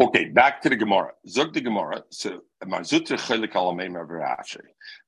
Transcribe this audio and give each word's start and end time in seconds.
Okay, 0.00 0.26
back 0.26 0.62
to 0.62 0.68
the 0.68 0.76
Gemara. 0.76 1.10
Zog 1.26 1.52
the 1.52 1.60
Gemara. 1.60 2.04
So 2.10 2.42
Marzutra 2.62 3.18
chelik 3.18 3.54
alamei. 3.54 3.90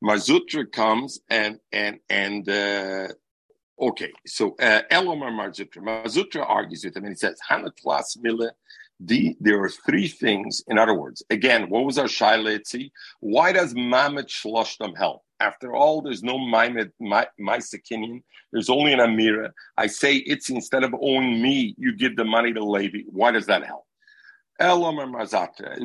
Marzutra 0.02 0.72
comes 0.72 1.20
and 1.30 1.60
and 1.70 2.00
and 2.08 2.48
uh, 2.48 3.06
okay. 3.80 4.10
So 4.26 4.56
uh, 4.58 4.82
Elomar 4.90 5.30
Marzutra. 5.30 5.76
Marzutra 5.76 6.44
argues 6.44 6.84
with 6.84 6.96
him 6.96 7.04
and 7.04 7.12
he 7.12 7.16
says 7.16 7.38
Hanatlas 7.48 8.18
Mila. 8.20 8.50
The, 8.98 9.36
there 9.40 9.62
are 9.62 9.70
three 9.70 10.08
things. 10.08 10.62
In 10.66 10.76
other 10.76 10.94
words, 10.94 11.22
again, 11.30 11.70
what 11.70 11.84
was 11.84 11.96
our 11.96 12.06
shailetzi? 12.06 12.90
Why 13.20 13.52
does 13.52 13.72
Mamet 13.74 14.26
Shloshtam 14.26 14.98
help? 14.98 15.22
After 15.38 15.72
all, 15.72 16.02
there's 16.02 16.22
no 16.22 16.36
Maimed 16.36 16.90
Maisakinian. 17.00 18.22
There's 18.52 18.68
only 18.68 18.92
an 18.92 18.98
Amira. 18.98 19.52
I 19.78 19.86
say 19.86 20.16
it's 20.16 20.50
instead 20.50 20.82
of 20.82 20.92
owing 21.00 21.40
me, 21.40 21.76
you 21.78 21.96
give 21.96 22.16
the 22.16 22.24
money 22.24 22.52
to 22.52 22.62
Levi. 22.62 23.04
Why 23.06 23.30
does 23.30 23.46
that 23.46 23.64
help? 23.64 23.86
Elomer 24.60 25.06
Marzutra, 25.06 25.78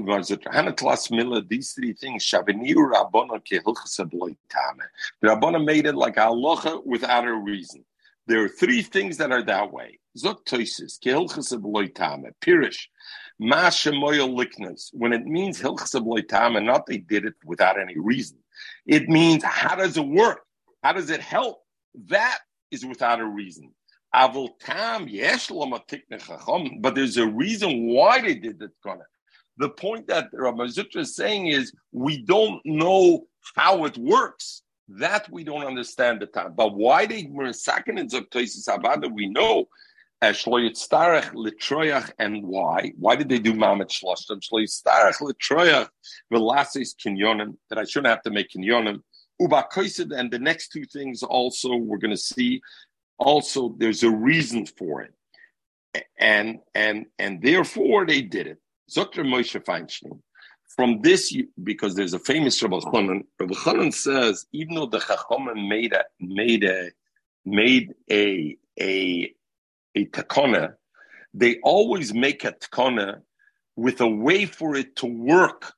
Hanatlas 0.53 1.09
Mila, 1.09 1.41
these 1.41 1.71
three 1.71 1.93
things, 1.93 2.25
Shaviniu 2.25 2.75
Rabbona 2.91 3.39
Kehilchasa 3.39 4.11
Bloitame. 4.11 4.83
The 5.21 5.29
Rabbona 5.29 5.59
made 5.59 5.85
it 5.85 5.95
like 5.95 6.15
halacha 6.15 6.85
without 6.85 7.25
a 7.25 7.33
reason. 7.33 7.85
There 8.27 8.43
are 8.43 8.49
three 8.49 8.81
things 8.81 9.15
that 9.17 9.31
are 9.31 9.43
that 9.43 9.71
way. 9.71 9.99
Zok 10.17 10.45
Toisis, 10.45 10.99
Kehilchasa 10.99 11.61
Bloitame, 11.61 12.31
Pirish, 12.41 12.87
Mashamoyal 13.41 14.35
Liknas. 14.35 14.89
When 14.91 15.13
it 15.13 15.25
means 15.25 15.61
Hilchasa 15.61 16.01
Bloitame, 16.05 16.63
not 16.65 16.85
they 16.85 16.97
did 16.97 17.23
it 17.23 17.35
without 17.45 17.79
any 17.79 17.97
reason. 17.97 18.37
It 18.85 19.07
means 19.07 19.41
how 19.43 19.75
does 19.75 19.95
it 19.95 20.05
work? 20.05 20.41
How 20.83 20.91
does 20.91 21.09
it 21.09 21.21
help? 21.21 21.61
That 22.07 22.39
is 22.71 22.85
without 22.85 23.21
a 23.21 23.25
reason. 23.25 23.71
But 26.79 26.95
there's 26.95 27.17
a 27.17 27.27
reason 27.27 27.87
why 27.87 28.21
they 28.21 28.35
did 28.35 28.59
that. 28.59 28.71
The 29.57 29.69
point 29.69 30.07
that 30.07 30.31
Ramazutra 30.31 30.97
is 30.97 31.15
saying 31.15 31.47
is 31.47 31.73
we 31.91 32.21
don't 32.21 32.61
know 32.65 33.27
how 33.55 33.85
it 33.85 33.97
works. 33.97 34.61
That 34.87 35.29
we 35.31 35.43
don't 35.43 35.65
understand 35.65 36.21
the 36.21 36.27
time. 36.27 36.53
But 36.55 36.75
why 36.75 37.05
they 37.05 37.27
were 37.29 37.51
second 37.51 37.97
in 37.97 38.07
Zoktoisis 38.07 38.69
Abada, 38.69 39.11
we 39.11 39.27
know. 39.27 39.67
Shloyitztarech 40.23 41.33
litroyach 41.33 42.11
and 42.17 42.43
why? 42.43 42.93
Why 42.97 43.15
did 43.15 43.29
they 43.29 43.37
do 43.37 43.53
Mamet 43.53 43.89
Shloshtam? 43.89 44.39
Shloyitztarech 44.41 45.19
litroyach 45.21 45.89
velasis 46.33 46.95
kinyonim 46.95 47.57
that 47.69 47.77
I 47.77 47.83
shouldn't 47.83 48.07
have 48.07 48.23
to 48.23 48.31
make 48.31 48.49
kinyonim. 48.49 49.01
Ubakoisid 49.41 50.17
and 50.17 50.31
the 50.31 50.39
next 50.39 50.69
two 50.69 50.85
things 50.85 51.21
also 51.21 51.75
we're 51.75 51.97
going 51.97 52.11
to 52.11 52.17
see 52.17 52.61
also 53.17 53.75
there's 53.77 54.03
a 54.03 54.09
reason 54.09 54.65
for 54.65 55.01
it. 55.01 55.13
And 56.19 56.59
and 56.73 57.05
and 57.17 57.41
therefore 57.41 58.05
they 58.05 58.21
did 58.21 58.47
it. 58.47 58.57
Zokter 58.89 59.25
Moshe 59.25 59.61
Feinstein. 59.63 60.19
From 60.75 61.01
this, 61.01 61.33
because 61.63 61.95
there's 61.95 62.13
a 62.13 62.19
famous 62.19 62.61
Rabbi 62.61 62.79
Chanan, 62.79 63.21
Rabbi 63.39 63.53
Chanan 63.53 63.93
says 63.93 64.45
even 64.51 64.75
though 64.75 64.87
the 64.87 64.99
Chachamim 64.99 65.69
made 65.69 65.93
a 65.93 66.03
made 66.19 66.65
a 66.65 66.91
made 67.45 67.93
a 68.11 68.57
a 68.79 69.33
a 69.95 70.05
takona, 70.07 70.73
they 71.33 71.59
always 71.63 72.13
make 72.13 72.43
a 72.43 72.51
takona 72.51 73.21
with 73.77 74.01
a 74.01 74.07
way 74.07 74.45
for 74.45 74.75
it 74.75 74.97
to 74.97 75.05
work 75.05 75.73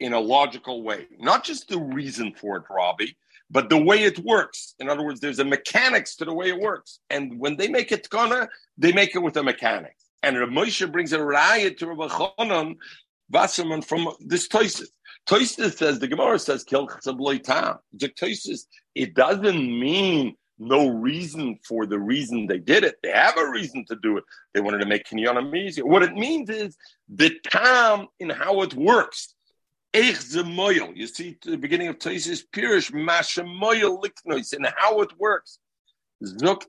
in 0.00 0.12
a 0.12 0.20
logical 0.20 0.82
way, 0.82 1.06
not 1.18 1.44
just 1.44 1.68
the 1.68 1.78
reason 1.78 2.34
for 2.34 2.58
it, 2.58 2.64
Robbie, 2.68 3.16
but 3.50 3.70
the 3.70 3.80
way 3.80 4.02
it 4.02 4.18
works. 4.20 4.74
In 4.78 4.88
other 4.88 5.04
words, 5.04 5.20
there's 5.20 5.38
a 5.38 5.44
mechanics 5.44 6.16
to 6.16 6.24
the 6.24 6.34
way 6.34 6.48
it 6.48 6.58
works. 6.58 7.00
And 7.10 7.38
when 7.38 7.56
they 7.56 7.68
make 7.68 7.92
it 7.92 8.08
tkana, 8.08 8.48
they 8.76 8.92
make 8.92 9.14
it 9.14 9.20
with 9.20 9.36
a 9.36 9.42
mechanics. 9.42 10.04
And 10.22 10.38
Rav 10.38 10.48
Moshe 10.48 10.90
brings 10.90 11.12
a 11.12 11.22
riot 11.22 11.78
to 11.78 11.86
Rav 11.86 12.10
Chanan 12.10 12.76
Wasserman 13.30 13.82
from 13.82 14.08
this 14.20 14.48
Toises. 14.48 14.88
Toises 15.28 15.76
says, 15.76 15.98
the 15.98 16.08
Gemara 16.08 16.38
says, 16.38 16.64
Kel 16.64 16.86
tam. 16.86 17.78
The 17.92 18.08
Toises, 18.08 18.66
it 18.94 19.14
doesn't 19.14 19.80
mean 19.80 20.36
no 20.58 20.88
reason 20.88 21.58
for 21.66 21.86
the 21.86 21.98
reason 21.98 22.46
they 22.46 22.58
did 22.58 22.82
it. 22.82 22.96
They 23.02 23.10
have 23.10 23.36
a 23.36 23.50
reason 23.50 23.84
to 23.86 23.96
do 23.96 24.16
it. 24.16 24.24
They 24.54 24.60
wanted 24.60 24.78
to 24.78 24.86
make 24.86 25.04
Kinyanim 25.04 25.54
easier. 25.56 25.84
What 25.84 26.02
it 26.02 26.14
means 26.14 26.48
is 26.48 26.76
the 27.08 27.38
time 27.50 28.06
in 28.18 28.30
how 28.30 28.62
it 28.62 28.74
works. 28.74 29.34
Zemoyel. 29.96 30.96
You 30.96 31.06
see, 31.06 31.38
the 31.42 31.56
beginning 31.56 31.88
of 31.88 31.98
Taisis 31.98 32.42
Pirish, 32.52 32.92
Mashamoyel 32.92 34.02
liknois, 34.02 34.52
and 34.52 34.66
how 34.76 35.00
it 35.00 35.10
works. 35.18 35.58
Zuk 36.22 36.64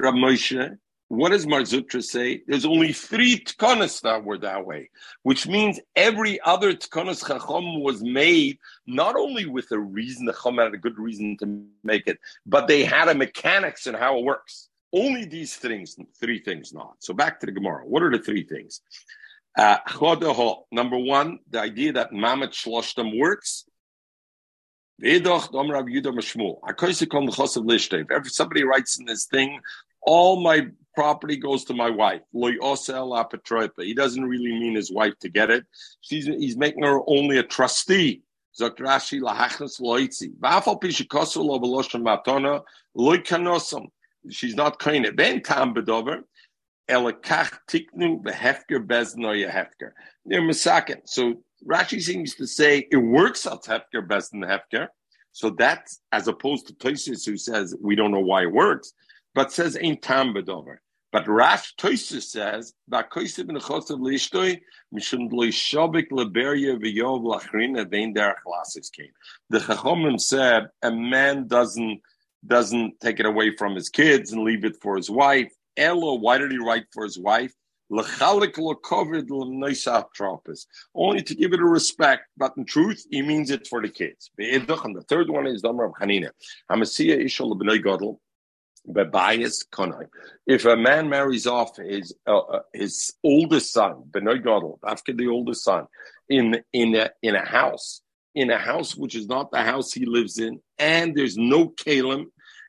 Ramoshe. 0.00 0.78
What 1.08 1.30
does 1.30 1.46
Marzutra 1.46 2.02
say? 2.02 2.42
There's 2.46 2.66
only 2.66 2.92
three 2.92 3.38
tkonas 3.38 4.02
that 4.02 4.22
were 4.24 4.36
that 4.38 4.66
way, 4.66 4.90
which 5.22 5.48
means 5.48 5.80
every 5.96 6.38
other 6.42 6.74
tkonas 6.74 7.26
chacham 7.26 7.80
was 7.82 8.02
made 8.02 8.58
not 8.86 9.16
only 9.16 9.46
with 9.46 9.72
a 9.72 9.78
reason, 9.78 10.26
the 10.26 10.34
chacham 10.34 10.58
had 10.58 10.74
a 10.74 10.78
good 10.78 10.98
reason 10.98 11.38
to 11.38 11.64
make 11.82 12.06
it, 12.06 12.18
but 12.44 12.68
they 12.68 12.84
had 12.84 13.08
a 13.08 13.14
mechanics 13.14 13.86
and 13.86 13.96
how 13.96 14.18
it 14.18 14.24
works. 14.24 14.68
Only 14.92 15.24
these 15.24 15.56
things, 15.56 15.96
three 16.20 16.40
things 16.40 16.74
not. 16.74 16.96
So 16.98 17.14
back 17.14 17.40
to 17.40 17.46
the 17.46 17.52
Gemara. 17.52 17.86
What 17.86 18.02
are 18.02 18.10
the 18.10 18.18
three 18.18 18.44
things? 18.44 18.82
Uh, 19.58 19.76
number 20.70 20.96
one, 20.96 21.40
the 21.50 21.60
idea 21.60 21.92
that 21.92 22.12
Mamet 22.12 22.52
Shloshtam 22.52 23.18
works. 23.18 23.64
If 25.00 25.24
somebody 28.32 28.62
writes 28.62 28.98
in 29.00 29.04
this 29.04 29.24
thing, 29.26 29.60
all 30.02 30.40
my 30.40 30.68
property 30.94 31.36
goes 31.36 31.64
to 31.64 31.74
my 31.74 31.90
wife. 31.90 32.20
He 32.32 33.94
doesn't 33.94 34.24
really 34.24 34.52
mean 34.52 34.76
his 34.76 34.92
wife 34.92 35.18
to 35.18 35.28
get 35.28 35.50
it. 35.50 35.66
She's, 36.02 36.26
he's 36.26 36.56
making 36.56 36.84
her 36.84 37.00
only 37.08 37.38
a 37.38 37.42
trustee. 37.42 38.22
She's 44.30 44.54
not 44.54 44.78
kind 44.78 45.06
of. 45.06 45.18
Elakach 46.88 47.58
tiknu 47.68 48.22
behefker 48.22 48.86
beznoya 48.86 49.50
hefker. 49.50 49.92
They're. 50.24 51.00
So 51.04 51.34
Rashi 51.66 52.00
seems 52.00 52.34
to 52.36 52.46
say 52.46 52.86
it 52.90 52.96
works 52.96 53.46
out 53.46 53.64
hefker 53.64 54.06
bezn 54.06 54.44
hefker. 54.44 54.88
So 55.32 55.50
that's 55.50 56.00
as 56.12 56.28
opposed 56.28 56.66
to 56.68 56.74
Tosis 56.74 57.26
who 57.26 57.36
says 57.36 57.74
we 57.80 57.94
don't 57.94 58.10
know 58.10 58.20
why 58.20 58.42
it 58.42 58.52
works, 58.52 58.92
but 59.34 59.52
says 59.52 59.76
ain't 59.80 60.02
tam 60.02 60.34
bedover. 60.34 60.78
But 61.10 61.28
Rash 61.28 61.74
Tosis 61.76 62.24
says 62.24 62.74
ba'koisiv 62.90 63.50
nechosav 63.50 63.98
leishtoi 64.00 64.60
mishum 64.94 65.30
loy 65.32 65.48
shabik 65.48 66.08
leberia 66.10 66.76
v'yov 66.78 67.22
lachrina 67.22 67.88
vein 67.88 68.14
derech 68.14 68.92
came. 68.92 69.12
The 69.50 69.58
Chachomim 69.58 70.20
said 70.20 70.68
a 70.82 70.90
man 70.90 71.46
doesn't 71.48 72.00
doesn't 72.46 73.00
take 73.00 73.20
it 73.20 73.26
away 73.26 73.56
from 73.56 73.74
his 73.74 73.88
kids 73.88 74.32
and 74.32 74.44
leave 74.44 74.64
it 74.64 74.76
for 74.80 74.96
his 74.96 75.10
wife 75.10 75.52
Elo, 75.78 76.14
why 76.14 76.38
did 76.38 76.50
he 76.50 76.58
write 76.58 76.86
for 76.92 77.04
his 77.04 77.18
wife? 77.18 77.54
Only 77.90 78.10
to 81.22 81.34
give 81.34 81.52
it 81.54 81.60
a 81.60 81.64
respect, 81.64 82.22
but 82.36 82.52
in 82.58 82.66
truth, 82.66 83.06
he 83.10 83.22
means 83.22 83.50
it 83.50 83.66
for 83.66 83.80
the 83.80 83.88
kids. 83.88 84.30
And 84.38 84.66
the 84.66 85.04
third 85.08 85.30
one 85.30 85.46
is 85.46 85.62
Damar 85.62 85.86
of 85.86 85.94
Hanina. 85.94 86.28
If 90.46 90.64
a 90.66 90.76
man 90.76 91.08
marries 91.08 91.46
off 91.46 91.76
his 91.76 92.14
uh, 92.26 92.38
uh 92.38 92.60
his 92.72 93.14
oldest 93.24 93.72
son, 93.72 94.02
Benoy 94.10 94.38
Gadol, 94.38 94.78
after 94.86 95.12
the 95.12 95.28
oldest 95.28 95.64
son, 95.64 95.86
in 96.28 96.62
in 96.72 96.94
a, 96.94 97.10
in 97.22 97.34
a 97.34 97.44
house, 97.44 98.02
in 98.34 98.50
a 98.50 98.58
house 98.58 98.94
which 98.96 99.14
is 99.14 99.28
not 99.28 99.50
the 99.50 99.62
house 99.62 99.92
he 99.92 100.04
lives 100.04 100.38
in, 100.38 100.60
and 100.78 101.14
there's 101.14 101.36
no 101.36 101.68
kalim, 101.68 102.26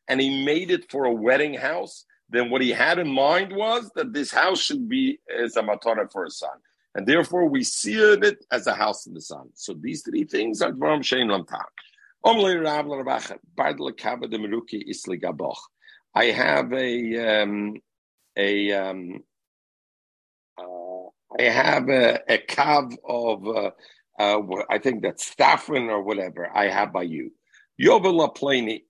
and 0.08 0.22
he 0.22 0.46
made 0.46 0.72
it 0.72 0.90
for 0.90 1.06
a 1.06 1.14
wedding 1.14 1.54
house, 1.54 2.06
then 2.30 2.50
what 2.50 2.62
he 2.62 2.70
had 2.70 3.00
in 3.00 3.08
mind 3.08 3.56
was 3.56 3.92
that 3.96 4.14
this 4.14 4.32
house 4.32 4.62
should 4.62 4.88
be 4.88 5.20
as 5.44 5.56
a 5.56 5.64
matana 5.64 6.12
for 6.12 6.26
a 6.26 6.30
son. 6.30 6.58
And 6.96 7.06
therefore, 7.06 7.48
we 7.48 7.64
see 7.64 7.96
it 7.96 8.46
as 8.52 8.68
a 8.68 8.74
house 8.74 9.06
in 9.08 9.14
the 9.14 9.22
sun. 9.22 9.50
So 9.54 9.74
these 9.74 10.02
three 10.04 10.24
things 10.24 10.62
are 10.62 10.72
Dvaram 10.72 11.00
Shein 11.00 11.28
Lamtak. 11.28 11.66
I 16.16 16.26
have 16.26 16.74
a 16.74 17.42
um, 17.42 17.76
a 18.36 18.72
um, 18.74 19.24
uh, 20.58 21.08
I 21.40 21.44
have 21.44 21.90
a, 21.90 22.20
a 22.28 22.98
of 23.08 23.48
uh, 23.48 23.72
uh, 24.20 24.42
I 24.70 24.80
think 24.80 25.02
that's 25.02 25.34
saffron 25.38 25.90
or 25.90 26.04
whatever 26.04 26.50
I 26.54 26.68
have 26.68 26.92
by 26.92 27.04
you. 27.04 27.32
Yovel 27.80 28.36
Plani, 28.36 28.84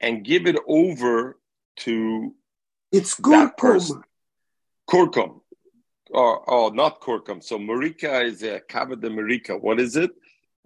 and 0.00 0.24
give 0.24 0.46
it 0.46 0.56
over 0.66 1.38
to 1.78 2.34
it's 2.92 3.18
kurkum. 3.18 4.02
Kurkum. 4.88 5.40
Oh, 6.14 6.44
oh, 6.46 6.68
not 6.70 7.00
kurkum. 7.00 7.42
So 7.42 7.58
marika 7.58 8.24
is 8.24 8.42
a 8.42 8.60
kavod 8.60 9.00
de 9.00 9.10
marika. 9.10 9.60
What 9.60 9.80
is 9.80 9.96
it? 9.96 10.10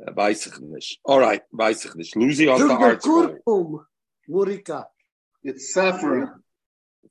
Weissig 0.09 0.97
All 1.05 1.21
right, 1.21 1.43
weissig 1.55 1.95
nicht. 1.97 2.17
Lucy 2.17 2.49
on 2.49 2.67
the 2.67 2.77
heart. 2.77 3.03
Kurkum. 3.03 3.85
Marika. 4.29 4.87
It's 5.43 5.73
saffron. 5.73 6.43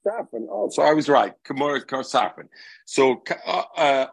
Saffron. 0.04 0.48
Oh, 0.50 0.70
so 0.70 0.84
I 0.84 0.94
was 0.94 1.10
right. 1.10 1.34
Kamura 1.44 2.06
saffron. 2.06 2.48
So, 2.86 3.22
uh, 3.46 3.64
uh, 3.76 4.08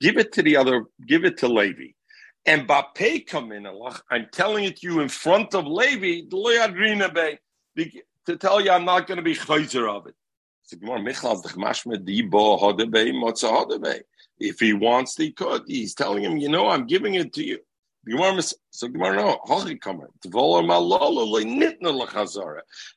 give 0.00 0.16
it 0.18 0.32
to 0.32 0.42
the 0.42 0.56
other, 0.56 0.84
give 1.06 1.24
it 1.24 1.38
to 1.38 1.48
Levi. 1.48 1.92
And 2.44 2.66
Bape 2.66 3.24
come 3.26 3.52
in, 3.52 3.66
I'm 4.10 4.26
telling 4.32 4.64
it 4.64 4.78
to 4.78 4.86
you 4.86 5.00
in 5.00 5.08
front 5.08 5.54
of 5.54 5.66
Levi, 5.66 6.28
to 6.30 7.38
tell 8.38 8.60
you 8.60 8.70
I'm 8.70 8.84
not 8.84 9.06
going 9.06 9.16
to 9.16 9.22
be 9.22 9.34
chayzer 9.34 9.88
of 9.88 10.08
it. 10.08 10.14
If 14.38 14.60
he 14.60 14.72
wants, 14.72 15.16
he 15.16 15.32
could. 15.32 15.64
He's 15.66 15.94
telling 15.94 16.24
him, 16.24 16.38
you 16.38 16.48
know, 16.48 16.68
I'm 16.68 16.86
giving 16.86 17.14
it 17.14 17.32
to 17.34 17.44
you. 17.44 17.58
So 18.04 18.88
Gemara, 18.88 19.16
no. 19.16 19.38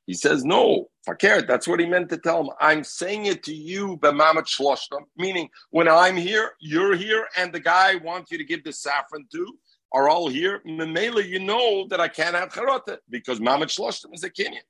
He 0.08 0.14
says, 0.16 0.44
no, 0.44 0.90
fakir. 1.06 1.42
That's 1.44 1.68
what 1.68 1.80
he 1.80 1.86
meant 1.86 2.10
to 2.10 2.18
tell 2.18 2.42
him. 2.42 2.50
I'm 2.60 2.84
saying 2.84 3.28
it 3.28 3.44
to 3.44 3.54
you, 3.54 3.98
shloshtam, 3.98 5.02
meaning 5.16 5.50
when 5.70 5.88
I'm 5.88 6.16
here, 6.16 6.54
you're 6.60 6.96
here, 6.96 7.28
and 7.38 7.54
the 7.54 7.60
guy 7.60 7.92
I 7.92 7.96
want 7.98 8.32
you 8.32 8.40
to 8.40 8.44
give 8.44 8.64
the 8.64 8.74
saffron 8.74 9.28
to 9.32 9.58
are 9.92 10.10
all 10.10 10.28
here. 10.28 10.62
Memela, 10.68 11.24
you 11.28 11.40
know 11.40 11.88
that 11.90 12.00
I 12.00 12.08
can't 12.08 12.36
have 12.36 12.50
charata 12.50 12.98
because 13.10 13.40
mamat 13.40 13.68
shloshtam 13.68 14.14
is 14.14 14.24
a 14.24 14.30
kinyan. 14.30 14.64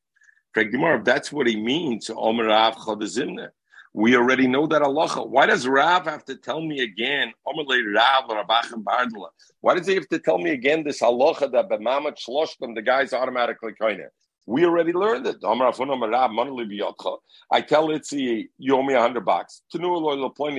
Gemara, 0.54 1.02
that's 1.04 1.32
what 1.32 1.48
he 1.48 1.56
means. 1.56 2.10
We 3.98 4.18
already 4.18 4.46
know 4.46 4.68
that 4.68 4.82
Allah. 4.82 5.08
Why 5.26 5.46
does 5.46 5.66
Rav 5.66 6.04
have 6.04 6.26
to 6.26 6.36
tell 6.36 6.60
me 6.60 6.82
again? 6.82 7.32
Why 9.62 9.74
does 9.74 9.88
he 9.88 9.96
have 9.96 10.10
to 10.10 10.20
tell 10.20 10.38
me 10.38 10.50
again 10.50 10.84
this 10.84 11.00
halacha 11.00 11.50
that 11.54 11.70
b'mamat 11.70 12.18
shloshtem 12.18 12.76
the 12.76 12.82
guy's 12.82 13.14
automatically 13.14 13.72
of? 14.02 14.08
We 14.46 14.66
already 14.66 14.92
learned 14.92 15.28
it. 15.28 15.38
I 15.46 15.54
tell 17.62 17.88
Itzi, 17.88 18.50
you 18.58 18.76
owe 18.76 18.84
me 18.84 18.96
a 18.96 19.00
hundred 19.00 19.24
bucks. 19.24 19.62
To 19.72 19.80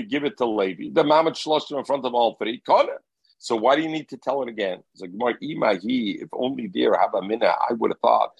give 0.09 0.25
it 0.25 0.39
to 0.39 0.47
Levi. 0.47 0.89
The 0.95 1.05
mamat 1.05 1.35
shloshtem 1.35 1.79
in 1.79 1.85
front 1.85 2.07
of 2.07 2.15
all 2.15 2.37
three. 2.37 2.63
So 3.39 3.55
why 3.55 3.77
do 3.77 3.83
you 3.83 3.89
need 3.89 4.09
to 4.09 4.17
tell 4.17 4.41
it 4.45 4.49
again? 4.49 4.83
It's 4.95 5.03
like 5.03 5.37
if 5.43 6.29
only 6.33 6.69
there 6.73 6.99
have 6.99 7.13
a 7.13 7.21
minute, 7.21 7.55
I 7.69 7.75
would 7.75 7.91
have 7.91 8.01
thought 8.01 8.31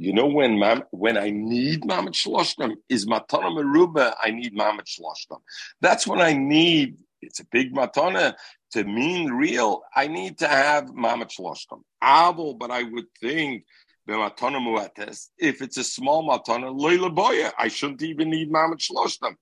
you 0.00 0.14
know 0.14 0.26
when 0.26 0.58
mam, 0.58 0.82
when 0.92 1.18
I 1.18 1.28
need 1.28 1.82
mamet 1.82 2.14
shloshtam 2.14 2.74
is 2.88 3.04
matana 3.04 3.50
meruba. 3.54 4.14
I 4.18 4.30
need 4.30 4.56
mamet 4.56 4.86
shloshtam. 4.86 5.40
That's 5.82 6.06
when 6.06 6.22
I 6.22 6.32
need. 6.32 6.96
It's 7.20 7.40
a 7.40 7.44
big 7.52 7.74
matana 7.74 8.34
to 8.72 8.84
mean 8.84 9.28
real. 9.30 9.82
I 9.94 10.06
need 10.06 10.38
to 10.38 10.48
have 10.48 10.86
mamet 10.86 11.38
shloshtam. 11.38 11.82
Abel, 12.02 12.54
but 12.54 12.70
I 12.70 12.84
would 12.84 13.08
think 13.20 13.64
if 14.08 15.60
it's 15.60 15.76
a 15.76 15.84
small 15.84 16.26
matana, 16.26 16.74
boya, 17.14 17.52
I 17.58 17.68
shouldn't 17.68 18.02
even 18.02 18.30
need 18.30 18.50
mamet 18.50 18.78
shloshtam. 18.78 19.34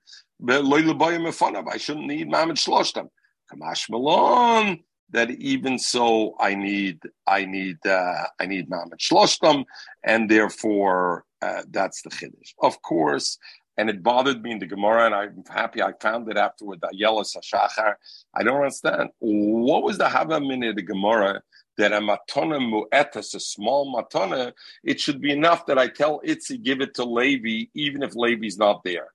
Loyla 0.42 0.98
boya 0.98 1.20
mefanav, 1.20 1.72
I 1.72 1.76
shouldn't 1.76 2.08
need 2.08 2.28
mamet 2.28 2.56
shloshtam. 2.56 3.10
Kamash 3.52 3.88
malon 3.90 4.80
that 5.10 5.30
even 5.30 5.78
so 5.78 6.34
I 6.38 6.54
need 6.54 7.00
I 7.26 7.44
need 7.44 7.84
uh, 7.86 8.24
I 8.38 8.46
need 8.46 8.68
Mamet 8.68 8.98
Shloshtam, 8.98 9.64
and 10.04 10.30
therefore 10.30 11.24
uh, 11.42 11.62
that's 11.70 12.02
the 12.02 12.10
chiddush. 12.10 12.54
Of 12.60 12.82
course, 12.82 13.38
and 13.76 13.88
it 13.88 14.02
bothered 14.02 14.42
me 14.42 14.52
in 14.52 14.58
the 14.58 14.66
Gemara, 14.66 15.06
and 15.06 15.14
I'm 15.14 15.44
happy 15.48 15.82
I 15.82 15.92
found 16.00 16.28
it 16.30 16.36
afterward. 16.36 16.82
Ayala 16.92 17.24
Sashachar. 17.24 17.94
I 18.34 18.42
don't 18.42 18.56
understand 18.56 19.10
what 19.20 19.84
was 19.84 19.98
the 19.98 20.04
Havamina 20.04 20.70
in 20.70 20.76
the 20.76 20.82
Gemara 20.82 21.42
that 21.78 21.92
a 21.92 22.00
matana 22.00 22.58
mu'etas, 22.58 23.34
a 23.36 23.40
small 23.40 23.94
matana, 23.94 24.52
it 24.82 25.00
should 25.00 25.20
be 25.20 25.30
enough 25.30 25.64
that 25.66 25.78
I 25.78 25.86
tell 25.86 26.20
Itzi 26.26 26.60
give 26.60 26.80
it 26.80 26.94
to 26.94 27.04
Levi, 27.04 27.70
even 27.72 28.02
if 28.02 28.16
Levi's 28.16 28.58
not 28.58 28.82
there. 28.84 29.08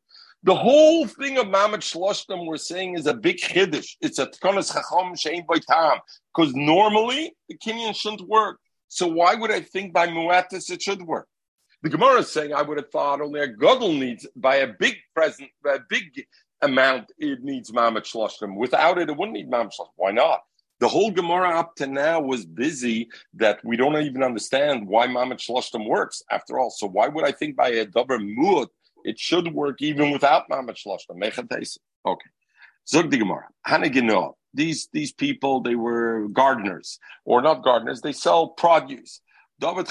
The 0.46 0.56
whole 0.56 1.08
thing 1.08 1.38
of 1.38 1.46
Mamad 1.46 1.80
Shloshtam 1.80 2.46
we're 2.46 2.58
saying 2.58 2.98
is 2.98 3.08
a 3.08 3.14
big 3.14 3.38
chiddush. 3.38 3.96
It's 4.02 4.20
a 4.20 4.28
tkonas 4.28 4.74
chacham 4.74 5.14
shein 5.16 5.46
tam. 5.66 6.00
Because 6.36 6.54
normally 6.54 7.34
the 7.48 7.58
Kenyan 7.58 7.96
shouldn't 7.96 8.28
work. 8.28 8.60
So 8.90 9.08
why 9.08 9.36
would 9.36 9.52
I 9.52 9.62
think 9.62 9.94
by 9.94 10.08
muatis 10.08 10.70
it 10.70 10.82
should 10.82 11.02
work? 11.02 11.30
The 11.82 11.90
Gemara 11.90 12.20
is 12.20 12.32
saying 12.32 12.54
I 12.54 12.62
would 12.62 12.78
have 12.78 12.92
thought 12.92 13.22
only 13.22 13.40
a 13.40 13.48
gadol 13.48 13.94
needs 13.94 14.28
by 14.36 14.58
a 14.58 14.68
big 14.68 14.98
present, 15.16 15.50
a 15.66 15.80
big 15.90 16.26
amount 16.62 17.14
it 17.18 17.42
needs 17.42 17.72
Mamad 17.72 18.04
Shloshtam. 18.04 18.58
Without 18.58 18.98
it, 18.98 19.10
it 19.10 19.16
wouldn't 19.16 19.38
need 19.38 19.50
Mamad 19.50 19.72
Shloshtam. 19.80 19.96
Why 19.96 20.12
not? 20.12 20.42
The 20.82 20.90
whole 20.90 21.12
Gemara 21.12 21.58
up 21.58 21.76
to 21.78 21.88
now 21.88 22.20
was 22.20 22.46
busy 22.46 23.08
that 23.36 23.64
we 23.64 23.78
don't 23.78 23.96
even 23.96 24.22
understand 24.22 24.88
why 24.88 25.08
Mamad 25.08 25.40
Shloshtam 25.40 25.88
works 25.88 26.22
after 26.30 26.60
all. 26.60 26.70
So 26.70 26.86
why 26.86 27.08
would 27.08 27.24
I 27.24 27.32
think 27.32 27.56
by 27.56 27.70
a 27.70 27.86
double 27.86 28.18
muad 28.18 28.68
it 29.04 29.20
should 29.20 29.54
work 29.54 29.82
even 29.82 30.12
without 30.12 30.50
Mamad 30.50 30.76
Shloshta. 30.76 31.78
Okay. 32.06 32.30
Zug 32.88 33.10
the 33.10 33.18
Gemara. 33.18 33.48
These 34.54 34.90
these 34.94 35.12
people, 35.12 35.62
they 35.62 35.76
were 35.76 36.28
gardeners, 36.30 37.00
or 37.26 37.42
not 37.42 37.64
gardeners, 37.64 38.02
they 38.02 38.12
sell 38.14 38.50
produce. 38.50 39.22
David 39.60 39.88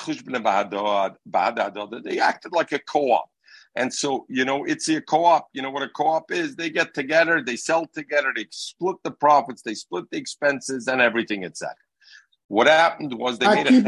They 2.04 2.18
acted 2.20 2.52
like 2.52 2.72
a 2.72 2.78
co-op. 2.78 3.28
And 3.74 3.92
so, 3.92 4.26
you 4.28 4.44
know, 4.44 4.64
it's 4.64 4.88
a 4.88 5.00
co-op. 5.00 5.48
You 5.54 5.62
know 5.62 5.70
what 5.70 5.82
a 5.82 5.88
co-op 5.88 6.30
is? 6.30 6.56
They 6.56 6.68
get 6.68 6.92
together, 6.92 7.42
they 7.42 7.56
sell 7.56 7.86
together, 7.86 8.32
they 8.36 8.46
split 8.50 8.96
the 9.02 9.10
profits, 9.10 9.62
they 9.62 9.74
split 9.74 10.10
the 10.10 10.18
expenses 10.18 10.88
and 10.88 11.00
everything, 11.00 11.44
etc. 11.44 11.74
What 12.48 12.66
happened 12.66 13.14
was 13.14 13.38
they 13.38 13.46
made 13.46 13.66
a 13.66 13.80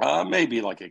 uh, 0.00 0.24
maybe 0.24 0.60
like 0.60 0.80
a 0.80 0.88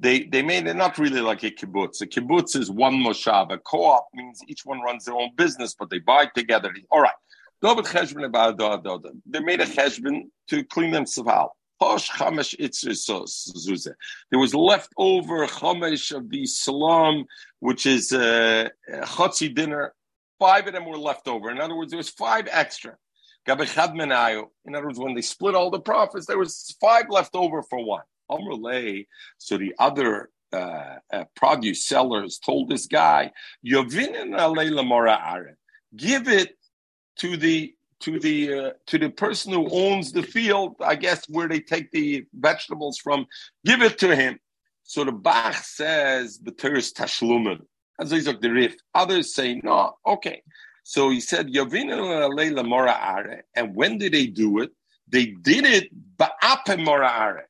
they 0.00 0.24
they 0.24 0.42
made 0.42 0.66
it 0.66 0.74
not 0.74 0.98
really 0.98 1.20
like 1.20 1.42
a 1.42 1.50
kibbutz. 1.50 2.00
A 2.00 2.06
kibbutz 2.06 2.56
is 2.56 2.70
one 2.70 2.94
moshav. 2.94 3.52
A 3.52 3.58
co-op 3.58 4.08
means 4.14 4.40
each 4.46 4.64
one 4.64 4.80
runs 4.80 5.04
their 5.04 5.14
own 5.14 5.30
business, 5.36 5.74
but 5.78 5.90
they 5.90 5.98
buy 5.98 6.26
together. 6.34 6.72
All 6.90 7.00
right. 7.00 7.12
They 7.60 7.74
made 9.40 9.60
a 9.60 9.66
cheshbon 9.66 10.30
to 10.48 10.62
clean 10.64 10.92
themselves 10.92 11.28
out. 11.28 11.50
There 11.80 11.90
was 14.38 14.54
leftover 14.54 15.46
chamesh 15.46 16.16
of 16.16 16.30
the 16.30 16.46
salam, 16.46 17.24
which 17.58 17.86
is 17.86 18.12
a 18.12 18.70
chotzi 18.88 19.52
dinner. 19.52 19.92
Five 20.38 20.68
of 20.68 20.72
them 20.72 20.86
were 20.86 20.98
left 20.98 21.26
over. 21.26 21.50
In 21.50 21.60
other 21.60 21.76
words, 21.76 21.90
there 21.90 21.98
was 21.98 22.10
five 22.10 22.46
extra. 22.50 22.96
In 23.48 23.54
other 23.54 24.86
words, 24.86 24.98
when 24.98 25.14
they 25.14 25.22
split 25.22 25.54
all 25.56 25.70
the 25.70 25.80
profits, 25.80 26.26
there 26.26 26.38
was 26.38 26.76
five 26.80 27.08
left 27.08 27.34
over 27.34 27.62
for 27.62 27.84
one. 27.84 28.02
Amrulay, 28.30 29.06
so 29.38 29.58
the 29.58 29.74
other 29.78 30.30
uh, 30.52 30.96
uh, 31.12 31.24
produce 31.34 31.86
sellers 31.86 32.38
told 32.38 32.68
this 32.68 32.86
guy, 32.86 33.32
give 33.64 33.98
it 36.28 36.56
to 37.18 37.36
the 37.36 37.74
to 38.00 38.20
the 38.20 38.54
uh, 38.54 38.70
to 38.86 38.98
the 38.98 39.10
person 39.10 39.52
who 39.52 39.68
owns 39.70 40.12
the 40.12 40.22
field, 40.22 40.76
I 40.80 40.94
guess 40.94 41.28
where 41.28 41.48
they 41.48 41.60
take 41.60 41.90
the 41.90 42.24
vegetables 42.32 42.98
from, 42.98 43.26
give 43.64 43.82
it 43.82 43.98
to 43.98 44.14
him. 44.14 44.38
So 44.84 45.04
the 45.04 45.12
Bach 45.12 45.54
says 45.54 46.38
the 46.38 46.52
Teres 46.52 46.92
Tashlumen. 46.92 47.60
As 48.00 48.12
like 48.26 48.40
the 48.40 48.50
Rif. 48.50 48.76
Others 48.94 49.34
say 49.34 49.60
no. 49.64 49.94
Okay. 50.06 50.42
So 50.84 51.10
he 51.10 51.20
said 51.20 51.52
Yavin 51.52 51.90
and 53.56 53.76
when 53.76 53.98
did 53.98 54.12
they 54.12 54.26
do 54.26 54.60
it? 54.60 54.70
They 55.10 55.26
did 55.26 55.64
it 55.64 55.90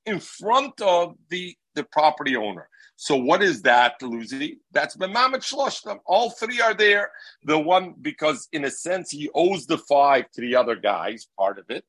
in 0.06 0.20
front 0.20 0.80
of 0.80 1.16
the, 1.28 1.56
the 1.74 1.84
property 1.84 2.36
owner. 2.36 2.68
So 2.96 3.16
what 3.16 3.42
is 3.42 3.62
that, 3.62 4.00
Luzi? 4.00 4.58
That's 4.72 4.96
Bemamet 4.96 5.42
Shloshtam. 5.42 5.98
All 6.04 6.30
three 6.30 6.60
are 6.60 6.74
there. 6.74 7.10
The 7.44 7.58
one, 7.58 7.94
because 8.00 8.48
in 8.52 8.64
a 8.64 8.70
sense, 8.70 9.10
he 9.10 9.30
owes 9.34 9.66
the 9.66 9.78
five 9.78 10.30
to 10.32 10.40
the 10.40 10.56
other 10.56 10.74
guys, 10.76 11.28
part 11.38 11.58
of 11.58 11.66
it. 11.70 11.84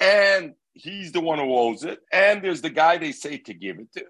And 0.00 0.54
he's 0.72 1.12
the 1.12 1.20
one 1.20 1.38
who 1.38 1.54
owes 1.54 1.84
it. 1.84 1.98
And 2.12 2.42
there's 2.42 2.62
the 2.62 2.70
guy 2.70 2.98
they 2.98 3.12
say 3.12 3.38
to 3.38 3.54
give 3.54 3.78
it 3.78 3.92
to. 3.94 4.04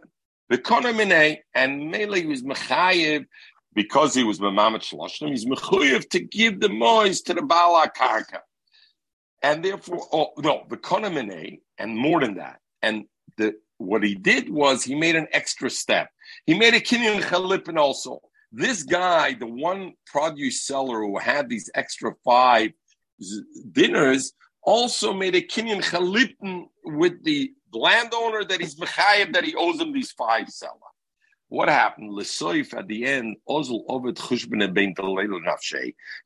The 0.51 0.59
Konamine, 0.59 1.39
and 1.55 1.91
Mele 1.91 2.27
was 2.27 2.43
Mechayev, 2.43 3.25
because 3.75 4.15
he 4.15 4.23
was 4.23 4.39
Bemamet 4.39 4.83
Shloshtam, 4.83 5.31
he's 5.31 5.47
Mechayev 5.47 6.09
to 6.11 6.21
give 6.21 6.61
the 6.61 6.69
mois 6.69 7.23
to 7.23 7.35
the 7.35 7.43
Bala 7.43 7.91
Karka 7.97 8.41
and 9.45 9.63
therefore, 9.63 10.09
oh, 10.11 10.31
no, 10.39 10.65
the 10.71 10.79
konamine, 10.79 11.61
and 11.77 11.95
more 11.95 12.19
than 12.21 12.37
that, 12.37 12.61
and 12.81 13.05
the 13.37 13.55
what 13.77 14.03
he 14.03 14.15
did 14.15 14.49
was 14.49 14.83
he 14.83 14.95
made 14.95 15.17
an 15.17 15.27
extra 15.33 15.69
step. 15.69 16.09
He 16.47 16.59
made 16.59 16.73
a 16.73 16.81
kinyan 16.81 17.21
chalipin 17.21 17.77
also. 17.77 18.21
This 18.51 18.85
guy, 18.85 19.35
the 19.35 19.47
one 19.47 19.93
produce 20.07 20.63
seller 20.63 21.01
who 21.01 21.19
had 21.19 21.51
these 21.51 21.71
extra 21.75 22.15
five 22.25 22.71
dinners, 23.73 24.33
also 24.63 25.13
made 25.13 25.35
a 25.35 25.43
kinyan 25.43 25.83
chalipin 25.83 26.65
with 26.85 27.23
the 27.25 27.53
landowner 27.71 28.45
that 28.45 28.63
he's 28.63 28.77
mechayim 28.77 29.35
that 29.35 29.45
he 29.45 29.55
owes 29.57 29.79
him 29.79 29.93
these 29.93 30.13
five 30.13 30.49
seller. 30.49 30.91
What 31.49 31.69
happened? 31.69 32.13
Lesoif 32.13 32.73
at 32.73 32.89
the 32.89 33.05
end, 33.05 33.37
Ozel 33.47 33.85
Ovid 33.91 34.17
Chushbin 34.17 34.63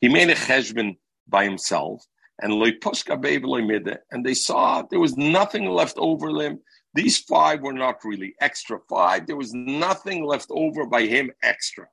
He 0.01 0.09
made 0.09 0.31
a 0.31 0.35
cheshbon 0.37 0.97
by 1.27 1.43
himself 1.43 2.07
and 2.41 2.53
and 4.11 4.27
they 4.27 4.35
saw 4.35 4.83
there 4.83 5.01
was 5.01 5.17
nothing 5.17 5.67
left 5.67 5.97
over 5.99 6.33
them. 6.33 6.61
These 6.95 7.19
five 7.19 7.61
were 7.63 7.73
not 7.73 8.05
really 8.05 8.35
extra 8.41 8.79
five. 8.89 9.27
There 9.27 9.37
was 9.37 9.53
nothing 9.55 10.25
left 10.25 10.49
over 10.51 10.87
by 10.87 11.03
him 11.03 11.31
extra. 11.43 11.87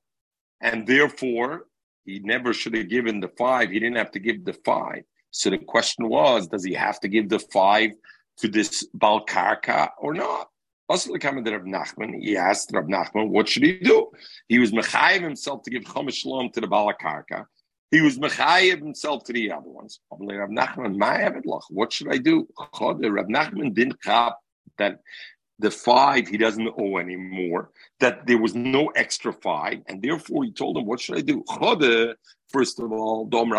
And 0.62 0.88
therefore, 0.88 1.66
he 2.06 2.20
never 2.20 2.54
should 2.54 2.75
have 2.75 2.90
given 2.90 3.20
the 3.20 3.32
five. 3.38 3.72
He 3.72 3.80
didn't 3.80 3.98
have 3.98 4.12
to 4.12 4.20
give 4.20 4.46
the 4.46 4.54
five. 4.54 5.04
So 5.32 5.50
the 5.50 5.58
question 5.58 6.08
was, 6.08 6.48
does 6.48 6.64
he 6.64 6.74
have 6.74 7.00
to 7.02 7.08
give 7.08 7.28
the 7.28 7.40
five 7.40 7.92
to 8.38 8.48
this 8.48 8.88
Balkarka 8.98 9.90
or 10.00 10.14
not? 10.14 10.50
Also, 10.88 11.12
the 11.12 11.20
comment 11.20 11.48
of 11.48 11.64
Nachman, 11.64 12.22
he 12.22 12.38
asked 12.38 12.70
Rab 12.72 12.88
Nachman, 12.88 13.30
what 13.30 13.50
should 13.50 13.64
he 13.64 13.80
do? 13.80 14.12
He 14.48 14.60
was 14.60 14.72
Mechayiv 14.72 15.22
himself 15.22 15.64
to 15.64 15.72
give 15.72 15.84
Chomesh 15.84 16.14
Shalom 16.14 16.52
to 16.52 16.62
the 16.62 16.68
Balakarka. 16.68 17.48
He 17.92 18.01
was 18.01 18.18
Mechayiv 18.18 18.80
himself 18.80 19.24
to 19.25 19.34
the 19.34 19.51
other 19.51 19.70
ones. 19.70 20.00
Rab 20.12 20.50
Nachman, 20.50 21.62
what 21.70 21.94
should 21.94 22.12
I 22.12 22.18
do? 22.18 22.48
Rab 22.60 23.27
Nachman 23.27 23.74
didn't 23.74 24.00
have 24.04 24.34
that 24.77 25.00
the 25.60 25.72
five 25.72 26.27
he 26.27 26.38
doesn't 26.38 26.74
owe 26.77 26.98
anymore, 26.98 27.72
that 28.00 28.27
there 28.27 28.38
was 28.38 28.56
no 28.56 28.88
extra 28.88 29.32
five, 29.32 29.80
and 29.88 30.01
therefore 30.01 30.44
he 30.44 30.51
told 30.51 30.77
him, 30.77 30.86
What 30.86 31.00
should 31.00 31.18
I 31.18 31.22
do? 31.22 31.44
First 32.50 32.80
of 32.80 32.92
all, 32.92 33.25
Dom 33.25 33.54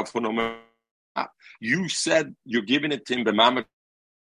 you 1.61 1.89
said 1.89 2.35
you're 2.45 2.63
giving 2.63 2.93
it 2.93 3.07
to 3.07 3.15
him, 3.15 3.65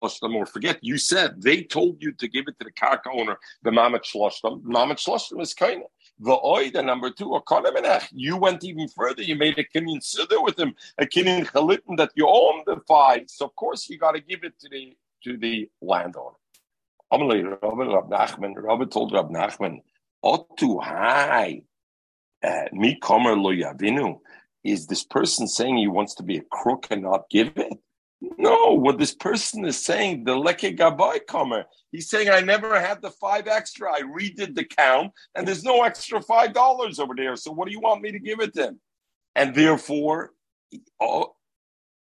or 0.00 0.46
forget, 0.46 0.78
you 0.82 0.98
said 0.98 1.42
they 1.42 1.62
told 1.62 2.02
you 2.02 2.12
to 2.12 2.28
give 2.28 2.44
it 2.48 2.58
to 2.58 2.64
the 2.64 2.72
karka 2.72 3.10
owner, 3.12 3.38
the 3.62 3.70
Mamet 3.70 4.04
Shloshtam. 4.04 4.62
Mamet 4.62 4.96
Shloshtam 4.96 5.40
is 5.42 5.52
kind 5.54 5.82
of. 5.82 5.90
The 6.18 6.37
oida 6.37 6.82
number 6.82 7.11
two, 7.11 7.30
or 7.30 7.42
you 8.12 8.37
went 8.38 8.64
even 8.64 8.88
further. 8.88 9.23
You 9.23 9.37
made 9.37 9.58
a 9.58 9.64
kinyan 9.64 10.00
siddur 10.00 10.42
with 10.42 10.58
him, 10.58 10.75
a 10.96 11.04
kinyan 11.04 11.46
chalitin 11.46 11.99
that 11.99 12.12
you 12.14 12.26
own 12.26 12.62
the 12.64 12.80
five. 12.88 13.25
So 13.26 13.44
of 13.46 13.54
course 13.56 13.88
you 13.90 13.99
got 13.99 14.12
to 14.12 14.20
give 14.20 14.42
it 14.42 14.58
to 14.61 14.68
the 14.70 14.96
to 15.25 15.37
the 15.37 15.68
landowner. 15.82 16.37
Amalei 17.12 17.44
Rabbi 17.44 17.92
Rab 17.92 18.11
Nachman. 18.11 18.54
Rabbi 18.56 18.85
told 18.87 19.12
Rab 19.12 19.30
Nachman, 19.30 19.82
"Otu 20.25 20.82
hai 20.82 21.62
uh, 22.42 22.64
mi 22.73 22.99
komer 22.99 23.37
lo 23.37 23.52
yavinu." 23.52 24.20
Is 24.64 24.87
this 24.87 25.04
person 25.04 25.46
saying 25.46 25.76
he 25.76 25.87
wants 25.87 26.14
to 26.16 26.25
be 26.25 26.38
a 26.38 26.42
crook 26.50 26.88
and 26.90 27.02
not 27.02 27.28
give 27.30 27.52
it? 27.56 27.78
No, 28.20 28.73
what 28.73 28.99
this 28.99 29.14
person 29.14 29.64
is 29.66 29.85
saying, 29.85 30.25
the 30.25 30.32
leke 30.32 30.76
gabai 30.76 31.20
comer, 31.26 31.66
he's 31.92 32.08
saying, 32.08 32.30
I 32.30 32.40
never 32.40 32.80
had 32.80 33.02
the 33.02 33.11
five 33.11 33.46
extra. 33.46 33.92
I 33.92 34.00
redid 34.00 34.54
the 34.54 34.64
count, 34.64 35.12
and 35.35 35.46
there's 35.46 35.64
no 35.64 35.82
extra 35.82 36.23
five 36.23 36.54
dollars 36.54 36.99
over 36.99 37.14
there. 37.14 37.37
So 37.37 37.52
what 37.52 37.66
do 37.66 37.73
you 37.73 37.80
want 37.80 38.02
me 38.02 38.12
to 38.12 38.18
give 38.18 38.40
it 38.40 38.54
to 38.54 38.68
him? 38.68 38.80
And 39.35 39.54
therefore, 39.54 40.32
oh, 41.00 41.35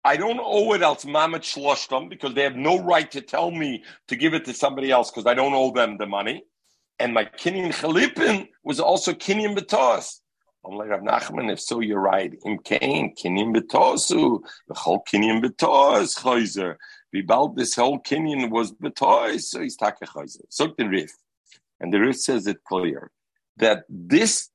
I 0.03 0.17
don't 0.17 0.39
owe 0.41 0.73
it 0.73 0.81
else 0.81 1.05
mamet 1.05 1.41
shloshtam 1.41 2.09
because 2.09 2.33
they 2.33 2.43
have 2.43 2.55
no 2.55 2.81
right 2.81 3.09
to 3.11 3.21
tell 3.21 3.51
me 3.51 3.83
to 4.07 4.15
give 4.15 4.33
it 4.33 4.45
to 4.45 4.53
somebody 4.53 4.91
else 4.91 5.11
because 5.11 5.27
I 5.27 5.33
don't 5.33 5.53
owe 5.53 5.71
them 5.71 5.97
the 5.97 6.07
money. 6.07 6.43
And 6.99 7.13
my 7.13 7.25
kinyan 7.25 7.71
chalipin 7.71 8.47
was 8.63 8.79
also 8.79 9.13
kinyan 9.13 9.57
betos. 9.57 10.19
Rav 10.63 11.01
Nachman, 11.01 11.51
if 11.51 11.59
so, 11.59 11.79
you're 11.79 11.99
right. 11.99 12.33
Im 12.45 12.59
kain 12.59 13.15
kinyan 13.15 13.55
betosu, 13.55 14.41
the 14.67 14.73
whole 14.73 15.03
kinyan 15.11 15.43
betos 15.43 16.19
chayzer. 16.19 16.75
Vibal, 17.13 17.55
this 17.55 17.75
whole 17.75 17.99
kinyan 17.99 18.49
was 18.49 18.71
betos, 18.73 19.41
so 19.41 19.61
he's 19.61 19.75
taka. 19.75 20.05
So 20.49 20.73
the 20.77 20.87
Rif, 20.87 21.11
and 21.79 21.93
the 21.93 21.99
Rif 21.99 22.17
says 22.17 22.45
it 22.47 22.63
clear 22.63 23.11
that 23.57 23.85
this 23.89 24.49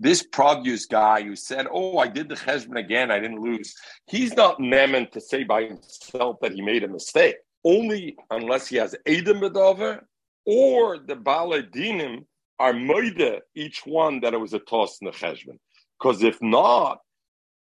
this 0.00 0.22
produce 0.22 0.86
guy 0.86 1.22
who 1.22 1.36
said, 1.36 1.66
"Oh, 1.70 1.98
I 1.98 2.08
did 2.08 2.28
the 2.28 2.34
cheshbon 2.34 2.78
again, 2.78 3.10
I 3.10 3.20
didn't 3.20 3.40
lose," 3.40 3.74
he's 4.06 4.34
not 4.34 4.60
meant 4.60 5.12
to 5.12 5.20
say 5.20 5.44
by 5.44 5.64
himself 5.64 6.40
that 6.40 6.52
he 6.52 6.60
made 6.60 6.82
a 6.84 6.88
mistake. 6.88 7.36
Only 7.64 8.16
unless 8.30 8.66
he 8.66 8.76
has 8.76 8.94
Adam 9.06 9.40
Bedover 9.40 10.04
or 10.44 10.98
the 10.98 11.16
Baladinim 11.16 12.26
are 12.58 12.72
moide 12.72 13.40
each 13.54 13.84
one 13.84 14.20
that 14.20 14.34
it 14.34 14.40
was 14.40 14.54
a 14.54 14.58
toss 14.58 14.98
in 15.00 15.06
the 15.06 15.12
cheshbon. 15.12 15.58
Because 15.98 16.22
if 16.22 16.40
not, 16.42 17.00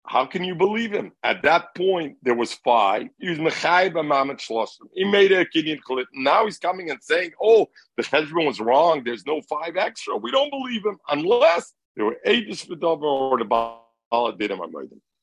how 0.06 0.26
can 0.26 0.44
you 0.44 0.54
believe 0.54 0.92
him? 0.92 1.14
At 1.24 1.44
that 1.44 1.74
point, 1.76 2.18
there 2.24 2.36
was 2.36 2.54
five. 2.54 3.08
He 3.20 3.30
was 3.30 3.40
Mechayb 3.40 3.94
Mamet 3.94 4.40
Shloshim. 4.40 4.88
He 4.94 5.06
made 5.06 5.32
a 5.32 5.46
Kenyan 5.46 5.80
Klit. 5.88 6.06
Now 6.14 6.44
he's 6.46 6.58
coming 6.58 6.90
and 6.90 7.02
saying, 7.02 7.32
oh, 7.42 7.70
the 7.96 8.04
cheshbon 8.04 8.46
was 8.46 8.60
wrong. 8.60 9.04
There's 9.04 9.26
no 9.26 9.42
five 9.44 9.78
extra. 9.78 10.18
We 10.18 10.32
don't 10.32 10.52
believe 10.52 10.86
him 10.86 10.98
unless 11.10 11.74
there 11.96 12.06
were 12.06 12.18
Aegis 12.26 12.66
Vidova 12.66 13.04
or 13.04 13.38
the 13.38 13.46
Bala 13.46 14.38
did 14.38 14.52
him 14.52 14.60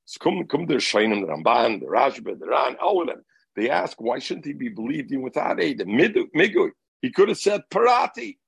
So 0.07 0.19
come, 0.19 0.47
come 0.47 0.67
the 0.67 0.75
the 0.75 0.81
Ramban, 0.81 1.81
the 1.81 1.87
Rashba, 1.87 2.39
the 2.39 2.47
Ran, 2.47 2.77
all 2.77 3.03
of 3.03 3.09
them. 3.09 3.23
They 3.57 3.69
ask, 3.69 4.01
why 4.01 4.19
shouldn't 4.19 4.47
he 4.47 4.53
be 4.53 4.69
believed 4.69 5.13
in 5.13 5.21
without 5.21 5.61
aid? 5.61 5.81
Midu 5.81 6.31
migu, 6.35 6.71
he 7.03 7.11
could 7.11 7.29
have 7.29 7.39
said 7.39 7.63
Parati. 7.71 8.39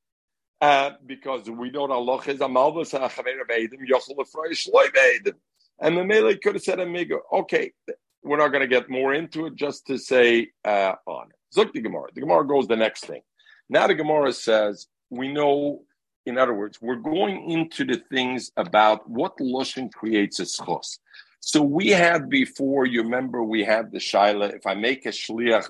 Uh, 0.63 0.93
because 1.07 1.51
we 1.51 1.71
know 1.71 1.89
that 1.89 1.93
Allah 1.93 2.23
is 2.29 2.41
a 2.41 2.49
malvus 2.49 2.95
a 2.95 3.01
chaver 3.01 3.43
Adam, 3.51 3.81
yochel 3.85 4.17
lefroy 4.17 4.53
shloi 4.53 4.93
be'edim. 4.95 5.35
And 5.81 5.99
the 5.99 6.05
Mele 6.05 6.37
could 6.37 6.55
have 6.55 6.63
said 6.63 6.79
a 6.79 6.87
migo. 6.87 7.19
Okay, 7.33 7.73
we're 8.23 8.37
not 8.37 8.49
going 8.49 8.61
to 8.61 8.69
get 8.69 8.89
more 8.89 9.13
into 9.13 9.47
it, 9.47 9.57
just 9.57 9.89
to 9.89 9.99
say 9.99 10.51
uh, 10.65 10.95
on 11.05 11.27
it. 11.31 11.59
Zuk 11.59 11.73
the 11.73 11.81
Gemara. 11.81 12.11
The 12.15 12.21
Gemara 12.21 12.47
goes 12.47 12.69
the 12.69 12.77
next 12.77 13.07
thing. 13.07 13.23
Now 13.69 13.89
the 13.89 13.97
Gemara 13.97 14.33
says, 14.33 14.87
we 15.11 15.33
know 15.33 15.83
in 16.27 16.39
other 16.39 16.55
words, 16.55 16.81
we're 16.81 16.97
going 16.97 17.51
into 17.51 17.85
the 17.85 18.01
things 18.11 18.53
about 18.57 19.09
what 19.09 19.37
Lashon 19.39 19.93
creates 19.93 20.39
a 20.39 20.45
schos. 20.45 20.99
So 21.41 21.61
we 21.63 21.89
had 21.89 22.29
before, 22.29 22.87
you 22.87 23.03
remember 23.03 23.43
we 23.43 23.65
had 23.65 23.91
the 23.91 23.99
Shaila, 23.99 24.55
if 24.55 24.67
I 24.67 24.75
make 24.75 25.07
a 25.07 25.09
shliach 25.09 25.69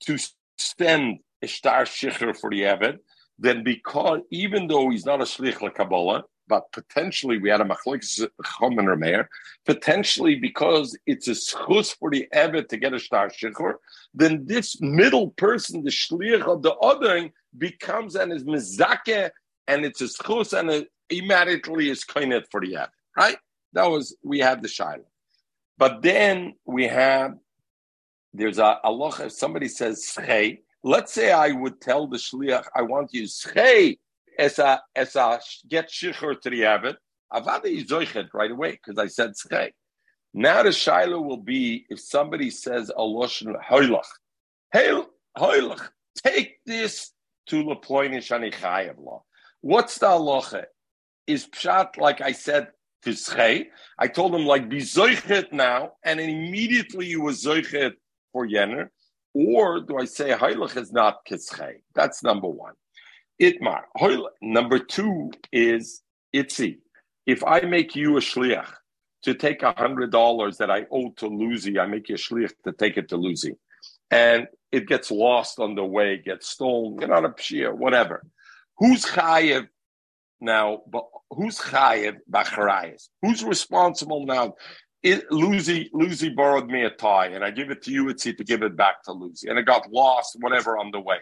to 0.00 0.18
send 0.56 1.18
a 1.42 1.48
star 1.48 1.84
shicher 1.84 2.34
for 2.34 2.48
the 2.48 2.62
Eved, 2.62 2.98
then 3.38 3.64
because, 3.64 4.20
even 4.30 4.66
though 4.66 4.90
he's 4.90 5.06
not 5.06 5.20
a 5.20 5.24
shlich 5.24 5.74
Kabbalah, 5.74 6.24
but 6.48 6.70
potentially 6.72 7.38
we 7.38 7.48
had 7.48 7.60
a 7.60 7.64
machlik 7.64 8.02
chom 8.44 8.78
and 8.78 8.88
rameir, 8.88 9.26
potentially 9.64 10.34
because 10.34 10.98
it's 11.06 11.28
a 11.28 11.32
schus 11.32 11.96
for 11.96 12.10
the 12.10 12.26
Eved 12.34 12.68
to 12.68 12.76
get 12.76 12.92
a 12.92 12.98
star 12.98 13.30
shicher, 13.30 13.74
then 14.14 14.44
this 14.46 14.80
middle 14.80 15.30
person, 15.30 15.82
the 15.82 15.90
shliach 15.90 16.46
of 16.46 16.62
the 16.62 16.74
other, 16.74 17.30
becomes 17.56 18.16
and 18.16 18.32
is 18.32 18.44
mizake, 18.44 19.30
and 19.66 19.84
it's 19.84 20.00
a 20.00 20.04
schus, 20.04 20.56
and 20.58 20.70
it 20.70 20.88
immediately 21.10 21.90
is 21.90 22.04
kainet 22.04 22.44
for 22.50 22.60
the 22.60 22.72
Eved, 22.72 22.88
right? 23.16 23.38
That 23.72 23.86
was, 23.90 24.16
we 24.22 24.38
had 24.38 24.62
the 24.62 24.68
shaila. 24.68 25.04
But 25.78 26.02
then 26.02 26.54
we 26.66 26.86
have, 26.88 27.34
there's 28.34 28.58
a 28.58 28.78
Allah, 28.84 29.12
if 29.20 29.32
somebody 29.32 29.68
says 29.68 30.04
schei, 30.04 30.58
let's 30.82 31.12
say 31.12 31.32
I 31.32 31.52
would 31.52 31.80
tell 31.80 32.06
the 32.06 32.16
shliach, 32.16 32.66
I 32.74 32.82
want 32.82 33.12
you 33.12 33.24
schei, 33.24 33.98
as 34.38 34.58
a, 34.58 34.80
as 34.96 35.14
a 35.16 35.40
get 35.68 35.88
shichur 35.90 36.40
to 36.40 36.50
the 36.50 36.62
Eved, 36.62 36.96
Avada 37.32 37.64
is 37.66 37.84
zoichet 37.84 38.28
right 38.34 38.50
away, 38.50 38.72
because 38.72 38.98
I 38.98 39.06
said 39.06 39.32
schei. 39.32 39.70
Now 40.34 40.62
the 40.62 40.70
shaila 40.70 41.22
will 41.22 41.38
be 41.38 41.84
if 41.90 42.00
somebody 42.00 42.50
says 42.50 42.90
a 42.90 43.02
loshen 43.02 43.54
hoylach, 43.62 44.06
hey 44.72 45.02
hoylach, 45.36 45.88
take 46.22 46.58
this 46.64 47.12
to 47.48 47.62
leploinish 47.64 48.30
anichayev 48.30 48.98
law. 48.98 49.22
What's 49.60 49.98
the 49.98 50.06
halacha? 50.06 50.64
Is 51.26 51.46
pshat 51.48 51.98
like 51.98 52.20
I 52.20 52.32
said 52.32 52.68
to 53.02 53.10
schei? 53.10 53.66
I 53.98 54.08
told 54.08 54.34
him 54.34 54.46
like 54.46 54.68
be 54.68 54.78
zoichet 54.78 55.52
now, 55.52 55.92
and 56.02 56.18
immediately 56.18 57.06
you 57.06 57.20
was 57.20 57.44
zoichet 57.44 57.92
for 58.32 58.46
yener. 58.46 58.88
Or 59.34 59.80
do 59.80 59.98
I 59.98 60.04
say 60.04 60.30
hoylach 60.30 60.76
is 60.76 60.92
not 60.92 61.24
kischei? 61.26 61.76
That's 61.94 62.22
number 62.22 62.48
one. 62.48 62.74
Itmar. 63.40 63.82
Number 64.40 64.78
two 64.78 65.30
is 65.52 66.02
itzi. 66.34 66.78
If 67.26 67.42
I 67.44 67.60
make 67.60 67.96
you 67.96 68.16
a 68.16 68.20
shliach 68.20 68.72
to 69.22 69.34
take 69.34 69.62
a 69.62 69.72
hundred 69.76 70.10
dollars 70.10 70.58
that 70.58 70.70
I 70.70 70.86
owe 70.90 71.10
to 71.16 71.26
Lucy. 71.28 71.78
I 71.78 71.86
make 71.86 72.08
you 72.08 72.16
a 72.16 72.18
shliach 72.18 72.52
to 72.64 72.72
take 72.72 72.96
it 72.96 73.08
to 73.10 73.16
Lucy, 73.16 73.56
and 74.10 74.48
it 74.70 74.86
gets 74.86 75.10
lost 75.10 75.58
on 75.58 75.74
the 75.74 75.84
way, 75.84 76.18
gets 76.18 76.48
stolen, 76.48 76.96
get 76.96 77.10
on 77.10 77.24
a 77.24 77.30
pshia, 77.30 77.72
whatever. 77.72 78.22
Who's 78.78 79.04
chayev 79.04 79.68
now? 80.40 80.82
But 80.90 81.04
who's 81.30 81.58
chayev 81.58 82.18
b'charayis? 82.30 83.08
Who's 83.22 83.44
responsible 83.44 84.26
now? 84.26 84.54
It, 85.02 85.30
Lucy, 85.32 85.90
Lucy 85.92 86.28
borrowed 86.28 86.68
me 86.68 86.84
a 86.84 86.90
tie, 86.90 87.26
and 87.26 87.44
I 87.44 87.50
give 87.50 87.70
it 87.70 87.82
to 87.82 87.90
you, 87.90 88.04
Itzi, 88.06 88.36
to 88.36 88.44
give 88.44 88.62
it 88.62 88.76
back 88.76 89.02
to 89.04 89.12
Lucy, 89.12 89.48
and 89.48 89.58
it 89.58 89.66
got 89.66 89.90
lost, 89.90 90.36
whatever, 90.40 90.78
on 90.78 90.92
the 90.92 91.00
way. 91.00 91.18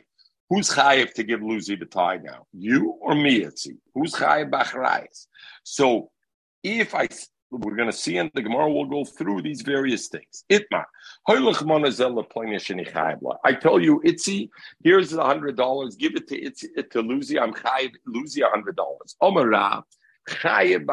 Who's 0.50 0.68
chayiv 0.68 1.14
to 1.14 1.22
give 1.22 1.42
Lucy 1.42 1.76
the 1.76 1.86
tie 1.86 2.18
now? 2.18 2.46
You 2.52 2.98
or 3.00 3.14
me, 3.14 3.40
Itzi? 3.40 3.78
Who's 3.94 4.12
chayiv 4.12 4.50
b'charayis? 4.50 5.26
So 5.62 6.10
if 6.62 6.94
I 6.94 7.08
we're 7.50 7.74
going 7.74 7.90
to 7.90 7.96
see 7.96 8.16
in 8.16 8.30
the 8.34 8.42
Gemara, 8.42 8.72
we'll 8.72 8.84
go 8.84 9.04
through 9.04 9.42
these 9.42 9.62
various 9.62 10.08
things. 10.08 10.44
Itma. 10.50 10.84
I 11.28 11.34
tell 13.54 13.80
you, 13.80 14.00
Itzi, 14.04 14.48
here's 14.84 15.10
the 15.10 15.24
hundred 15.24 15.56
dollars. 15.56 15.96
Give 15.96 16.14
it 16.14 16.28
to 16.28 16.40
Itzi, 16.40 16.90
to 16.90 17.00
Lucy. 17.00 17.38
I'm 17.38 17.52
chayiv 17.52 17.90
Lucy 18.06 18.42
a 18.42 18.48
hundred 18.48 18.76
dollars. 18.76 19.16
Omara 19.20 19.82
chayiv 20.28 20.86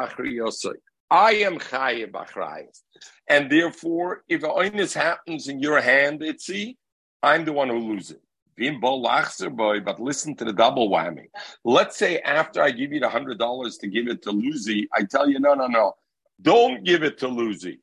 I 1.10 1.34
am 1.36 1.58
chayiv 1.60 2.12
achrayis. 2.12 2.82
And 3.30 3.50
therefore, 3.52 4.24
if 4.28 4.42
oinus 4.42 4.94
happens 4.94 5.48
in 5.48 5.60
your 5.60 5.82
hand, 5.82 6.24
see, 6.40 6.78
I'm 7.24 7.46
the 7.46 7.54
one 7.54 7.70
who 7.70 7.80
loses. 7.80 8.18
But 8.58 10.00
listen 10.00 10.36
to 10.36 10.46
the 10.46 10.54
double 10.54 10.90
whammy. 10.90 11.28
Let's 11.64 11.96
say 11.98 12.20
after 12.20 12.62
I 12.62 12.72
give 12.72 12.92
you 12.92 13.00
the 13.00 13.10
hundred 13.10 13.38
dollars 13.38 13.78
to 13.78 13.88
give 13.88 14.08
it 14.08 14.24
to 14.24 14.32
Lucy, 14.32 14.90
I 14.94 15.04
tell 15.04 15.30
you, 15.30 15.40
no, 15.40 15.54
no, 15.54 15.68
no, 15.68 15.94
don't 16.42 16.84
give 16.84 17.04
it 17.04 17.20
to 17.20 17.28
Lucy. 17.28 17.80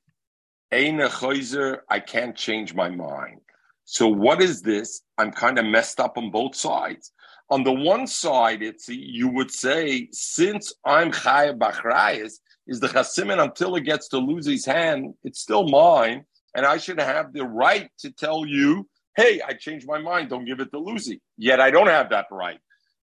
I 0.73 2.03
can't 2.05 2.37
change 2.37 2.75
my 2.75 2.89
mind. 2.89 3.41
So 3.85 4.09
what 4.09 4.43
is 4.43 4.63
this? 4.63 5.03
I'm 5.19 5.31
kind 5.31 5.59
of 5.59 5.67
messed 5.67 6.01
up 6.01 6.19
on 6.19 6.31
both 6.31 6.57
sides. 6.57 7.13
On 7.51 7.63
the 7.63 7.73
one 7.73 8.07
side, 8.07 8.63
it's 8.63 8.89
you 8.89 9.29
would 9.29 9.53
say, 9.53 10.09
since 10.11 10.73
I'm 10.85 11.13
Chaya 11.13 11.57
Bachrayas, 11.57 12.41
is 12.67 12.81
the 12.81 12.89
Chasimin 12.89 13.43
until 13.43 13.77
it 13.77 13.83
gets 13.83 14.09
to 14.09 14.19
Lucy's 14.19 14.65
hand, 14.65 15.15
it's 15.23 15.41
still 15.41 15.69
mine, 15.69 16.25
and 16.55 16.65
I 16.65 16.79
should 16.79 17.01
have 17.01 17.33
the 17.33 17.45
right 17.45 17.91
to 17.99 18.11
tell 18.11 18.47
you, 18.47 18.89
hey, 19.17 19.41
I 19.47 19.55
changed 19.55 19.87
my 19.87 19.99
mind, 19.99 20.31
don't 20.31 20.45
give 20.45 20.61
it 20.61 20.71
to 20.73 20.79
Lucy. 20.79 21.21
Yet 21.37 21.61
I 21.61 21.71
don't 21.71 21.89
have 21.89 22.11
that 22.11 22.27
right. 22.31 22.59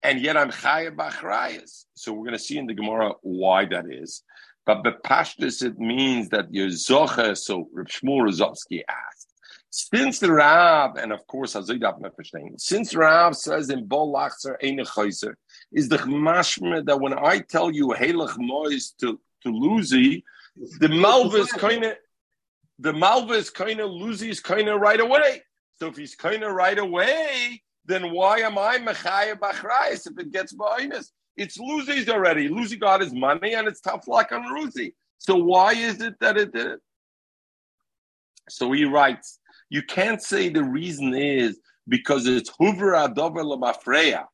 And 0.03 0.21
yet 0.21 0.37
I'm 0.37 0.51
Chaya 0.51 0.95
Bachrayas. 0.95 1.85
So 1.95 2.13
we're 2.13 2.25
going 2.25 2.33
to 2.33 2.39
see 2.39 2.57
in 2.57 2.67
the 2.67 2.73
Gemara 2.73 3.13
why 3.21 3.65
that 3.65 3.85
is. 3.89 4.23
But 4.65 4.83
Bepashtis, 4.83 5.63
it 5.63 5.79
means 5.79 6.29
that 6.29 6.53
you're 6.53 6.67
Zoche, 6.67 7.37
so 7.37 7.69
Reb 7.73 7.87
Shmuel 7.87 8.29
Rozovsky 8.29 8.81
asked. 8.87 9.33
Since 9.69 10.19
the 10.19 10.31
Rav, 10.31 10.97
and 10.97 11.11
of 11.11 11.25
course, 11.27 11.53
since 12.57 12.95
Rav 12.95 13.35
says 13.35 13.69
in 13.69 13.85
Bol 13.85 14.13
Lachzer 14.13 14.55
is 15.71 15.89
the 15.89 15.97
mashme 15.97 16.85
that 16.85 16.99
when 16.99 17.13
I 17.13 17.39
tell 17.39 17.71
you 17.71 17.87
Helach 17.89 18.35
Mois 18.37 18.93
to, 18.99 19.19
to 19.43 19.49
Luzi, 19.49 20.23
the 20.79 20.89
Malva 20.89 21.37
is 21.37 21.51
kind 21.51 21.83
of, 21.83 21.93
the 22.79 22.93
Malva 22.93 23.33
is 23.33 23.49
kind 23.49 23.79
of, 23.79 23.89
Luzi 23.89 24.29
is 24.29 24.39
kind 24.39 24.67
of 24.67 24.79
right 24.79 24.99
away. 24.99 25.41
So 25.75 25.87
if 25.87 25.97
he's 25.97 26.15
kind 26.15 26.43
of 26.43 26.53
right 26.53 26.77
away, 26.77 27.61
then 27.85 28.11
why 28.11 28.39
am 28.39 28.57
I 28.57 28.77
Mechaya 28.77 29.35
Bachrayas 29.35 30.09
if 30.09 30.17
it 30.17 30.31
gets 30.31 30.53
Ba'inus? 30.53 31.11
It's 31.37 31.57
Luzi's 31.57 32.09
already. 32.09 32.49
Luzi 32.49 32.79
got 32.79 33.01
his 33.01 33.13
money 33.13 33.53
and 33.53 33.67
it's 33.67 33.81
tough 33.81 34.07
luck 34.07 34.31
on 34.31 34.43
Luzi. 34.43 34.93
So 35.19 35.35
why 35.35 35.73
is 35.73 36.01
it 36.01 36.15
that 36.19 36.37
it 36.37 36.51
did 36.53 36.67
it? 36.67 36.79
So 38.49 38.71
he 38.71 38.85
writes, 38.85 39.39
you 39.69 39.83
can't 39.83 40.21
say 40.21 40.49
the 40.49 40.63
reason 40.63 41.13
is 41.13 41.59
because 41.87 42.25
it's 42.25 42.51
Hoover 42.57 42.93
Adover 42.93 43.43
Lamafreya. 43.43 44.25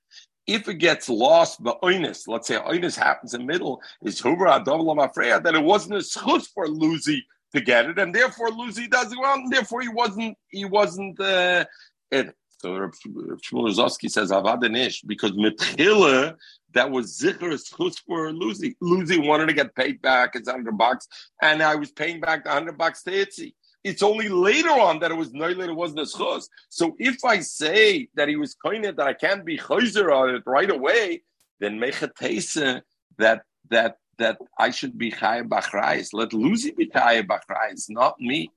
If 0.45 0.67
it 0.67 0.75
gets 0.75 1.07
lost 1.07 1.63
by 1.63 1.73
Oinus, 1.83 2.27
let's 2.27 2.47
say 2.47 2.55
Oinus 2.55 2.97
happens 2.97 3.33
in 3.33 3.41
the 3.41 3.47
middle, 3.47 3.81
is 4.03 4.21
Adover 4.21 4.65
Lamafreya, 4.65 5.41
then 5.41 5.55
it 5.55 5.63
wasn't 5.63 5.95
a 5.95 5.97
schus 5.99 6.47
for 6.53 6.67
Luzi 6.67 7.19
to 7.53 7.61
get 7.61 7.85
it, 7.85 7.99
and 7.99 8.13
therefore 8.13 8.49
Luzi 8.49 8.89
doesn't 8.89 9.19
well, 9.19 9.35
and 9.35 9.51
therefore 9.51 9.81
he 9.81 9.89
wasn't 9.89 10.37
he 10.49 10.65
wasn't 10.65 11.19
uh, 11.19 11.65
it. 12.11 12.35
So 12.59 12.69
Shmuel 12.69 13.67
Rozovsky 13.67 14.09
says 14.09 14.31
Avadanish 14.31 15.05
because 15.05 15.31
Mitchila 15.31 16.35
that 16.73 16.89
was 16.89 17.19
Zikr 17.19 17.51
Schus 17.53 17.95
for 18.07 18.31
Luzi. 18.31 18.75
Luzi 18.81 19.25
wanted 19.25 19.47
to 19.47 19.53
get 19.53 19.75
paid 19.75 20.01
back 20.01 20.33
his 20.33 20.47
hundred 20.47 20.77
bucks, 20.77 21.07
and 21.41 21.61
I 21.61 21.75
was 21.75 21.91
paying 21.91 22.19
back 22.19 22.43
the 22.43 22.51
hundred 22.51 22.77
bucks 22.77 23.03
to 23.03 23.11
Itzi. 23.11 23.53
It's 23.83 24.03
only 24.03 24.29
later 24.29 24.69
on 24.69 24.99
that 24.99 25.11
it 25.11 25.15
was 25.17 25.31
Noilet, 25.31 25.69
it 25.69 25.75
wasn't 25.75 25.99
a 25.99 26.03
schus. 26.03 26.47
So 26.69 26.95
if 26.99 27.23
I 27.25 27.39
say 27.39 28.07
that 28.15 28.29
he 28.29 28.35
was 28.37 28.55
koinet 28.55 28.95
that 28.97 29.07
I 29.07 29.13
can't 29.13 29.45
be 29.45 29.57
chayzer 29.57 30.13
on 30.15 30.35
it 30.35 30.43
right 30.45 30.69
away, 30.69 31.23
then 31.59 31.79
mechatesa 31.79 32.81
that 33.17 33.43
that 33.69 33.97
that 34.19 34.37
I 34.57 34.69
should 34.71 34.97
be 34.97 35.11
chayav 35.11 35.49
bachrayis. 35.49 36.09
Let 36.13 36.29
Luzi 36.29 36.75
be 36.75 36.87
chayav 36.87 37.27
bachrayis, 37.27 37.85
not 37.89 38.19
me. 38.19 38.51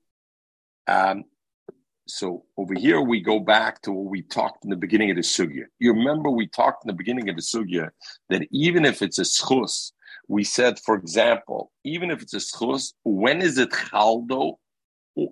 Um, 0.87 1.25
so 2.07 2.45
over 2.55 2.73
here 2.73 3.01
we 3.01 3.19
go 3.19 3.39
back 3.39 3.81
to 3.81 3.91
what 3.91 4.09
we 4.09 4.21
talked 4.21 4.63
in 4.63 4.69
the 4.69 4.77
beginning 4.77 5.09
of 5.09 5.17
the 5.17 5.23
sugya. 5.23 5.65
You 5.79 5.93
remember 5.93 6.29
we 6.29 6.47
talked 6.47 6.85
in 6.85 6.87
the 6.87 6.93
beginning 6.93 7.27
of 7.29 7.35
the 7.35 7.41
sugya 7.41 7.89
that 8.29 8.47
even 8.51 8.85
if 8.85 9.01
it's 9.01 9.19
a 9.19 9.23
schus, 9.23 9.91
we 10.29 10.43
said, 10.43 10.79
for 10.79 10.95
example, 10.95 11.71
even 11.83 12.11
if 12.11 12.21
it's 12.21 12.33
a 12.33 12.37
schus, 12.37 12.93
when 13.03 13.41
is 13.41 13.57
it 13.57 13.71
chaldo? 13.71 14.55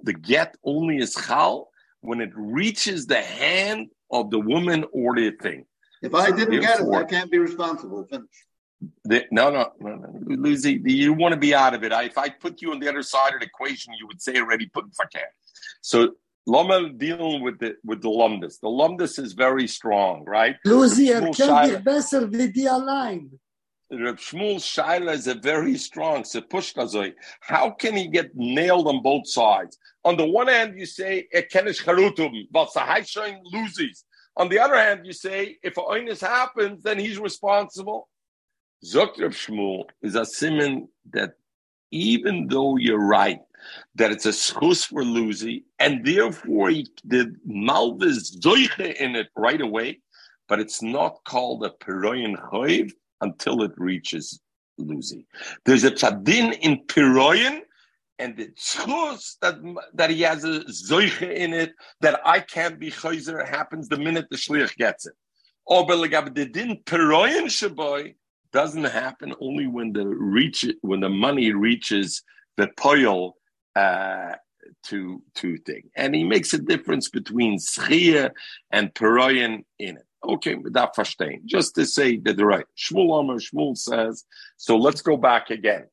The 0.04 0.14
get 0.14 0.56
only 0.64 0.98
is 0.98 1.14
chal 1.14 1.70
when 2.02 2.22
it 2.22 2.32
reaches 2.36 3.06
the 3.06 3.22
hand 3.22 3.90
of 4.12 4.30
the 4.30 4.40
woman 4.40 4.86
or 4.92 5.16
the 5.16 5.32
thing. 5.32 5.66
If 6.02 6.14
I 6.14 6.32
didn't 6.32 6.60
Therefore, 6.60 6.92
get 6.92 7.02
it, 7.02 7.06
I 7.06 7.10
can't 7.10 7.32
be 7.32 7.40
responsible. 7.40 8.06
Finish. 8.10 8.28
The, 9.04 9.26
no, 9.32 9.50
no, 9.50 9.72
no, 9.80 9.96
no. 9.96 10.10
Lucy, 10.26 10.82
you 10.84 11.14
want 11.14 11.34
to 11.34 11.40
be 11.40 11.56
out 11.56 11.74
of 11.74 11.84
it. 11.84 11.92
I, 11.92 12.04
if 12.04 12.18
I 12.18 12.30
put 12.30 12.62
you 12.62 12.72
on 12.72 12.80
the 12.80 12.90
other 12.90 13.02
side 13.02 13.34
of 13.34 13.40
the 13.40 13.46
equation, 13.46 13.94
you 14.00 14.06
would 14.08 14.22
say 14.22 14.38
already 14.38 14.68
put 14.68 14.86
fakir. 14.96 15.30
So 15.82 16.16
Lama 16.48 16.90
dealing 16.90 17.42
with 17.42 17.60
the 17.60 17.76
with 17.84 18.02
the 18.02 18.10
lumdus. 18.10 18.60
The 18.60 18.68
lumdus 18.68 19.18
is 19.18 19.34
very 19.34 19.68
strong, 19.68 20.24
right? 20.26 20.56
Lucy, 20.64 21.12
er 21.12 21.22
kennt 21.22 21.72
dich 21.72 21.84
besser 21.84 22.32
wie 22.32 22.52
die 22.52 22.68
allein. 22.68 23.40
Reb 23.92 24.18
Shmuel 24.18 24.56
Shaila 24.56 25.14
is 25.14 25.28
a 25.28 25.36
very 25.36 25.78
strong 25.78 26.24
sepushkazoi. 26.24 27.14
How 27.42 27.70
can 27.70 27.96
he 27.96 28.08
get 28.08 28.36
nailed 28.36 28.88
on 28.88 29.04
both 29.04 29.28
sides? 29.28 29.78
On 30.04 30.18
the 30.18 30.26
one 30.26 30.48
hand, 30.48 30.78
you 30.78 30.88
say 30.88 31.28
ekenish 31.36 32.48
but 32.52 32.70
sahayshain 32.70 33.42
loses. 33.44 34.06
On 34.38 34.50
the 34.50 34.60
other 34.60 34.76
hand, 34.76 35.06
you 35.06 35.14
say 35.14 35.58
if 35.64 35.76
oinus 35.76 36.22
happens, 36.22 36.84
then 36.84 36.98
he's 36.98 37.20
responsible. 37.20 38.10
Zok 38.84 39.20
Reb 39.20 39.32
Shmuel 39.32 39.86
is 40.02 40.16
a 40.16 40.26
simon 40.26 40.88
that 41.12 41.34
even 41.92 42.48
though 42.48 42.78
you're 42.78 43.06
right 43.06 43.40
that 43.96 44.12
it's 44.12 44.26
a 44.26 44.30
schus 44.30 44.88
for 44.88 45.04
Luzi, 45.04 45.64
and 45.80 46.06
therefore 46.06 46.70
he 46.70 46.88
did 47.08 47.36
malvis 47.48 48.38
zoiche 48.40 48.94
in 48.96 49.16
it 49.16 49.28
right 49.36 49.62
away, 49.62 50.00
but 50.48 50.60
it's 50.60 50.82
not 50.82 51.24
called 51.24 51.64
a 51.64 51.70
peroyan 51.70 52.36
choiv 52.52 52.92
until 53.22 53.64
it 53.64 53.72
reaches 53.78 54.40
Luzi. 54.80 55.26
There's 55.66 55.84
a 55.84 55.92
tzadin 55.92 56.58
in 56.60 56.84
peroyan, 56.86 57.62
and 58.20 58.38
the 58.38 58.48
schus 58.58 59.36
that 59.42 59.56
that 59.94 60.10
he 60.10 60.22
has 60.22 60.44
a 60.44 60.62
zoiche 60.66 61.30
in 61.30 61.54
it 61.54 61.74
that 62.02 62.20
I 62.26 62.40
can't 62.40 62.80
be 62.80 62.92
chayzer 62.92 63.48
happens 63.48 63.88
the 63.88 63.98
minute 63.98 64.28
the 64.30 64.38
shliach 64.38 64.76
gets 64.78 65.06
it. 65.06 65.14
Or 65.66 65.86
the 65.86 66.50
din 66.52 66.82
peroyan 66.86 67.46
shaboy 67.46 68.16
doesn't 68.52 68.86
happen 68.86 69.34
only 69.42 69.68
when 69.68 69.94
the 69.94 70.06
reach 70.06 70.66
when 70.82 71.02
the 71.02 71.10
money 71.10 71.52
reaches 71.52 72.24
the 72.58 72.70
poil 72.78 73.36
uh, 73.76 74.36
to 74.84 75.22
to 75.36 75.58
thing, 75.58 75.84
and 75.96 76.16
he 76.16 76.24
makes 76.24 76.54
a 76.54 76.58
difference 76.58 77.10
between 77.10 77.58
schia 77.58 78.32
and 78.72 78.94
peroyan 78.94 79.64
in 79.80 79.98
it. 79.98 80.05
Okay, 80.28 80.56
without 80.56 80.96
verstehen. 80.96 81.46
Just 81.46 81.76
to 81.76 81.86
say 81.86 82.18
that 82.18 82.38
the 82.38 82.46
right. 82.46 82.66
Shmuel 82.78 83.20
Amar 83.20 83.38
Shmuel 83.38 83.78
says. 83.78 84.26
So 84.58 84.78
let's 84.78 85.02
go 85.02 85.18
back 85.18 85.50
again. 85.50 85.86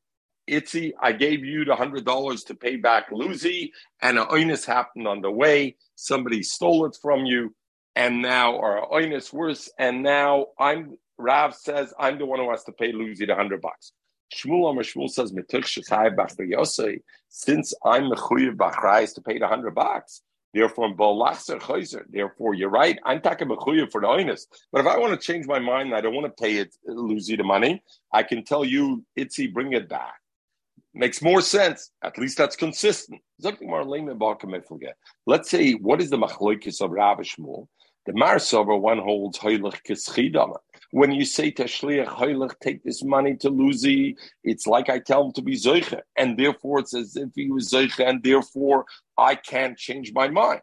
Itzi, 0.49 0.91
I 1.01 1.13
gave 1.13 1.45
you 1.45 1.63
the 1.63 1.75
hundred 1.75 2.05
dollars 2.05 2.43
to 2.45 2.55
pay 2.55 2.75
back 2.75 3.09
Luzi, 3.11 3.71
and 4.01 4.19
an 4.19 4.25
oinus 4.27 4.65
happened 4.65 5.07
on 5.07 5.21
the 5.21 5.31
way. 5.31 5.77
Somebody 5.95 6.43
stole 6.43 6.85
it 6.85 6.97
from 7.01 7.25
you, 7.25 7.55
and 7.95 8.21
now 8.21 8.57
our 8.59 8.85
oinus 8.89 9.31
worse, 9.31 9.71
and 9.79 10.03
now 10.03 10.47
I'm 10.59 10.97
Rav 11.17 11.55
says 11.55 11.93
I'm 11.97 12.17
the 12.17 12.25
one 12.25 12.39
who 12.39 12.49
has 12.49 12.63
to 12.65 12.73
pay 12.73 12.91
Luzi 12.91 13.25
the 13.25 13.35
hundred 13.35 13.61
bucks. 13.61 13.93
Shmuel 14.33 14.71
Amar 14.71 14.83
Shmuel 14.83 15.09
says, 15.09 15.31
since 17.29 17.73
I'm 17.85 18.03
mechuyev 18.09 18.55
b'achrayis 18.55 19.15
to 19.15 19.21
pay 19.21 19.37
the 19.37 19.47
hundred 19.47 19.75
bucks, 19.75 20.21
therefore. 20.53 20.93
Therefore, 22.09 22.53
you're 22.53 22.69
right. 22.69 22.99
I'm 23.03 23.21
talking 23.21 23.47
mechuyev 23.47 23.91
for 23.91 24.01
the 24.01 24.07
oinus. 24.07 24.45
But 24.71 24.81
if 24.81 24.87
I 24.87 24.97
want 24.97 25.19
to 25.19 25.27
change 25.27 25.45
my 25.47 25.59
mind, 25.59 25.89
and 25.89 25.95
I 25.95 26.01
don't 26.01 26.13
want 26.13 26.25
to 26.25 26.43
pay 26.43 26.57
it, 26.57 26.75
lose 26.85 27.29
you 27.29 27.37
the 27.37 27.43
money. 27.43 27.83
I 28.11 28.23
can 28.23 28.43
tell 28.43 28.63
you, 28.63 29.03
Itzi, 29.17 29.51
bring 29.53 29.73
it 29.73 29.89
back. 29.89 30.15
Makes 30.93 31.21
more 31.23 31.41
sense. 31.41 31.91
At 32.03 32.17
least 32.19 32.37
that's 32.37 32.55
consistent. 32.55 33.19
Let's 33.41 33.57
say, 35.49 35.73
what 35.73 36.01
is 36.01 36.09
the 36.11 36.17
machloikis 36.17 36.81
of 36.81 36.91
Rav 36.91 37.17
Shmuel? 37.17 37.67
The 38.05 38.11
Marsover 38.11 38.79
one 38.79 38.99
holds 38.99 39.39
Heilich 39.39 39.81
Kischidama. 39.87 40.57
When 40.93 41.11
you 41.11 41.25
say 41.25 41.49
to 41.49 41.63
Shliach 41.63 42.05
Heilich, 42.05 42.53
take 42.61 42.83
this 42.83 43.03
money 43.03 43.35
to 43.37 43.49
Luzi, 43.49 44.15
it's 44.43 44.67
like 44.67 44.91
I 44.91 44.99
tell 44.99 45.25
him 45.25 45.31
to 45.31 45.41
be 45.41 45.53
Zoiche. 45.53 45.99
And 46.15 46.37
therefore 46.37 46.81
it's 46.81 46.93
as 46.93 47.15
if 47.15 47.29
he 47.33 47.49
was 47.49 47.71
Zoiche, 47.71 48.07
and 48.07 48.21
therefore 48.21 48.85
I 49.17 49.33
can't 49.33 49.75
change 49.75 50.13
my 50.13 50.27
mind. 50.27 50.61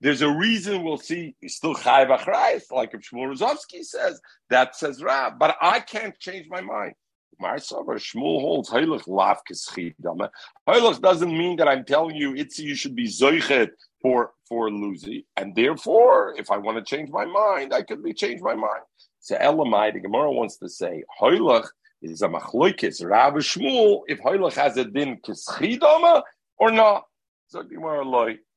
There's 0.00 0.22
a 0.22 0.30
reason 0.30 0.84
we'll 0.84 0.98
see 0.98 1.34
still 1.48 1.74
Chai 1.74 2.04
Achrayis, 2.04 2.70
like 2.70 2.94
if 2.94 3.00
Shmuel 3.00 3.36
Rozovsky 3.36 3.82
says, 3.82 4.20
that 4.50 4.76
says 4.76 5.02
Rab, 5.02 5.40
but 5.40 5.56
I 5.60 5.80
can't 5.80 6.16
change 6.20 6.46
my 6.48 6.60
mind. 6.60 6.94
Marsover 7.42 7.96
Shmuel 7.96 8.40
holds 8.40 8.70
Heilich 8.70 9.08
Lav 9.08 9.38
Kischidama. 9.50 10.28
Heilich 10.68 11.00
doesn't 11.00 11.36
mean 11.36 11.56
that 11.56 11.66
I'm 11.66 11.84
telling 11.84 12.14
you 12.14 12.36
it's 12.36 12.56
you 12.56 12.76
should 12.76 12.94
be 12.94 13.08
Zoichet 13.08 13.70
for 14.00 14.30
for 14.48 14.68
Luzi, 14.68 15.24
and 15.36 15.56
therefore, 15.56 16.34
if 16.38 16.52
I 16.52 16.58
want 16.58 16.78
to 16.78 16.84
change 16.84 17.10
my 17.10 17.24
mind, 17.24 17.74
I 17.74 17.82
could 17.82 18.04
be 18.04 18.12
change 18.12 18.40
my 18.42 18.54
mind. 18.54 18.82
So 19.22 19.36
Elamai, 19.36 19.92
the 19.92 20.00
Gemara 20.00 20.32
wants 20.32 20.56
to 20.56 20.68
say, 20.68 21.04
Hoylach 21.20 21.68
is 22.02 22.22
a 22.22 22.28
machloikis. 22.28 23.08
Rav 23.08 23.34
Shmuel, 23.34 24.00
if 24.08 24.18
Hoylach 24.18 24.54
has 24.54 24.76
a 24.76 24.84
din 24.84 25.18
kischidama 25.18 26.22
or 26.58 26.72
not. 26.72 27.04
So 27.46 27.62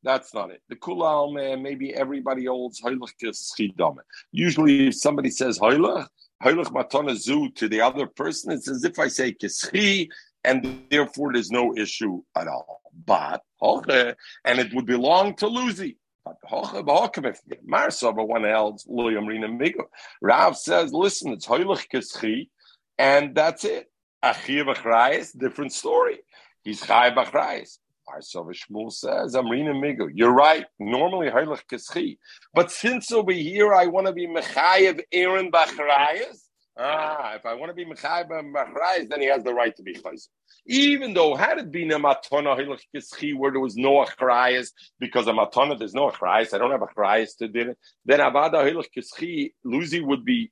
that's 0.01 0.33
not 0.33 0.49
it. 0.49 0.61
The 0.67 0.75
kulal 0.77 1.31
man, 1.31 1.61
maybe 1.61 1.93
everybody 1.93 2.45
holds 2.45 2.81
Hoylach 2.81 3.11
kischidama. 3.21 3.99
Usually, 4.31 4.87
if 4.87 4.95
somebody 4.95 5.29
says 5.29 5.59
Hoylach, 5.59 6.07
Hoylach 6.43 6.71
matana 6.71 7.15
zu 7.15 7.51
to 7.51 7.69
the 7.69 7.81
other 7.81 8.07
person, 8.07 8.51
it's 8.51 8.67
as 8.67 8.83
if 8.83 8.97
I 8.97 9.07
say 9.07 9.33
kischi, 9.33 10.09
and 10.43 10.81
therefore 10.89 11.31
there's 11.31 11.51
no 11.51 11.77
issue 11.77 12.23
at 12.35 12.47
all. 12.47 12.81
But 13.05 13.43
okay, 13.61 14.15
and 14.43 14.57
it 14.57 14.73
would 14.73 14.87
belong 14.87 15.35
to 15.35 15.45
Luzi. 15.45 15.97
Marsava 16.25 18.27
one 18.27 18.45
else 18.45 18.85
William 18.87 19.25
Rina 19.25 19.47
Migo. 19.47 19.85
Rav 20.21 20.57
says, 20.57 20.93
listen, 20.93 21.33
it's 21.33 21.45
Hoylach 21.45 21.85
Kischi, 21.93 22.49
and 22.97 23.35
that's 23.35 23.63
it. 23.63 23.91
Achir 24.23 24.65
Bachrayis, 24.65 25.37
different 25.37 25.71
story. 25.71 26.19
He's 26.63 26.81
Chai 26.81 27.11
Bachrayis. 27.11 27.77
Marsava 28.09 28.53
Shmuel 28.53 28.91
says, 28.91 29.35
"I'm 29.35 29.45
Amrina 29.45 29.73
Migo. 29.73 30.09
You're 30.13 30.33
right. 30.33 30.65
Normally 30.79 31.29
Hoylach 31.29 31.63
Kischi. 31.71 32.17
But 32.53 32.71
since 32.71 33.11
over 33.11 33.31
here 33.31 33.73
I 33.73 33.87
want 33.87 34.07
to 34.07 34.13
be 34.13 34.27
Mechayev 34.27 35.01
Aaron 35.11 35.51
Bachrayis, 35.51 36.44
Ah, 36.77 37.35
if 37.35 37.45
I 37.45 37.53
want 37.53 37.69
to 37.69 37.73
be 37.73 37.85
Mechayev 37.85 38.27
Bachrayis, 38.27 39.07
then 39.09 39.21
he 39.21 39.27
has 39.27 39.43
the 39.43 39.53
right 39.53 39.73
to 39.77 39.83
be 39.83 39.93
Chayzer. 39.93 40.27
Even 40.67 41.13
though 41.13 41.33
had 41.33 41.57
it 41.57 41.71
been 41.71 41.91
a 41.91 41.99
matana 41.99 43.37
where 43.37 43.51
there 43.51 43.61
was 43.61 43.77
no 43.77 44.03
achrayas, 44.03 44.71
because 44.99 45.27
a 45.27 45.31
matana 45.31 45.79
there's 45.79 45.93
no 45.93 46.09
achrayas, 46.09 46.53
I 46.53 46.57
don't 46.57 46.71
have 46.71 46.81
achrayas 46.81 47.37
to 47.37 47.47
do 47.47 47.71
it. 47.71 47.77
Then 48.03 48.19
avada 48.19 48.69
hilach 48.69 48.87
kischi, 48.95 49.53
Luzi 49.65 50.05
would 50.05 50.25
be 50.25 50.51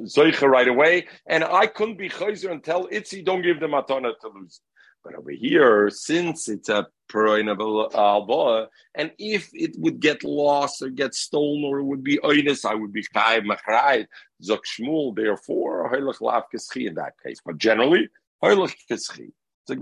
zoicha 0.00 0.48
right 0.48 0.66
away, 0.66 1.06
and 1.26 1.44
I 1.44 1.66
couldn't 1.66 1.98
be 1.98 2.08
chayzer 2.08 2.50
and 2.50 2.64
tell 2.64 2.88
Itzi 2.88 3.24
don't 3.24 3.42
give 3.42 3.60
the 3.60 3.66
matana 3.66 4.12
to 4.20 4.28
Luzi. 4.30 4.58
But 5.04 5.14
over 5.14 5.30
here, 5.30 5.90
since 5.90 6.48
it's 6.48 6.68
a 6.68 6.88
of 7.14 8.30
uh, 8.30 8.66
and 8.94 9.12
if 9.18 9.50
it 9.52 9.74
would 9.78 10.00
get 10.00 10.24
lost 10.24 10.82
or 10.82 10.88
get 10.88 11.14
stolen 11.14 11.64
or 11.64 11.78
it 11.80 11.84
would 11.84 12.04
be 12.04 12.18
oinus, 12.18 12.64
I 12.64 12.74
would 12.74 12.92
be 12.92 13.02
chayv 13.02 13.44
machrayt 13.44 14.06
zok 14.42 14.60
shmul. 14.64 15.14
Therefore, 15.14 15.90
hilach 15.92 16.20
lav 16.20 16.44
kischi 16.52 16.86
in 16.86 16.94
that 16.94 17.14
case. 17.24 17.40
But 17.44 17.58
generally, 17.58 18.08
hilach 18.42 18.74
kischi. 18.90 19.32
We 19.68 19.76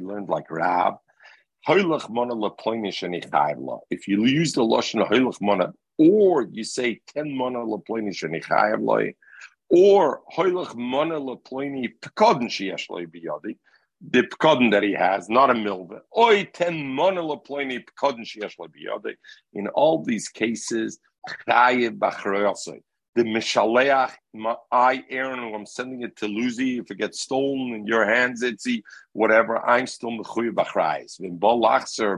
learned 0.00 0.28
like 0.28 0.50
Rab. 0.50 0.94
If 1.66 1.78
you 4.08 4.24
use 4.24 4.52
the 4.52 4.62
lashon 4.62 5.08
hoylach 5.08 5.40
mana, 5.40 5.72
or 5.98 6.42
you 6.42 6.64
say 6.64 7.00
ten 7.14 7.36
mana 7.36 7.60
leploni 7.60 8.10
shenichayev 8.10 8.82
loy, 8.82 9.14
or 9.70 10.22
hoylach 10.36 10.74
mana 10.74 11.20
leploni 11.20 11.92
pekodin 12.00 12.48
sheyesh 12.48 12.88
biyadi, 12.90 13.56
the 14.10 14.22
pekodin 14.22 14.70
that 14.70 14.82
he 14.82 14.92
has, 14.92 15.28
not 15.28 15.50
a 15.50 15.54
milva. 15.54 16.00
Oy 16.16 16.44
ten 16.52 16.86
mana 16.86 17.22
leploni 17.22 17.84
pekodin 17.84 18.24
sheyesh 18.24 18.58
loy. 18.58 18.68
In 19.52 19.68
all 19.68 20.02
these 20.02 20.28
cases, 20.28 20.98
the 23.16 23.22
Mishaleach, 23.22 24.12
I, 24.72 25.04
Aaron, 25.08 25.54
I'm 25.54 25.66
sending 25.66 26.02
it 26.02 26.16
to 26.16 26.26
Luzi. 26.26 26.80
If 26.80 26.90
it 26.90 26.98
gets 26.98 27.20
stolen 27.20 27.72
in 27.74 27.86
your 27.86 28.04
hands, 28.04 28.42
Itzi, 28.42 28.82
whatever, 29.12 29.64
I'm 29.64 29.86
still 29.86 30.10
Mechuy 30.10 30.50
Bachrayis. 30.50 31.18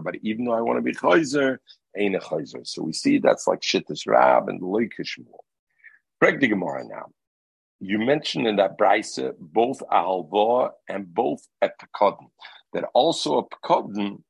But 0.02 0.16
even 0.22 0.44
though 0.46 0.54
I 0.54 0.62
want 0.62 0.78
to 0.78 0.82
be 0.82 0.94
Chayzer, 0.94 1.58
ain't 1.96 2.16
a 2.16 2.18
Chayzer. 2.18 2.66
So 2.66 2.82
we 2.82 2.92
see 2.92 3.18
that's 3.18 3.46
like 3.46 3.60
Shittis 3.60 4.06
Rab 4.06 4.48
and 4.48 4.60
the 4.60 4.64
Leikishmul. 4.64 5.38
Greg 6.20 6.40
the 6.40 6.48
Gemara 6.48 6.84
now. 6.84 7.10
You 7.80 7.98
mentioned 7.98 8.46
in 8.46 8.56
that 8.56 8.78
Brisa 8.78 9.34
both 9.38 9.80
Ahalva 9.90 10.70
and 10.88 11.12
both 11.12 11.46
at 11.60 11.78
Pekodin, 11.78 12.30
that 12.72 12.84
also 12.94 13.38
a 13.38 13.48
Pekodin 13.48 14.22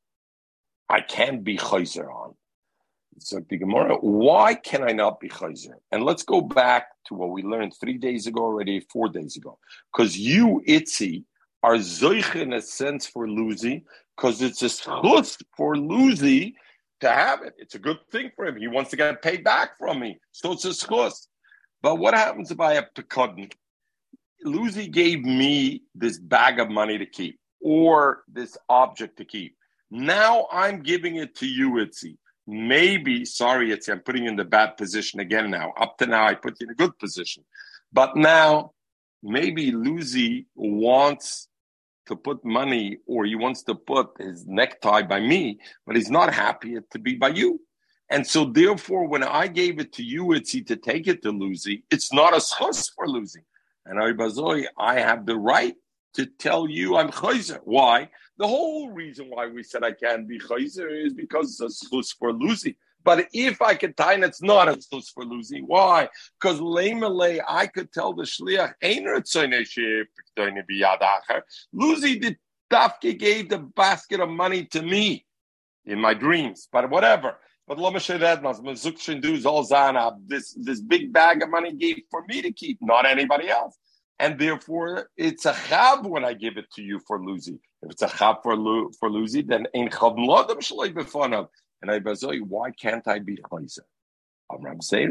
I 0.88 1.00
can 1.00 1.42
be 1.42 1.56
Chayzer 1.56 2.12
on. 2.12 2.34
So 3.18 3.40
the 3.48 3.56
Gemara, 3.56 3.96
why 3.96 4.54
can 4.54 4.82
I 4.82 4.92
not 4.92 5.20
be 5.20 5.28
chayzer? 5.28 5.74
And 5.90 6.04
let's 6.04 6.22
go 6.22 6.40
back 6.40 6.88
to 7.06 7.14
what 7.14 7.30
we 7.30 7.42
learned 7.42 7.74
three 7.80 7.98
days 7.98 8.26
ago 8.26 8.42
already, 8.42 8.80
four 8.92 9.08
days 9.08 9.36
ago. 9.36 9.58
Because 9.92 10.18
you, 10.18 10.62
Itzi, 10.68 11.24
are 11.62 11.76
zoich 11.76 12.34
in 12.40 12.52
a 12.52 12.60
sense 12.60 13.06
for 13.06 13.26
Luzi, 13.26 13.84
because 14.16 14.42
it's 14.42 14.62
a 14.62 14.66
schus 14.66 15.42
for 15.56 15.74
Luzi 15.74 16.54
to 17.00 17.10
have 17.10 17.42
it. 17.42 17.54
It's 17.58 17.74
a 17.74 17.78
good 17.78 17.98
thing 18.12 18.30
for 18.36 18.46
him. 18.46 18.56
He 18.56 18.68
wants 18.68 18.90
to 18.90 18.96
get 18.96 19.22
paid 19.22 19.42
back 19.42 19.78
from 19.78 20.00
me. 20.00 20.18
So 20.32 20.52
it's 20.52 20.64
a 20.64 20.70
schus. 20.70 21.26
But 21.86 21.98
what 22.00 22.14
happens 22.14 22.50
if 22.50 22.58
I 22.58 22.74
have 22.74 22.88
pekadon? 22.96 23.52
Luzi 24.44 24.90
gave 24.90 25.22
me 25.22 25.82
this 25.94 26.18
bag 26.18 26.58
of 26.58 26.68
money 26.68 26.98
to 26.98 27.06
keep 27.06 27.38
or 27.60 28.24
this 28.26 28.56
object 28.68 29.18
to 29.18 29.24
keep. 29.24 29.56
Now 29.92 30.48
I'm 30.50 30.82
giving 30.82 31.14
it 31.14 31.36
to 31.36 31.46
you, 31.46 31.74
Itzi 31.84 32.16
maybe, 32.46 33.24
sorry, 33.24 33.72
it's 33.72 33.88
I'm 33.88 34.00
putting 34.00 34.24
you 34.24 34.30
in 34.30 34.36
the 34.36 34.44
bad 34.44 34.76
position 34.76 35.20
again 35.20 35.50
now. 35.50 35.72
Up 35.76 35.98
to 35.98 36.06
now, 36.06 36.26
I 36.26 36.34
put 36.34 36.60
you 36.60 36.66
in 36.66 36.70
a 36.70 36.74
good 36.74 36.98
position. 36.98 37.44
But 37.92 38.16
now, 38.16 38.72
maybe 39.22 39.72
Luzi 39.72 40.46
wants 40.54 41.48
to 42.06 42.14
put 42.14 42.44
money 42.44 42.98
or 43.06 43.24
he 43.24 43.34
wants 43.34 43.64
to 43.64 43.74
put 43.74 44.10
his 44.18 44.46
necktie 44.46 45.02
by 45.02 45.20
me, 45.20 45.58
but 45.86 45.96
he's 45.96 46.10
not 46.10 46.32
happy 46.32 46.76
to 46.92 46.98
be 46.98 47.16
by 47.16 47.28
you. 47.28 47.60
And 48.08 48.26
so, 48.26 48.44
therefore, 48.44 49.08
when 49.08 49.24
I 49.24 49.48
gave 49.48 49.80
it 49.80 49.92
to 49.94 50.04
you, 50.04 50.32
it's 50.32 50.52
to 50.52 50.76
take 50.76 51.08
it 51.08 51.22
to 51.22 51.32
Luzi, 51.32 51.82
it's 51.90 52.12
not 52.12 52.32
a 52.34 52.36
schus 52.36 52.88
for 52.94 53.06
Luzi. 53.06 53.42
And 53.84 53.98
Aribazoi, 53.98 54.66
I 54.78 55.00
have 55.00 55.26
the 55.26 55.36
right 55.36 55.74
to 56.14 56.26
tell 56.26 56.68
you 56.68 56.96
I'm 56.96 57.10
chayzer. 57.10 57.60
Why? 57.64 58.08
The 58.38 58.46
whole 58.46 58.90
reason 58.90 59.26
why 59.28 59.46
we 59.46 59.62
said 59.62 59.84
I 59.84 59.92
can't 59.92 60.28
be 60.28 60.38
chayzer 60.38 61.06
is 61.06 61.14
because 61.14 61.60
it's 61.60 61.82
a 61.82 61.86
schus 61.86 62.16
for 62.16 62.32
losing. 62.32 62.74
But 63.04 63.28
if 63.32 63.62
I 63.62 63.74
could 63.76 63.96
tie, 63.96 64.14
it's 64.14 64.42
not 64.42 64.68
a 64.68 64.72
schus 64.72 65.12
for 65.12 65.24
losing. 65.24 65.64
Why? 65.64 66.08
Because 66.40 66.60
lemele, 66.60 67.40
I 67.48 67.66
could 67.68 67.92
tell 67.92 68.12
the 68.12 68.24
shliach 68.24 68.74
Luzi 71.74 72.20
the 72.20 72.36
dafke 72.72 73.18
gave 73.18 73.48
the 73.48 73.58
basket 73.58 74.20
of 74.20 74.28
money 74.28 74.64
to 74.66 74.82
me 74.82 75.24
in 75.84 76.00
my 76.00 76.14
dreams, 76.14 76.68
but 76.72 76.90
whatever. 76.90 77.36
But 77.68 77.78
Lama 77.78 77.98
Shayyad 77.98 78.42
Masuk 78.42 78.98
Shindu's 78.98 79.44
all 79.44 79.66
zanah, 79.66 80.16
this 80.26 80.54
this 80.54 80.80
big 80.80 81.12
bag 81.12 81.42
of 81.42 81.50
money 81.50 81.72
gave 81.72 82.02
for 82.10 82.24
me 82.28 82.42
to 82.42 82.52
keep, 82.52 82.78
not 82.80 83.06
anybody 83.06 83.48
else 83.48 83.76
and 84.18 84.38
therefore 84.38 85.10
it's 85.16 85.44
a 85.44 85.52
chab 85.52 86.06
when 86.06 86.24
I 86.24 86.32
give 86.32 86.56
it 86.56 86.70
to 86.74 86.82
you 86.82 87.00
for 87.06 87.20
Luzi. 87.20 87.58
If 87.82 87.90
it's 87.90 88.02
a 88.02 88.08
chab 88.08 88.42
for 88.42 88.56
Lu, 88.56 88.90
for 88.98 89.10
Luzi, 89.10 89.46
then 89.46 89.66
ein 89.74 89.90
chab 89.90 90.16
lodem 90.16 90.58
shalei 90.58 90.92
b'fanav. 90.94 91.48
And 91.82 91.90
I 91.90 92.00
bazoi, 92.00 92.40
why 92.40 92.70
can't 92.70 93.06
I 93.06 93.18
be 93.18 93.36
chayzer? 93.36 93.80
Amram 94.52 94.80
say 94.80 95.06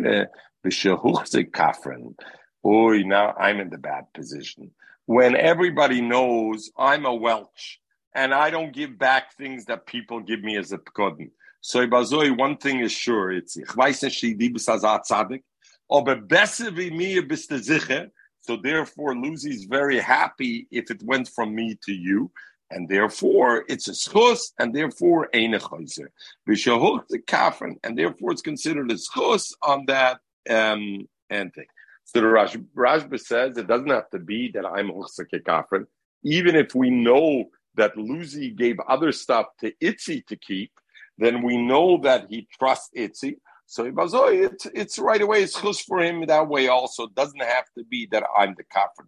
b'shehuchze 0.66 1.52
kafren. 1.52 2.16
Boy, 2.64 3.04
now 3.04 3.34
I'm 3.38 3.60
in 3.60 3.70
the 3.70 3.78
bad 3.78 4.06
position. 4.14 4.72
When 5.06 5.36
everybody 5.36 6.02
knows 6.02 6.72
I'm 6.76 7.06
a 7.06 7.14
Welch 7.14 7.80
and 8.16 8.34
I 8.34 8.50
don't 8.50 8.74
give 8.74 8.98
back 8.98 9.36
things 9.36 9.66
that 9.66 9.86
people 9.86 10.20
give 10.22 10.42
me 10.42 10.58
as 10.58 10.72
a 10.72 10.80
pkodin. 10.80 11.30
So 11.68 11.88
bazoi, 11.88 12.38
one 12.38 12.58
thing 12.58 12.82
is 12.82 12.92
sure, 12.92 13.32
it's 13.32 13.56
ich 13.56 13.76
weiß 13.76 14.04
nicht, 14.04 14.22
die 14.22 15.44
aber 15.90 16.16
besser 16.16 16.78
wie 16.78 16.92
mir 16.92 17.28
bist 17.28 17.50
du 17.50 17.58
sicher, 17.58 18.12
so 18.40 18.56
therefore, 18.56 19.16
Lucy's 19.16 19.66
very 19.66 19.98
happy 19.98 20.68
if 20.70 20.92
it 20.92 21.02
went 21.02 21.28
from 21.28 21.56
me 21.56 21.76
to 21.84 21.92
you, 21.92 22.30
and 22.70 22.88
therefore 22.88 23.66
it's 23.68 23.88
a 23.88 23.94
schus, 23.94 24.52
and 24.60 24.76
therefore 24.76 25.28
ein 25.34 25.56
a 25.56 25.60
chayzer. 25.60 26.10
the 26.46 27.20
kafan, 27.26 27.78
and 27.84 27.98
therefore 27.98 28.34
it's 28.34 28.44
considered 28.44 28.92
a 28.92 28.96
schus 28.96 29.52
on 29.64 29.88
that 29.88 30.20
um, 30.48 31.08
and 31.32 31.52
thing. 31.52 31.66
So 32.04 32.22
the 32.22 32.28
Rash, 32.28 32.56
Rashba 32.76 33.20
says 33.20 33.58
it 33.58 33.66
doesn't 33.66 33.90
have 33.90 34.12
to 34.12 34.20
be 34.20 34.52
that 34.52 34.68
I'm 34.68 34.92
a 34.92 35.40
kafan, 35.40 35.88
even 36.22 36.56
if 36.56 36.76
we 36.76 36.92
know 36.92 37.46
that 37.74 37.98
Lucy 37.98 38.52
gave 38.52 38.80
other 38.88 39.12
stuff 39.12 39.48
to 39.62 39.74
Itzi 39.82 40.24
to 40.28 40.36
keep, 40.36 40.72
then 41.18 41.42
we 41.42 41.58
know 41.58 42.00
that 42.04 42.28
he 42.30 42.48
trusts 42.58 42.90
Itzi. 42.96 43.36
So 43.68 43.92
oh, 43.98 44.28
it's 44.28 44.68
it's 44.68 45.00
right 45.00 45.22
away. 45.22 45.44
It's 45.44 45.60
chus 45.60 45.82
for 45.82 46.00
him 46.00 46.26
that 46.28 46.48
way. 46.48 46.68
Also, 46.68 47.06
it 47.06 47.16
doesn't 47.16 47.42
have 47.42 47.66
to 47.78 47.84
be 47.84 48.08
that 48.12 48.24
I'm 48.38 48.54
the 48.56 48.64
kafir. 48.64 49.08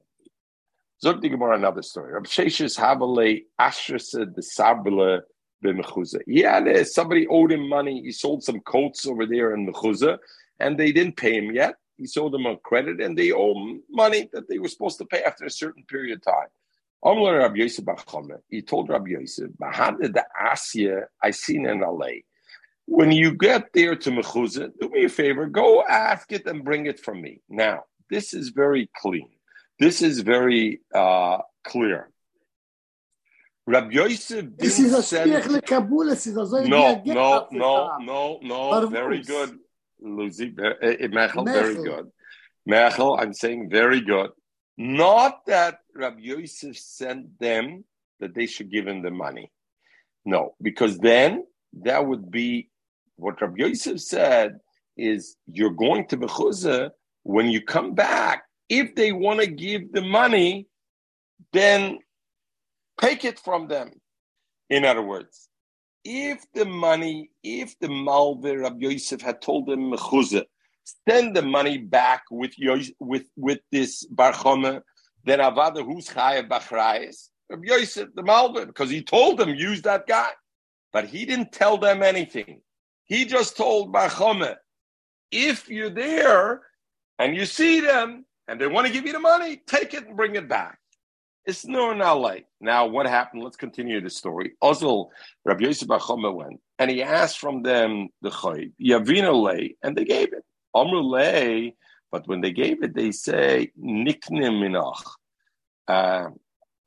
Zog 1.01 1.21
the 1.21 1.29
Gemara 1.29 1.55
another 1.55 1.83
story. 1.83 2.13
Rab 2.13 2.25
Sheshes 2.25 2.79
Havale 2.79 3.43
Ashrasa 3.61 4.33
the 4.33 4.41
Sabla 4.41 5.21
b'Mechuza. 5.63 6.21
Yeah, 6.25 6.83
somebody 6.83 7.27
owed 7.27 7.51
him 7.51 7.69
money. 7.69 8.01
He 8.01 8.11
sold 8.11 8.43
some 8.43 8.61
coats 8.61 9.05
over 9.05 9.27
there 9.27 9.53
in 9.53 9.67
Mechuza, 9.67 10.17
and 10.59 10.77
they 10.77 10.91
didn't 10.91 11.17
pay 11.17 11.37
him 11.37 11.53
yet. 11.53 11.75
He 11.97 12.07
sold 12.07 12.33
them 12.33 12.47
on 12.47 12.57
credit, 12.63 12.99
and 12.99 13.15
they 13.15 13.31
owe 13.31 13.53
him 13.53 13.83
money 13.91 14.27
that 14.33 14.49
they 14.49 14.57
were 14.57 14.67
supposed 14.67 14.97
to 14.99 15.05
pay 15.05 15.21
after 15.21 15.45
a 15.45 15.51
certain 15.51 15.83
period 15.83 16.17
of 16.17 16.23
time. 16.23 16.47
He 17.03 18.61
told 18.61 18.89
Rabbi 18.89 19.09
Yosef, 19.09 19.49
the 19.59 20.25
Asya 20.41 21.03
I 21.21 21.31
seen 21.31 21.65
in 21.67 21.79
LA 21.81 22.07
when 22.87 23.11
you 23.11 23.33
get 23.33 23.73
there 23.73 23.95
to 23.95 24.09
Mechuzah, 24.09 24.71
do 24.79 24.89
me 24.89 25.03
a 25.03 25.09
favor, 25.09 25.45
go 25.45 25.83
ask 25.83 26.31
it 26.31 26.47
and 26.47 26.63
bring 26.63 26.85
it 26.85 26.99
from 26.99 27.21
me. 27.21 27.41
Now, 27.49 27.83
this 28.09 28.33
is 28.33 28.49
very 28.49 28.89
clean. 28.95 29.29
This 29.77 30.01
is 30.01 30.21
very 30.21 30.81
uh, 30.95 31.39
clear. 31.65 32.09
Rabbi 33.67 33.91
Yosef 33.91 34.45
didn't 34.55 35.01
send... 35.03 35.29
No, 36.69 37.01
no, 37.05 37.47
no, 37.51 37.97
no, 37.99 38.39
no. 38.41 38.87
Very 38.87 39.21
good, 39.21 39.59
Lucy. 39.99 40.55
Eh, 40.57 40.95
eh, 41.01 41.07
Mechel, 41.07 41.43
very 41.43 41.75
good. 41.75 42.09
Mechel, 42.67 43.19
I'm 43.19 43.33
saying 43.33 43.69
very 43.69 43.99
good. 43.99 44.29
Not 44.77 45.45
that 45.47 45.79
Rabbi 45.97 46.19
Yosef 46.21 46.77
sent 46.77 47.39
them 47.39 47.83
that 48.19 48.33
they 48.35 48.45
should 48.45 48.71
give 48.71 48.87
him 48.87 49.01
the 49.01 49.11
money. 49.11 49.51
No, 50.25 50.55
because 50.61 50.97
then 50.97 51.45
that 51.83 52.05
would 52.05 52.29
be 52.31 52.69
what 53.15 53.41
Rabbi 53.41 53.55
Yosef 53.57 53.99
said 53.99 54.59
is 54.95 55.35
you're 55.47 55.71
going 55.71 56.07
to 56.07 56.17
Bechuzah 56.17 56.91
when 57.23 57.47
you 57.47 57.61
come 57.61 57.93
back. 57.93 58.43
If 58.69 58.95
they 58.95 59.11
want 59.11 59.39
to 59.39 59.47
give 59.47 59.91
the 59.93 60.01
money, 60.01 60.67
then 61.53 61.99
take 62.99 63.23
it 63.23 63.39
from 63.39 63.67
them. 63.67 63.91
In 64.69 64.83
other 64.83 65.01
words, 65.01 65.47
if 66.03 66.45
the 66.53 66.65
money, 66.65 67.29
if 67.43 67.77
the 67.79 67.87
Malvir 67.87 68.63
Rabbi 68.63 68.77
Yosef 68.79 69.21
had 69.21 69.41
told 69.41 69.67
them 69.67 69.91
Mechuzah, 69.91 70.45
send 71.07 71.35
the 71.35 71.41
money 71.41 71.77
back 71.77 72.23
with 72.31 72.53
with 72.99 73.25
with 73.35 73.59
this 73.71 74.05
Barchome, 74.07 74.81
then 75.27 75.39
Avada 75.39 75.83
who's 75.83 76.07
Chayav 76.07 76.47
Bachrayis, 76.49 77.29
Rabbi 77.49 77.67
Yosef 77.67 78.09
the 78.15 78.23
Malvir, 78.23 78.67
because 78.67 78.89
he 78.89 79.01
told 79.01 79.37
them 79.37 79.49
use 79.49 79.81
that 79.83 80.07
guy, 80.07 80.29
but 80.93 81.05
he 81.05 81.25
didn't 81.25 81.51
tell 81.51 81.77
them 81.77 82.03
anything. 82.03 82.61
He 83.05 83.25
just 83.25 83.55
told 83.55 83.93
Barchome, 83.93 84.55
if 85.31 85.69
you're 85.69 85.89
there 85.89 86.61
and 87.19 87.35
you 87.35 87.45
see 87.45 87.79
them 87.79 88.25
and 88.47 88.59
they 88.59 88.67
want 88.67 88.87
to 88.87 88.93
give 88.93 89.05
you 89.05 89.13
the 89.13 89.19
money, 89.19 89.61
take 89.67 89.93
it 89.93 90.07
and 90.07 90.15
bring 90.17 90.35
it 90.35 90.47
back. 90.47 90.77
It's 91.45 91.65
no 91.65 91.93
late. 92.19 92.45
Now, 92.59 92.87
what 92.87 93.07
happened? 93.07 93.43
Let's 93.43 93.55
continue 93.55 94.01
the 94.01 94.09
story. 94.09 94.53
Also, 94.61 95.09
Rabbi 95.45 95.63
Yosef 95.63 95.87
Bachoma 95.87 96.33
went 96.33 96.59
and 96.77 96.91
he 96.91 97.01
asked 97.01 97.39
from 97.39 97.63
them 97.63 98.09
the 98.21 98.29
chayv, 98.29 98.73
Yavina 98.81 99.69
and 99.81 99.95
they 99.95 100.03
gave 100.03 100.33
it. 100.33 100.43
Amr 100.73 101.01
lay, 101.01 101.75
but 102.11 102.27
when 102.27 102.41
they 102.41 102.51
gave 102.51 102.83
it, 102.83 102.93
they 102.93 103.11
say, 103.11 103.71
Niknim 103.79 104.61
minach. 104.61 105.01
Uh, 105.87 106.29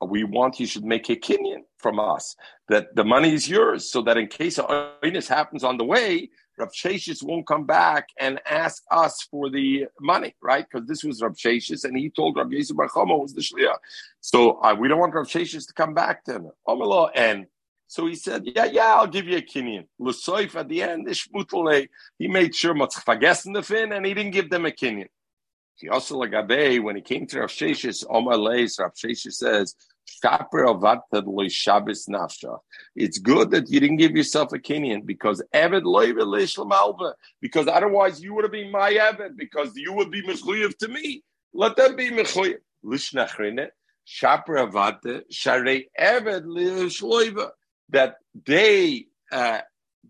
we 0.05 0.23
want 0.23 0.59
you 0.59 0.65
should 0.65 0.83
make 0.83 1.09
a 1.09 1.15
kinyan 1.15 1.61
from 1.77 1.99
us 1.99 2.35
that 2.69 2.95
the 2.95 3.03
money 3.03 3.33
is 3.33 3.47
yours, 3.47 3.91
so 3.91 4.01
that 4.01 4.17
in 4.17 4.27
case 4.27 4.57
a 4.57 4.95
happens 5.29 5.63
on 5.63 5.77
the 5.77 5.83
way, 5.83 6.29
Rav 6.57 6.71
Sheshis 6.71 7.23
won't 7.23 7.47
come 7.47 7.65
back 7.65 8.09
and 8.19 8.39
ask 8.49 8.83
us 8.91 9.21
for 9.29 9.49
the 9.49 9.85
money, 9.99 10.35
right? 10.41 10.65
Because 10.69 10.87
this 10.87 11.03
was 11.03 11.21
Rav 11.21 11.33
Sheshis, 11.33 11.83
and 11.83 11.97
he 11.97 12.09
told 12.09 12.37
Rav 12.37 12.47
Yisrael 12.47 12.77
Bar 12.77 13.17
was 13.19 13.33
the 13.33 13.41
shliach. 13.41 13.77
So 14.19 14.61
uh, 14.61 14.75
we 14.77 14.87
don't 14.87 14.99
want 14.99 15.13
Rav 15.13 15.27
Sheshis 15.27 15.67
to 15.67 15.73
come 15.73 15.93
back 15.93 16.25
him. 16.25 16.51
And 17.15 17.45
so 17.91 18.07
he 18.07 18.15
said, 18.15 18.43
"Yeah, 18.45 18.63
yeah, 18.63 18.95
I'll 18.95 19.05
give 19.05 19.27
you 19.27 19.35
a 19.35 19.41
kinyan." 19.41 19.85
Lusoif 19.99 20.55
at 20.55 20.69
the 20.69 20.81
end, 20.81 21.09
he 22.17 22.27
made 22.29 22.55
sure 22.55 22.71
in 22.71 23.51
the 23.51 23.61
fin, 23.61 23.91
and 23.91 24.05
he 24.05 24.13
didn't 24.13 24.31
give 24.31 24.49
them 24.49 24.65
a 24.65 24.71
kinyan. 24.71 25.09
He 25.75 25.89
also 25.89 26.17
like 26.17 26.31
Abe 26.31 26.81
when 26.81 26.95
he 26.95 27.01
came 27.01 27.27
to 27.27 27.41
Rav 27.41 27.49
Sheshis, 27.49 28.05
Omar 28.09 28.37
Rav 28.37 28.93
Sheshis 28.93 29.33
says. 29.33 29.75
It's 32.95 33.17
good 33.19 33.51
that 33.51 33.69
you 33.69 33.79
didn't 33.81 33.97
give 33.97 34.15
yourself 34.15 34.53
a 34.53 34.59
kinyan 34.59 35.05
because 35.05 35.43
Eved 35.53 37.13
because 37.41 37.67
otherwise 37.67 38.23
you 38.23 38.33
would 38.33 38.45
have 38.45 38.53
been 38.53 38.71
my 38.71 38.93
Eved 38.93 39.35
because 39.35 39.75
you 39.75 39.91
would 39.91 40.11
be 40.11 40.21
Mechuyev 40.23 40.77
to 40.77 40.87
me. 40.87 41.23
Let 41.53 41.75
them 41.75 41.97
be 41.97 42.09
Mechuyev. 42.09 42.59
Lishnachrine, 42.85 43.67
Shapra 44.07 44.71
Avate, 44.71 45.23
Share 45.29 45.65
Eved 45.99 46.45
Lishloiva. 46.45 47.51
That 47.91 48.15
they 48.45 49.07
uh, 49.31 49.61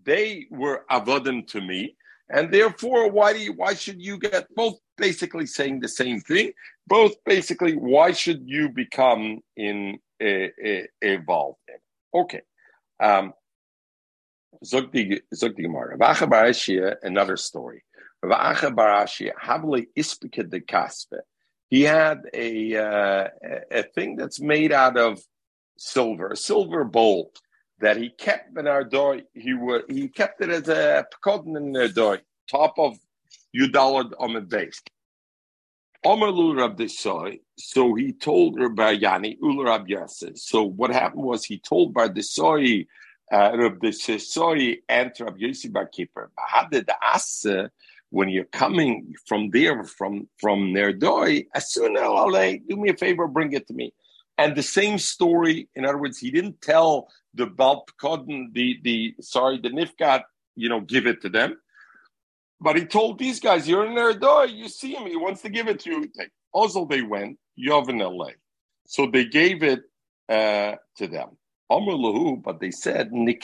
they 0.04 0.48
were 0.50 0.86
avodim 0.90 1.48
to 1.48 1.62
me, 1.62 1.96
and 2.30 2.52
therefore, 2.54 3.12
why 3.12 3.34
do 3.34 3.40
you, 3.40 3.54
why 3.54 3.74
should 3.74 4.02
you 4.02 4.18
get 4.18 4.48
both 4.56 4.78
basically 4.98 5.46
saying 5.46 5.80
the 5.80 5.88
same 5.88 6.22
thing? 6.22 6.54
both 6.92 7.16
basically 7.26 7.74
why 7.74 8.12
should 8.12 8.44
you 8.46 8.68
become 8.68 9.40
in 9.56 9.98
uh, 10.22 10.48
involved 11.02 11.60
in 11.70 11.80
okay. 12.22 12.42
Um 13.00 13.34
another 17.04 17.38
story. 17.38 17.84
He 21.70 21.84
had 21.84 22.18
a 22.34 22.76
uh, 22.76 23.28
a 23.72 23.84
thing 23.96 24.16
that's 24.18 24.42
made 24.42 24.72
out 24.74 24.98
of 24.98 25.20
silver 25.78 26.28
a 26.32 26.36
silver 26.36 26.84
bowl 26.84 27.32
that 27.82 27.98
he 27.98 28.10
kept 28.10 28.54
door 28.90 29.20
he 29.34 29.54
would 29.54 29.84
he 29.90 30.08
kept 30.08 30.42
it 30.42 30.50
as 30.50 30.70
a 30.70 31.06
pekodin 31.14 31.94
door 31.94 32.20
top 32.50 32.78
of 32.78 32.98
Yudalad 33.56 34.12
on 34.20 34.34
the 34.34 34.42
base 34.42 34.82
Omerlu 36.04 36.58
Rab 36.58 36.78
Desai, 36.78 37.42
so 37.60 37.94
he 37.94 38.12
told 38.12 38.60
Rabbi 38.60 38.98
Yani, 38.98 39.38
Ul 39.44 39.64
Rab. 39.64 39.88
So 40.36 40.64
what 40.64 40.92
happened 40.92 41.24
was 41.24 41.46
he 41.46 41.60
told 41.60 41.94
Bar 41.94 42.10
Desai, 42.10 42.88
uh, 43.32 43.52
Rab 43.56 43.80
Desai 43.80 44.80
and 44.90 45.12
Rab 45.20 45.38
Yossi 45.38 45.72
Bar 45.72 45.86
Kippur, 45.86 46.32
Asa, 47.04 47.70
when 48.10 48.30
you're 48.30 48.46
coming 48.46 49.14
from 49.28 49.52
there, 49.52 49.84
from 49.84 50.28
from 50.40 50.74
Nerdoi, 50.74 51.46
as 51.54 51.72
soon 51.72 51.96
as 51.96 52.04
do 52.68 52.76
me 52.78 52.90
a 52.90 52.98
favor, 52.98 53.28
bring 53.28 53.54
it 53.54 53.68
to 53.68 53.74
me. 53.74 53.94
And 54.40 54.56
the 54.56 54.64
same 54.64 54.98
story, 54.98 55.70
in 55.76 55.86
other 55.86 56.00
words, 56.00 56.18
he 56.18 56.32
didn't 56.32 56.62
tell 56.62 57.10
the 57.34 57.48
Balpkodin, 57.48 58.54
the 58.54 58.80
the 58.84 59.16
sorry, 59.22 59.60
the 59.60 59.70
Nifkat, 59.70 60.24
you 60.56 60.70
know, 60.70 60.82
give 60.82 61.08
it 61.08 61.22
to 61.22 61.30
them. 61.30 61.58
But 62.60 62.78
he 62.78 62.86
told 62.86 63.18
these 63.18 63.40
guys, 63.40 63.68
"You're 63.68 63.86
in 63.86 63.96
their 63.96 64.14
door. 64.14 64.46
You 64.46 64.70
see 64.70 64.94
him. 64.94 65.08
He 65.08 65.16
wants 65.16 65.42
to 65.42 65.50
give 65.50 65.68
it 65.68 65.80
to 65.82 65.92
you." 65.92 66.12
Also, 66.54 66.86
they 66.86 67.02
went 67.02 67.40
Yovin 67.58 68.00
LA, 68.00 68.32
so 68.86 69.08
they 69.08 69.26
gave 69.26 69.64
it 69.64 69.82
uh, 70.30 70.76
to 70.98 71.08
them. 71.08 71.38
But 71.70 72.60
they 72.60 72.72
said, 72.72 73.12
We 73.12 73.40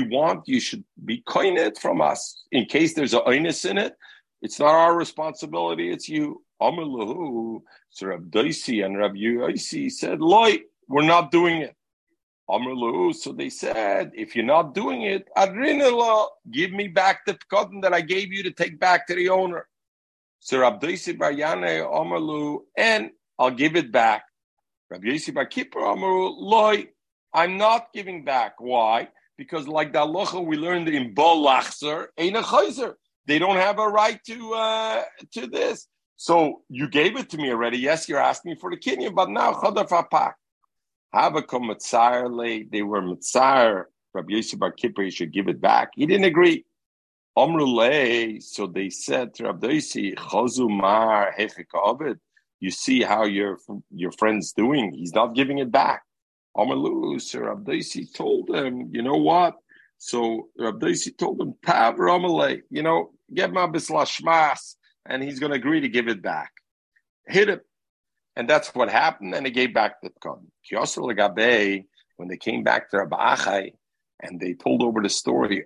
want 0.00 0.48
you 0.48 0.60
should 0.60 0.84
be 1.04 1.22
coined 1.26 1.78
from 1.78 2.00
us 2.00 2.44
in 2.52 2.66
case 2.66 2.94
there's 2.94 3.14
a 3.14 3.20
oinus 3.20 3.68
in 3.68 3.78
it. 3.78 3.94
It's 4.42 4.60
not 4.60 4.74
our 4.74 4.94
responsibility. 4.94 5.90
It's 5.90 6.08
you. 6.08 6.42
So 6.60 7.62
Rab 8.02 8.30
Daisi 8.30 8.84
and 8.84 8.96
Rab 8.96 9.14
Yosi 9.14 9.90
said, 9.90 10.20
"Loy, 10.20 10.58
we're 10.88 11.02
not 11.02 11.30
doing 11.30 11.62
it." 11.62 11.76
So 12.48 13.32
they 13.36 13.50
said, 13.50 14.12
if 14.14 14.36
you're 14.36 14.44
not 14.44 14.74
doing 14.74 15.02
it, 15.02 15.28
Adrinala, 15.36 16.28
give 16.50 16.70
me 16.70 16.86
back 16.86 17.26
the 17.26 17.36
cotton 17.50 17.80
that 17.80 17.92
I 17.92 18.00
gave 18.00 18.32
you 18.32 18.44
to 18.44 18.52
take 18.52 18.78
back 18.78 19.06
to 19.08 19.14
the 19.14 19.30
owner. 19.30 19.66
So 20.38 20.60
Rabbi 20.60 20.92
Baryane 20.92 21.84
Omerlu, 21.84 22.60
and 22.76 23.10
I'll 23.38 23.50
give 23.50 23.74
it 23.74 23.90
back. 23.90 24.22
Rabbi 24.90 25.08
Yossi 25.08 25.34
Bar 25.34 25.46
Kippur 25.46 25.80
loy, 25.80 26.86
I'm 27.34 27.56
not 27.56 27.92
giving 27.92 28.24
back. 28.24 28.60
Why? 28.60 29.08
Because 29.36 29.66
like 29.66 29.92
the 29.92 29.98
halacha 29.98 30.44
we 30.44 30.56
learned 30.56 30.88
in 30.88 31.14
Bol 31.14 31.44
Lachzer, 31.44 32.06
ain't 32.16 32.36
chayzer. 32.36 32.94
They 33.26 33.40
don't 33.40 33.56
have 33.56 33.80
a 33.80 33.88
right 33.88 34.22
to 34.24 34.54
uh, 34.54 35.02
to 35.32 35.48
this. 35.48 35.88
So 36.16 36.62
you 36.68 36.88
gave 36.88 37.16
it 37.16 37.28
to 37.30 37.36
me 37.36 37.50
already. 37.50 37.78
Yes, 37.78 38.08
you're 38.08 38.20
asking 38.20 38.56
for 38.56 38.70
the 38.70 38.76
kinyan, 38.76 39.14
but 39.14 39.28
now 39.28 39.52
chadar 39.52 39.88
fapak. 39.88 40.34
Havakom 41.14 41.70
Mitzar 41.70 42.70
they 42.70 42.82
were 42.82 43.02
Mitzar, 43.02 43.84
Rabbi 44.14 44.34
Yosef 44.34 44.58
Bar 44.58 44.72
Kippur, 44.72 45.02
he 45.02 45.10
should 45.10 45.32
give 45.32 45.48
it 45.48 45.60
back. 45.60 45.90
He 45.94 46.06
didn't 46.06 46.24
agree. 46.24 46.64
Omrulei, 47.36 48.42
so 48.42 48.66
they 48.66 48.88
said 48.88 49.34
to 49.34 49.44
Rabbi 49.44 49.68
Yosef, 49.72 50.14
Chozumar 50.14 51.32
you 52.60 52.70
see 52.70 53.02
how 53.02 53.24
your 53.24 53.58
your 53.90 54.12
friend's 54.12 54.52
doing. 54.52 54.92
He's 54.92 55.14
not 55.14 55.34
giving 55.34 55.58
it 55.58 55.70
back. 55.70 56.02
Omerlu, 56.56 57.20
so 57.20 57.40
Rabbi 57.40 57.80
told 58.14 58.48
him, 58.50 58.88
you 58.92 59.02
know 59.02 59.16
what? 59.16 59.56
So 59.98 60.48
Rabbi 60.58 60.94
told 61.18 61.40
him, 61.40 61.54
Tav 61.64 61.96
Romalei, 61.96 62.62
you 62.70 62.82
know, 62.82 63.10
get 63.32 63.52
my 63.52 63.64
a 63.64 63.68
shmas, 63.68 64.76
and 65.04 65.22
he's 65.22 65.38
going 65.38 65.52
to 65.52 65.58
agree 65.58 65.80
to 65.80 65.88
give 65.88 66.08
it 66.08 66.22
back. 66.22 66.52
Hit 67.26 67.48
it. 67.48 67.66
And 68.36 68.48
that's 68.48 68.74
what 68.74 68.90
happened. 68.90 69.34
And 69.34 69.46
he 69.46 69.52
gave 69.52 69.72
back 69.72 70.00
the 70.02 70.10
cotton. 70.20 70.52
When 72.18 72.28
they 72.28 72.36
came 72.36 72.62
back 72.62 72.90
to 72.90 72.98
Rabbi 72.98 73.34
Achai 73.34 73.72
and 74.20 74.38
they 74.38 74.54
told 74.54 74.82
over 74.82 75.00
the 75.02 75.08
story, 75.08 75.64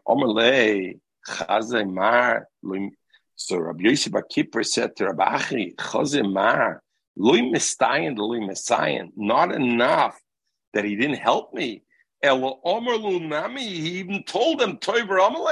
so 3.36 3.58
Rabbi 3.58 3.82
Yosef 3.82 4.12
Kippur 4.30 4.62
said 4.62 4.96
to 4.96 5.06
Rabbi 5.06 5.36
Achai, 5.36 5.74
Chazimar, 5.76 6.80
not 9.16 9.54
enough 9.54 10.20
that 10.72 10.84
he 10.84 10.96
didn't 10.96 11.16
help 11.16 11.52
me. 11.52 11.82
El 12.22 12.60
Omer 12.64 12.92
Lunami, 12.92 13.60
he 13.60 13.98
even 13.98 14.22
told 14.24 14.60
them, 14.60 14.78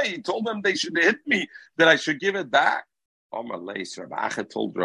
he 0.04 0.18
told 0.22 0.44
them 0.46 0.60
they 0.62 0.74
should 0.76 0.96
hit 0.96 1.16
me, 1.26 1.48
that 1.76 1.88
I 1.88 1.96
should 1.96 2.20
give 2.20 2.36
it 2.36 2.50
back. 2.50 2.84
Told 3.32 4.76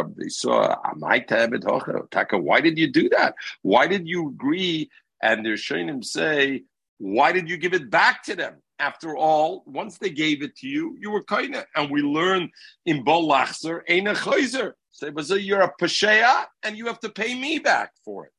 Taka, 2.11 2.37
why 2.37 2.61
did 2.61 2.77
you 2.77 2.91
do 2.91 3.09
that? 3.09 3.35
Why 3.61 3.87
did 3.87 4.07
you 4.07 4.29
agree? 4.29 4.89
And 5.21 5.45
they're 5.45 5.57
showing 5.57 5.87
him 5.87 6.03
say, 6.03 6.63
why 6.97 7.31
did 7.31 7.49
you 7.49 7.57
give 7.57 7.73
it 7.73 7.89
back 7.89 8.23
to 8.23 8.35
them? 8.35 8.55
After 8.79 9.15
all, 9.15 9.63
once 9.65 9.97
they 9.97 10.09
gave 10.09 10.41
it 10.43 10.57
to 10.57 10.67
you, 10.67 10.97
you 10.99 11.11
were 11.11 11.23
kind 11.23 11.55
of, 11.55 11.63
and 11.75 11.89
we 11.89 12.01
learn 12.01 12.49
in 12.85 13.05
Bolachzer, 13.05 13.81
Eina 13.89 14.15
Chayzer. 14.15 14.73
Say, 14.91 15.09
but 15.09 15.29
you're 15.29 15.61
a 15.61 15.71
Pashea, 15.81 16.45
and 16.63 16.77
you 16.77 16.87
have 16.87 16.99
to 16.99 17.09
pay 17.09 17.33
me 17.35 17.59
back 17.59 17.91
for 18.03 18.25
it. 18.25 18.31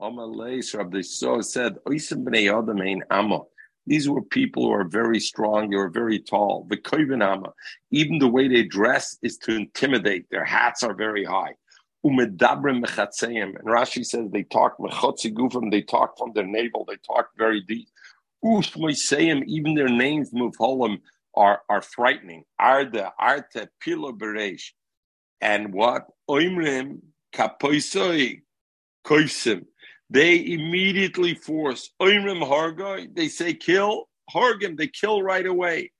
Amalei, 0.00 0.76
Rabbi 0.76 1.00
So 1.02 1.40
said, 1.40 1.76
Oisim 1.86 2.24
b'nei 2.24 2.52
Adam 2.52 2.80
ein 2.80 3.02
Amma. 3.10 3.42
These 3.86 4.08
were 4.08 4.22
people 4.22 4.64
who 4.64 4.72
are 4.72 4.84
very 4.84 5.20
strong, 5.20 5.70
they 5.70 5.76
were 5.76 5.88
very 5.88 6.18
tall. 6.18 6.68
Even 7.90 8.18
the 8.18 8.28
way 8.28 8.48
they 8.48 8.64
dress 8.64 9.16
is 9.22 9.36
to 9.38 9.54
intimidate. 9.54 10.28
Their 10.30 10.44
hats 10.44 10.82
are 10.82 10.94
very 10.94 11.24
high. 11.24 11.54
And 12.02 12.18
Rashi 12.18 14.04
says 14.04 14.30
they 14.30 14.42
talk 14.44 14.76
they 14.78 15.82
talk 15.82 16.18
from 16.18 16.32
their 16.34 16.46
navel, 16.46 16.84
they 16.86 16.96
talk 17.06 17.30
very 17.36 17.60
deep. 17.62 17.88
Even 18.44 19.74
their 19.74 19.88
names, 19.88 20.32
are, 21.36 21.60
are 21.68 21.82
frightening. 21.82 22.44
Arda, 22.58 23.12
Arte, 23.18 23.68
Pilo 23.84 24.16
Beresh. 24.16 24.72
And 25.40 25.72
what? 25.72 26.06
Oimrim, 26.28 27.00
Kapoisoi, 27.34 28.40
Koisim. 29.04 29.66
They 30.10 30.52
immediately 30.52 31.34
force 31.34 31.90
Oimrim 32.00 32.46
Hargai, 32.46 33.14
They 33.14 33.28
say 33.28 33.54
kill 33.54 34.08
Hargim. 34.32 34.76
They 34.76 34.88
kill 34.88 35.22
right 35.22 35.46
away. 35.46 35.92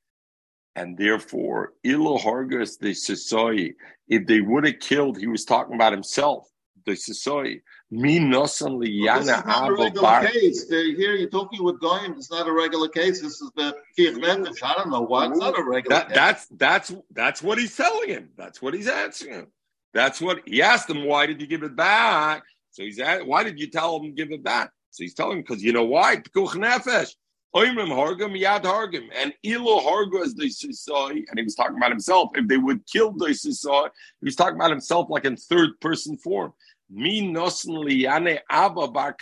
And 0.77 0.97
therefore, 0.97 1.73
Ilo 1.85 2.19
Hargos 2.19 2.79
the 2.79 2.91
Sisoi, 2.91 3.75
if 4.09 4.27
they 4.27 4.41
would 4.41 4.67
have 4.67 4.79
killed, 4.79 5.17
he 5.19 5.27
was 5.27 5.45
talking 5.45 5.75
about 5.75 5.93
himself, 5.93 6.49
the 6.85 6.93
Sisoi. 6.93 7.63
Me 7.91 8.19
nosan 8.19 8.79
liyana 8.79 9.07
well, 9.07 9.19
this 9.21 9.29
is 9.29 9.45
not 9.47 9.69
a 9.69 9.75
regular 9.75 10.29
case. 10.29 10.69
Here 10.69 11.15
you're 11.15 11.31
talking 11.31 11.63
with 11.65 11.81
Goyim. 11.81 12.13
It's 12.13 12.31
not 12.31 12.49
a 12.49 12.53
regular 12.53 12.89
case. 12.89 13.23
This 13.23 13.41
is 13.41 13.51
the 13.57 13.77
Kiev 13.97 14.19
I 14.23 14.75
don't 14.75 14.91
know 14.91 15.03
what. 15.03 15.31
It's 15.31 15.39
not 15.39 15.59
a 15.59 15.63
regular 15.63 15.97
that, 15.97 16.09
case. 16.09 16.17
That's 16.17 16.47
that's 16.51 16.95
that's 17.13 17.43
what 17.43 17.59
he's 17.59 17.77
telling 17.77 18.09
him. 18.09 18.31
That's 18.37 18.61
what 18.61 18.75
he's 18.75 18.89
answering 18.89 19.35
him. 19.35 19.47
That's 19.95 20.21
what 20.21 20.43
he 20.47 20.63
asked 20.63 20.91
him. 20.91 21.05
Why 21.05 21.27
did 21.27 21.41
you 21.41 21.47
give 21.47 21.63
it 21.63 21.77
back? 21.77 22.43
So 22.77 22.83
he's 22.83 22.99
at, 22.99 23.27
why 23.27 23.43
did 23.43 23.59
you 23.59 23.71
tell 23.71 23.99
him 23.99 24.15
give 24.15 24.31
it 24.33 24.45
back? 24.45 24.71
So 24.91 25.03
he's 25.03 25.15
telling 25.15 25.39
him 25.39 25.45
because 25.45 25.65
you 25.65 25.73
know 25.73 25.85
why? 25.85 26.17
Nefesh. 26.17 27.15
Hargam 27.55 28.39
yad 28.39 28.65
hargam 28.65 29.09
and 29.17 29.33
ilo 29.43 29.81
harga 29.81 30.23
as 30.23 30.35
the 30.35 30.45
sisai, 30.45 31.25
and 31.27 31.39
he 31.39 31.43
was 31.43 31.55
talking 31.55 31.79
about 31.79 31.89
himself. 31.89 32.33
If 32.35 32.49
they 32.49 32.59
would 32.59 32.87
kill 32.87 33.13
the 33.13 33.29
sisai, 33.29 33.89
he 34.21 34.27
was 34.27 34.37
talking 34.37 34.57
about 34.57 34.73
himself 34.73 35.09
like 35.09 35.25
in 35.25 35.39
third 35.39 35.81
person 35.81 36.19
form. 36.19 36.53
Me 36.91 37.23
nosen 37.23 37.83
liyane 37.83 38.41
abba 38.51 38.89
bar. 38.89 39.17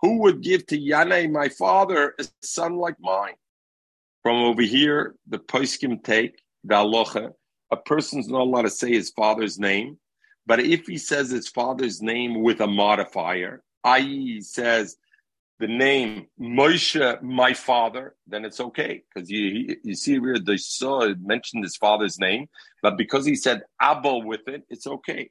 Who 0.00 0.18
would 0.22 0.40
give 0.40 0.66
to 0.66 0.76
Yane, 0.76 1.30
my 1.30 1.48
father, 1.48 2.16
a 2.18 2.24
son 2.42 2.78
like 2.78 2.96
mine? 2.98 3.34
From 4.24 4.42
over 4.42 4.62
here, 4.62 5.14
the 5.28 5.38
poskim 5.38 6.02
take 6.02 6.42
the 6.64 6.74
alocha. 6.74 7.30
A 7.70 7.76
person's 7.76 8.26
not 8.26 8.40
allowed 8.40 8.62
to 8.62 8.70
say 8.70 8.90
his 8.90 9.10
father's 9.10 9.56
name 9.56 9.98
but 10.46 10.60
if 10.60 10.86
he 10.86 10.98
says 10.98 11.30
his 11.30 11.48
father's 11.48 12.00
name 12.00 12.42
with 12.42 12.60
a 12.60 12.66
modifier, 12.66 13.62
i.e., 13.84 14.34
he 14.34 14.40
says 14.40 14.96
the 15.58 15.66
name 15.66 16.26
Moshe, 16.40 17.22
my 17.22 17.54
father, 17.54 18.14
then 18.26 18.44
it's 18.44 18.60
okay 18.60 19.02
because 19.08 19.30
you 19.30 19.76
you 19.82 19.94
see 19.94 20.18
where 20.18 20.38
the 20.38 20.58
saw 20.58 21.08
mentioned 21.20 21.64
his 21.64 21.76
father's 21.76 22.18
name, 22.18 22.48
but 22.82 22.98
because 22.98 23.24
he 23.24 23.34
said 23.34 23.62
Abba 23.80 24.18
with 24.18 24.46
it, 24.48 24.64
it's 24.68 24.86
okay. 24.86 25.30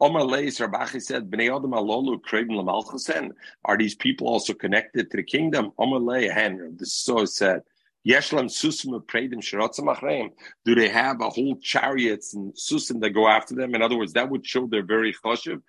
Omar 0.00 0.24
Leis 0.24 0.58
Rabachi 0.58 1.00
said, 1.00 1.30
"Bnei 1.30 1.54
Adam 1.56 1.72
alolu 1.72 2.20
kreivin 2.20 3.32
Are 3.64 3.76
these 3.76 3.94
people 3.94 4.28
also 4.28 4.52
connected 4.54 5.10
to 5.10 5.16
the 5.16 5.22
kingdom? 5.22 5.72
Omar 5.78 6.00
Leis, 6.00 6.30
the 6.78 6.86
saw 6.86 7.24
said. 7.24 7.62
Yeshlam 8.06 8.46
susim 8.50 9.02
predim 9.06 9.40
shiratzim 9.40 10.30
Do 10.64 10.74
they 10.74 10.88
have 10.88 11.20
a 11.22 11.30
whole 11.30 11.56
chariots 11.56 12.34
and 12.34 12.52
susim 12.52 13.00
that 13.00 13.10
go 13.10 13.26
after 13.28 13.54
them? 13.54 13.74
In 13.74 13.80
other 13.82 13.96
words, 13.96 14.12
that 14.12 14.28
would 14.28 14.46
show 14.46 14.66
they're 14.66 14.82
very 14.82 15.14
choshev. 15.24 15.62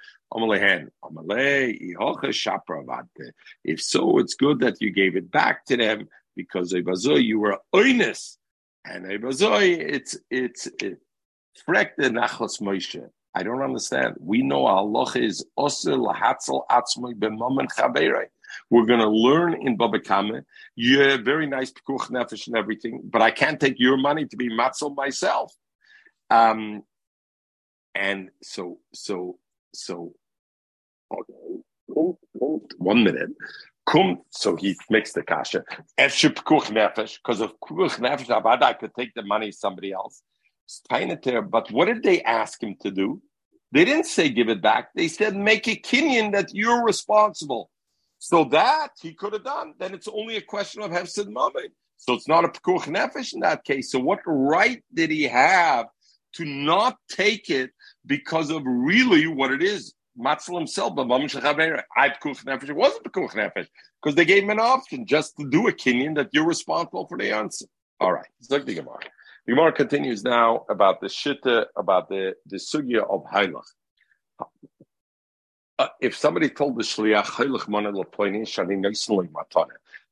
If 3.64 3.82
so, 3.82 4.18
it's 4.18 4.34
good 4.34 4.60
that 4.60 4.82
you 4.82 4.92
gave 4.92 5.16
it 5.16 5.32
back 5.32 5.66
to 5.66 5.78
them 5.78 6.10
because 6.36 6.74
you 6.74 7.40
were 7.40 7.60
oinus, 7.74 8.38
and 8.84 9.06
it's 9.10 10.18
it's 10.30 10.68
it. 10.82 11.00
nachos 11.68 12.60
Moshe. 12.62 13.08
I 13.34 13.44
don't 13.44 13.62
understand. 13.62 14.16
We 14.20 14.42
know 14.42 14.66
Allah 14.66 15.12
is 15.16 15.46
osir 15.58 15.98
lahatzel 15.98 16.64
atzmoi 16.70 17.14
b'momen 17.14 17.68
chaberei. 17.68 18.26
We're 18.70 18.86
going 18.86 19.00
to 19.00 19.10
learn 19.10 19.54
in 19.66 19.78
Baba 19.78 20.00
Kame. 20.00 20.42
You're 20.76 21.18
very 21.18 21.48
nice 21.48 21.72
pikuch 21.72 22.10
nefesh 22.10 22.48
and 22.48 22.58
everything, 22.58 23.02
but 23.04 23.22
I 23.22 23.32
can't 23.32 23.60
take 23.60 23.80
your 23.80 23.98
money 23.98 24.26
to 24.26 24.38
be 24.38 24.50
matzel 24.50 24.96
myself. 24.96 25.54
Um, 26.30 26.84
and 27.94 28.30
so, 28.42 28.80
so, 28.94 29.38
so, 29.74 30.14
okay. 31.14 31.34
one 32.78 33.04
minute. 33.04 33.30
Kum, 33.86 34.22
so 34.32 34.56
he 34.56 34.76
makes 34.90 35.14
the 35.14 35.22
kasha. 35.22 35.64
Because 35.98 36.22
of 37.42 37.54
pikuch 37.60 38.00
nefesh, 38.00 38.64
I 38.64 38.74
could 38.74 38.96
take 38.96 39.14
the 39.14 39.22
money 39.24 39.52
somebody 39.52 39.92
else. 39.92 40.22
But 40.90 41.72
what 41.72 41.86
did 41.86 42.02
they 42.02 42.24
ask 42.24 42.62
him 42.62 42.76
to 42.82 42.90
do? 42.90 43.22
They 43.72 43.86
didn't 43.86 44.06
say 44.06 44.30
give 44.30 44.50
it 44.50 44.62
back. 44.62 44.90
They 44.96 45.08
said 45.08 45.36
make 45.36 45.68
a 45.68 45.76
kinyan 45.76 46.32
that 46.32 46.54
you're 46.54 46.84
responsible. 46.84 47.70
So 48.20 48.46
that 48.46 48.90
he 49.02 49.14
could 49.14 49.34
have 49.34 49.44
done. 49.44 49.74
Then 49.78 49.94
it's 49.94 50.08
only 50.08 50.38
a 50.38 50.42
question 50.42 50.82
of 50.82 50.92
Hefsid 50.92 51.28
Mammon. 51.28 51.70
So 51.98 52.14
it's 52.14 52.28
not 52.28 52.46
a 52.46 52.50
Pekuch 52.50 52.84
Nefesh 52.84 53.34
in 53.34 53.42
that 53.42 53.64
case. 53.64 53.92
So 53.92 54.00
what 54.00 54.20
right 54.26 54.84
did 54.94 55.12
he 55.12 55.24
have 55.24 55.88
to 56.34 56.46
not 56.46 56.98
take 57.10 57.50
it 57.50 57.72
because 58.06 58.50
of 58.50 58.64
really 58.66 59.28
what 59.28 59.52
it 59.52 59.64
is? 59.64 59.94
Matzel 60.18 60.58
himself, 60.58 60.94
I 60.98 61.04
Pekuch 61.04 62.44
Nefesh. 62.46 62.70
It 62.70 62.76
wasn't 62.76 63.04
Pekuch 63.04 63.32
Nefesh 63.32 63.68
because 64.02 64.16
they 64.16 64.26
gave 64.26 64.44
him 64.44 64.50
an 64.50 64.60
option 64.60 65.06
just 65.06 65.36
to 65.38 65.50
do 65.50 65.68
a 65.68 65.74
kinyan 65.74 66.16
that 66.16 66.30
you're 66.32 66.46
responsible 66.46 67.08
for 67.08 67.18
the 67.18 67.32
answer. 67.32 67.66
All 68.00 68.14
right. 68.14 68.28
Look 68.50 68.66
the 68.66 68.76
Gemara. 68.76 69.00
The 69.46 69.54
Gemara 69.54 69.72
continues 69.72 70.24
now 70.24 70.66
about 70.70 71.02
the 71.02 71.08
shitta, 71.08 71.66
about 71.76 72.10
the, 72.10 72.34
the 72.46 72.58
sugya 72.58 73.10
of 73.10 73.24
Hailach 73.26 73.66
uh, 75.78 75.88
if 76.02 76.16
somebody 76.16 76.50
told 76.50 76.78
the 76.78 76.84
shliach 76.84 77.26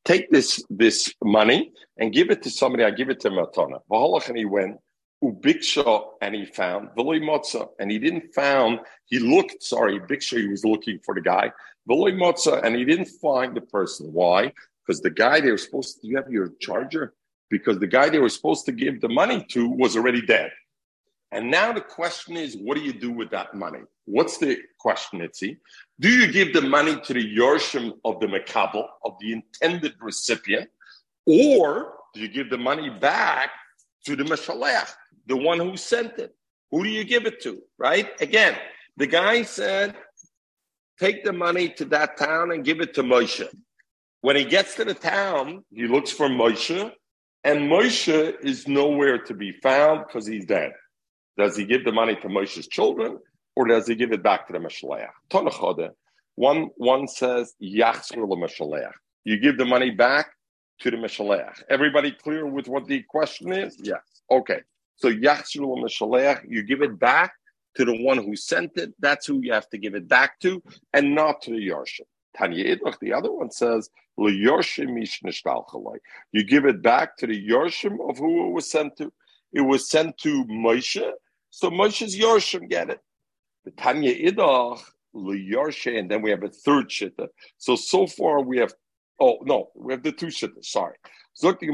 take 0.05 0.29
this 0.29 0.63
this 0.69 1.13
money 1.23 1.71
and 1.97 2.13
give 2.13 2.29
it 2.29 2.43
to 2.43 2.49
somebody, 2.49 2.83
I 2.83 2.91
give 2.91 3.09
it 3.09 3.19
to 3.21 3.29
matana. 3.29 3.79
And 4.27 4.37
he 4.37 4.45
went 4.45 4.77
ubiksha 5.23 6.05
and 6.21 6.35
he 6.35 6.45
found 6.45 6.89
v'loy 6.97 7.21
motza 7.21 7.69
and 7.79 7.89
he 7.89 7.99
didn't 7.99 8.33
found. 8.33 8.79
He 9.05 9.19
looked 9.19 9.63
sorry 9.63 9.99
biksha. 9.99 10.39
He 10.39 10.47
was 10.47 10.65
looking 10.65 10.99
for 10.99 11.15
the 11.15 11.21
guy 11.21 11.51
v'loy 11.89 12.13
motza 12.13 12.61
and 12.63 12.75
he 12.75 12.83
didn't 12.83 13.09
find 13.21 13.55
the 13.55 13.61
person. 13.61 14.11
Why? 14.11 14.51
Because 14.85 15.01
the 15.01 15.09
guy 15.09 15.39
they 15.39 15.51
were 15.51 15.57
supposed 15.57 16.01
to. 16.01 16.07
You 16.07 16.17
have 16.17 16.29
your 16.29 16.49
charger 16.59 17.13
because 17.49 17.79
the 17.79 17.87
guy 17.87 18.09
they 18.09 18.19
were 18.19 18.29
supposed 18.29 18.65
to 18.65 18.73
give 18.73 18.99
the 18.99 19.07
money 19.07 19.45
to 19.51 19.69
was 19.69 19.95
already 19.95 20.21
dead. 20.21 20.51
And 21.33 21.49
now 21.49 21.73
the 21.73 21.81
question 21.81 22.37
is, 22.37 22.55
what 22.55 22.77
do 22.77 22.83
you 22.83 22.93
do 22.93 23.11
with 23.11 23.31
that 23.31 23.55
money? 23.55 23.79
What's 24.05 24.37
the 24.37 24.59
question, 24.79 25.19
Itzi? 25.19 25.57
Do 25.99 26.07
you 26.07 26.31
give 26.31 26.53
the 26.53 26.61
money 26.61 26.95
to 27.05 27.13
the 27.13 27.37
Yorshim 27.37 27.93
of 28.05 28.19
the 28.19 28.27
Makabal, 28.27 28.85
of 29.03 29.15
the 29.19 29.33
intended 29.33 29.95
recipient, 29.99 30.69
or 31.25 31.93
do 32.13 32.21
you 32.21 32.27
give 32.27 32.51
the 32.51 32.57
money 32.57 32.91
back 32.91 33.49
to 34.05 34.15
the 34.15 34.23
Mashalech, 34.23 34.93
the 35.25 35.35
one 35.35 35.59
who 35.59 35.75
sent 35.75 36.19
it? 36.19 36.35
Who 36.69 36.83
do 36.83 36.89
you 36.89 37.03
give 37.03 37.25
it 37.25 37.41
to, 37.43 37.63
right? 37.79 38.09
Again, 38.21 38.55
the 38.97 39.07
guy 39.07 39.41
said, 39.41 39.95
take 40.99 41.23
the 41.23 41.33
money 41.33 41.69
to 41.69 41.85
that 41.85 42.15
town 42.15 42.51
and 42.51 42.63
give 42.63 42.79
it 42.79 42.93
to 42.93 43.01
Moshe. 43.01 43.47
When 44.21 44.35
he 44.35 44.45
gets 44.45 44.75
to 44.75 44.85
the 44.85 44.93
town, 44.93 45.65
he 45.73 45.87
looks 45.87 46.11
for 46.11 46.27
Moshe, 46.29 46.91
and 47.43 47.61
Moshe 47.61 48.35
is 48.43 48.67
nowhere 48.67 49.17
to 49.23 49.33
be 49.33 49.53
found 49.63 50.05
because 50.05 50.27
he's 50.27 50.45
dead. 50.45 50.73
Does 51.37 51.57
he 51.57 51.65
give 51.65 51.83
the 51.85 51.91
money 51.91 52.15
to 52.15 52.27
Moshe's 52.27 52.67
children 52.67 53.19
or 53.55 53.67
does 53.67 53.87
he 53.87 53.95
give 53.95 54.11
it 54.11 54.23
back 54.23 54.47
to 54.47 54.53
the 54.53 54.59
Meshaleach? 54.59 55.91
One, 56.35 56.69
one 56.77 57.07
says, 57.07 57.53
Yachzur 57.61 58.91
You 59.23 59.39
give 59.39 59.57
the 59.57 59.65
money 59.65 59.91
back 59.91 60.31
to 60.79 60.91
the 60.91 60.97
Meshaleach. 60.97 61.63
Everybody 61.69 62.11
clear 62.11 62.45
with 62.45 62.67
what 62.67 62.87
the 62.87 63.03
question 63.03 63.53
is? 63.53 63.77
Yes. 63.81 64.01
Okay. 64.31 64.61
So 64.95 65.09
Yachzur 65.09 65.77
Meshaleach, 65.83 66.41
you 66.47 66.63
give 66.63 66.81
it 66.81 66.99
back 66.99 67.33
to 67.75 67.85
the 67.85 68.03
one 68.03 68.17
who 68.17 68.35
sent 68.35 68.77
it. 68.77 68.93
That's 68.99 69.25
who 69.25 69.41
you 69.41 69.53
have 69.53 69.69
to 69.69 69.77
give 69.77 69.95
it 69.95 70.07
back 70.07 70.39
to 70.41 70.61
and 70.93 71.15
not 71.15 71.41
to 71.43 71.51
the 71.51 71.69
Yarshim. 71.69 72.01
Tanya 72.37 72.75
Idlach, 72.75 72.99
the 72.99 73.13
other 73.13 73.31
one 73.31 73.51
says, 73.51 73.89
You 74.17 74.57
give 76.43 76.65
it 76.65 76.81
back 76.81 77.17
to 77.17 77.27
the 77.27 77.47
Yarshim 77.47 78.09
of 78.09 78.17
who 78.17 78.47
it 78.47 78.51
was 78.53 78.71
sent 78.71 78.97
to. 78.97 79.13
It 79.53 79.61
was 79.61 79.89
sent 79.89 80.17
to 80.19 80.45
Moshe, 80.45 81.11
So 81.55 81.69
Moshe's 81.69 82.17
Yorshim 82.17 82.67
get 82.67 82.89
it. 82.89 82.99
The 83.63 83.69
Tanya 83.71 84.11
Idach, 84.11 84.81
Liyarshe, 85.15 85.99
and 85.99 86.09
then 86.09 86.23
we 86.23 86.31
have 86.31 86.41
a 86.41 86.49
third 86.49 86.89
shitta. 86.89 87.27
So, 87.59 87.75
so 87.75 88.07
far 88.07 88.41
we 88.41 88.57
have, 88.57 88.73
oh, 89.19 89.37
no, 89.43 89.69
we 89.75 89.93
have 89.93 90.01
the 90.01 90.11
two 90.11 90.27
shittas, 90.27 90.65
sorry. 90.65 90.95
Let's 91.43 91.61
say 91.61 91.67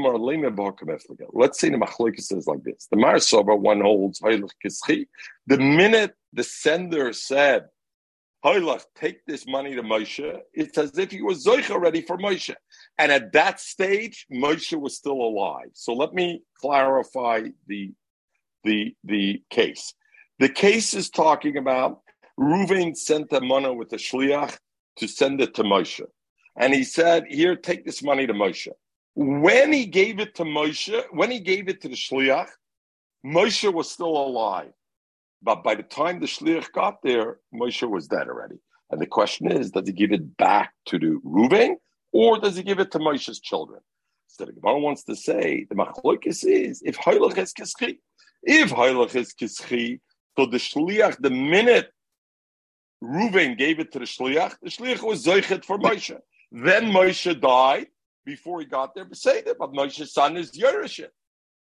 the 1.70 1.78
Machlokes 1.78 2.20
says 2.20 2.46
like 2.46 2.62
this. 2.62 2.88
The 2.90 2.98
Marsoba 2.98 3.58
one 3.58 3.80
holds 3.80 4.20
The 4.20 5.06
minute 5.48 6.14
the 6.34 6.44
sender 6.44 7.14
said, 7.14 7.64
Hoylach, 8.44 8.84
take 8.94 9.24
this 9.24 9.46
money 9.46 9.74
to 9.76 9.82
Moshe, 9.82 10.40
it's 10.52 10.76
as 10.76 10.98
if 10.98 11.10
he 11.10 11.22
was 11.22 11.44
Zoich 11.44 11.70
already 11.70 12.02
for 12.02 12.18
Moshe. 12.18 12.54
And 12.98 13.10
at 13.10 13.32
that 13.32 13.60
stage, 13.60 14.26
Moshe 14.30 14.78
was 14.78 14.96
still 14.96 15.20
alive. 15.20 15.70
So 15.72 15.94
let 15.94 16.12
me 16.12 16.42
clarify 16.60 17.48
the, 17.66 17.92
the, 18.64 18.94
the 19.04 19.42
case. 19.50 19.94
The 20.38 20.48
case 20.48 20.94
is 20.94 21.10
talking 21.10 21.56
about 21.56 22.00
Reuven 22.38 22.96
sent 22.96 23.30
the 23.30 23.40
money 23.40 23.74
with 23.74 23.90
the 23.90 23.96
shliach 23.96 24.56
to 24.96 25.06
send 25.06 25.40
it 25.40 25.54
to 25.54 25.62
Moshe. 25.62 26.00
And 26.56 26.74
he 26.74 26.84
said, 26.84 27.24
Here, 27.28 27.56
take 27.56 27.84
this 27.84 28.02
money 28.02 28.26
to 28.26 28.32
Moshe. 28.32 28.68
When 29.14 29.72
he 29.72 29.86
gave 29.86 30.18
it 30.20 30.34
to 30.36 30.44
Moshe, 30.44 31.02
when 31.10 31.30
he 31.30 31.40
gave 31.40 31.68
it 31.68 31.80
to 31.82 31.88
the 31.88 31.94
shliach, 31.94 32.48
Moshe 33.24 33.72
was 33.72 33.90
still 33.90 34.16
alive. 34.16 34.72
But 35.42 35.62
by 35.62 35.74
the 35.74 35.82
time 35.82 36.20
the 36.20 36.26
shliach 36.26 36.72
got 36.72 37.02
there, 37.02 37.38
Moshe 37.54 37.88
was 37.88 38.08
dead 38.08 38.28
already. 38.28 38.56
And 38.90 39.00
the 39.00 39.06
question 39.06 39.50
is, 39.50 39.70
does 39.70 39.86
he 39.86 39.92
give 39.92 40.12
it 40.12 40.36
back 40.36 40.72
to 40.86 40.98
the 40.98 41.20
Reuven 41.24 41.76
or 42.12 42.38
does 42.38 42.56
he 42.56 42.62
give 42.62 42.80
it 42.80 42.90
to 42.92 42.98
Moshe's 42.98 43.40
children? 43.40 43.80
So 44.26 44.44
the 44.44 44.52
Gemara 44.52 44.80
wants 44.80 45.04
to 45.04 45.16
say 45.16 45.66
the 45.68 45.74
machlokes 45.76 46.44
is 46.44 46.82
if 46.84 46.96
Hailach 46.96 47.38
is. 47.38 47.52
If 48.42 48.70
Hailach 48.70 49.14
is 49.14 49.34
kischi, 49.34 50.00
so 50.38 50.46
the 50.46 50.56
shliach, 50.56 51.20
the 51.20 51.30
minute 51.30 51.90
Reuven 53.02 53.56
gave 53.56 53.80
it 53.80 53.92
to 53.92 53.98
the 53.98 54.04
shliach, 54.04 54.56
the 54.62 54.70
shliach 54.70 55.02
was 55.02 55.24
zeichet 55.24 55.64
for 55.64 55.78
Moshe. 55.78 56.16
Then 56.52 56.86
Moshe 56.86 57.40
died 57.40 57.88
before 58.24 58.60
he 58.60 58.66
got 58.66 58.94
there. 58.94 59.04
But 59.04 59.72
Moshe's 59.72 60.12
son 60.12 60.36
is 60.36 60.52
Yerushin. 60.52 61.08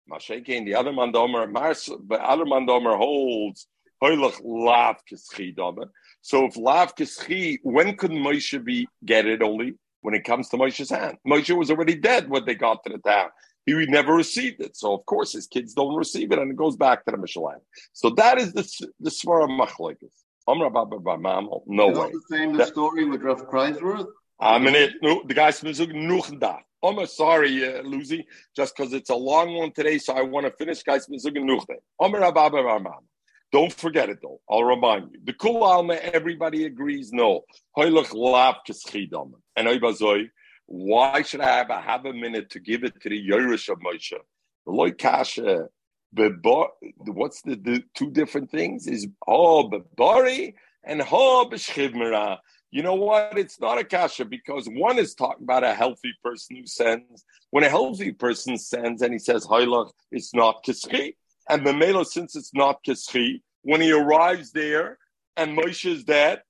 Mashenkein, 0.10 0.66
the 0.66 0.76
other 0.76 0.92
mandomer, 0.92 1.52
the 2.08 2.16
other 2.16 2.46
mandomer 2.46 2.98
holds 2.98 3.68
hoylach 4.02 4.40
lav 4.44 4.98
kischi 5.10 5.54
So 6.22 6.46
if 6.46 6.58
lav 6.58 6.96
kischi, 6.96 7.58
when 7.64 7.96
could 7.98 8.12
Moshe 8.12 8.64
be 8.64 8.88
get 9.06 9.26
it 9.26 9.42
only 9.42 9.74
when 10.02 10.14
it 10.14 10.24
comes 10.24 10.50
to 10.50 10.58
Moshe's 10.58 10.90
hand? 10.90 11.18
Moshe 11.28 11.56
was 11.56 11.70
already 11.70 11.96
dead 11.96 12.30
when 12.30 12.46
they 12.46 12.56
got 12.56 12.84
to 12.84 12.90
the 12.90 13.00
town. 13.00 13.30
He 13.68 13.74
never 13.88 14.14
received 14.14 14.62
it, 14.62 14.78
so 14.78 14.94
of 14.94 15.06
course 15.06 15.34
his 15.34 15.46
kids 15.46 15.74
don't 15.74 15.96
receive 15.96 16.32
it, 16.32 16.40
and 16.40 16.50
it 16.50 16.56
goes 16.56 16.78
back 16.78 17.04
to 17.04 17.12
the 17.12 17.18
Mishalim. 17.18 17.60
So 17.92 18.10
that 18.12 18.40
is 18.40 18.54
the 18.54 18.64
the 19.02 19.10
svara 19.10 19.48
machlekes. 19.48 20.16
Amra 20.48 20.70
Baba 20.70 21.18
no 21.68 21.88
way. 21.90 22.12
the 22.12 22.22
same 22.32 22.54
the 22.54 22.66
story 22.66 23.04
with 23.04 23.22
Rav 23.22 23.50
Kreiswirth? 23.50 24.08
I 24.40 24.58
mean, 24.58 24.76
it, 24.76 24.94
the 25.02 25.34
guy's 25.34 25.60
nuchen 25.60 26.40
da. 26.40 26.60
I'm 26.82 27.06
sorry, 27.08 27.68
uh, 27.68 27.82
Lucy, 27.82 28.26
just 28.56 28.78
because 28.78 28.94
it's 28.94 29.10
a 29.10 29.16
long 29.16 29.56
one 29.56 29.74
today, 29.74 29.98
so 29.98 30.14
I 30.14 30.22
want 30.22 30.46
to 30.46 30.54
finish, 30.54 30.84
guys. 30.84 31.08
Don't 33.52 33.74
forget 33.74 34.10
it 34.10 34.20
though. 34.22 34.40
I'll 34.50 34.64
remind 34.64 35.12
you. 35.12 35.20
The 35.26 35.34
kul 35.34 35.64
alma, 35.64 35.96
everybody 35.96 36.66
agrees. 36.66 37.12
No, 37.12 37.42
and 37.76 39.68
why 40.68 41.22
should 41.22 41.42
I 41.42 41.58
have 41.58 41.70
a 41.70 41.82
have 41.82 42.06
a 42.06 42.14
minute 42.14 42.50
to 42.52 42.60
give 42.60 42.84
it 42.84 43.02
to 43.02 43.10
the 43.10 43.30
Yerush 43.30 43.70
of 43.70 43.80
Moshe? 43.80 44.14
The 44.66 44.72
loy 44.72 44.92
kasha, 44.92 45.70
what's 46.12 47.42
the, 47.42 47.56
the 47.56 47.84
two 47.96 48.12
different 48.12 48.52
things? 48.52 48.86
Is 48.86 49.08
oh 49.28 49.70
bebari 49.70 50.54
and 50.84 51.02
ho 51.02 51.50
b'shchivmera. 51.50 52.38
You 52.70 52.84
know 52.84 52.96
what? 52.96 53.38
It's 53.38 53.62
not 53.62 53.78
a 53.78 53.84
kasha 53.86 54.26
because 54.26 54.68
one 54.68 55.00
is 55.00 55.16
talking 55.16 55.44
about 55.44 55.64
a 55.64 55.74
healthy 55.74 56.14
person 56.22 56.58
who 56.58 56.68
sends. 56.68 57.24
When 57.52 57.64
a 57.64 57.70
healthy 57.70 58.12
person 58.12 58.58
sends 58.58 59.02
and 59.02 59.14
he 59.14 59.20
says, 59.20 59.46
Hailach, 59.46 59.90
it's 60.12 60.36
not 60.36 60.66
kischi. 60.66 61.16
And 61.50 61.66
the 61.66 61.72
melo, 61.72 62.04
since 62.04 62.36
it's 62.36 62.54
not 62.54 62.84
kischi, 62.84 63.42
when 63.62 63.80
he 63.80 63.94
arrives 63.94 64.52
there 64.52 64.98
and 65.38 65.58
Moshe 65.58 65.90
is 65.90 66.04
dead, 66.04 66.42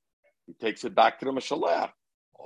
he 0.48 0.54
takes 0.54 0.84
it 0.86 0.96
back 0.96 1.20
to 1.20 1.26
the 1.26 1.32
Mashalach. 1.32 1.92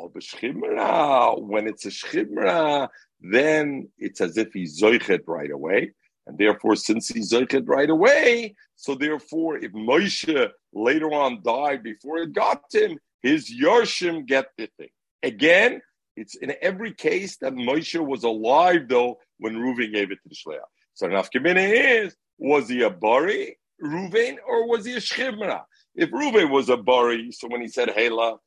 When 0.10 1.68
it's 1.68 1.86
a 1.86 1.89
shchimra, 1.89 2.89
then 3.20 3.89
it's 3.97 4.22
as 4.22 4.38
if 4.38 4.54
he's 4.54 4.82
zoichet 4.82 5.22
right 5.28 5.52
away. 5.52 5.93
And 6.28 6.38
therefore, 6.38 6.76
since 6.76 7.08
he's 7.08 7.32
zoichet 7.32 7.68
right 7.68 7.89
away, 7.89 8.56
so 8.76 8.95
therefore, 8.95 9.58
if 9.58 9.72
Moshe 9.74 10.49
later 10.74 11.14
on 11.14 11.41
died 11.43 11.84
before 11.84 12.20
it 12.20 12.34
got 12.34 12.64
him, 12.72 12.97
his 13.22 13.52
Yarshim 13.52 14.26
get 14.26 14.47
the 14.58 14.68
thing. 14.78 14.89
Again, 15.24 15.82
it's 16.16 16.36
in 16.36 16.54
every 16.62 16.93
case 16.93 17.38
that 17.38 17.54
Moshe 17.54 17.99
was 17.99 18.24
alive 18.24 18.88
though 18.88 19.20
when 19.38 19.56
Reuven 19.56 19.93
gave 19.93 20.12
it 20.12 20.20
to 20.24 20.30
the 20.30 20.36
Shleach. 20.36 20.60
So 20.93 21.08
Nafkamina 21.08 22.04
is, 22.04 22.16
was 22.38 22.68
he 22.70 22.82
a 22.84 22.89
Bari, 22.89 23.58
Reuven, 23.82 24.38
or 24.47 24.68
was 24.68 24.86
he 24.86 24.93
a 24.93 24.97
Shchimra? 24.97 25.62
If 25.95 26.10
Reuven 26.12 26.49
was 26.52 26.70
a 26.70 26.78
Bari, 26.78 27.32
so 27.32 27.47
when 27.47 27.62
he 27.62 27.68
said 27.68 27.89
Hela, 27.89 28.38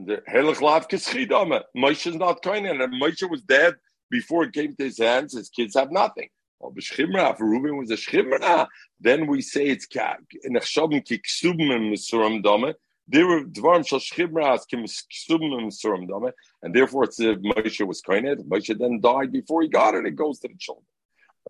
Moshe 0.00 2.06
is 2.06 2.16
not 2.16 2.42
kind 2.42 2.66
and 2.66 3.02
Moshe 3.02 3.30
was 3.30 3.42
dead 3.42 3.74
before 4.10 4.44
it 4.44 4.52
came 4.52 4.74
to 4.76 4.84
his 4.84 4.98
hands, 4.98 5.34
his 5.34 5.48
kids 5.48 5.74
have 5.74 5.90
nothing. 5.90 6.28
Or 6.60 6.72
B'Shchimra, 6.72 7.32
if 7.32 7.38
Reuven 7.38 7.78
was 7.78 7.90
a 7.90 7.96
Shchimra, 7.96 8.66
then 9.00 9.26
we 9.26 9.42
say 9.42 9.66
it's 9.66 9.86
Nechshabim 9.86 11.06
Kiksubim 11.06 11.92
Misuram 11.92 12.42
Dama, 12.42 12.74
there 13.08 13.26
were 13.26 13.44
dvarim 13.44 13.86
shal 13.86 14.00
shchibras 14.00 14.66
kim 14.68 14.82
ksubim 14.82 15.70
surim 15.70 16.08
dame, 16.08 16.32
and 16.62 16.74
therefore 16.74 17.04
it's 17.04 17.20
if 17.20 17.38
Moshe 17.38 17.86
was 17.86 18.02
koined. 18.02 18.42
Moshe 18.48 18.76
then 18.76 19.00
died 19.00 19.30
before 19.30 19.62
he 19.62 19.68
got 19.68 19.94
it. 19.94 20.06
It 20.06 20.16
goes 20.16 20.40
to 20.40 20.48
the 20.48 20.54
children. 20.58 20.84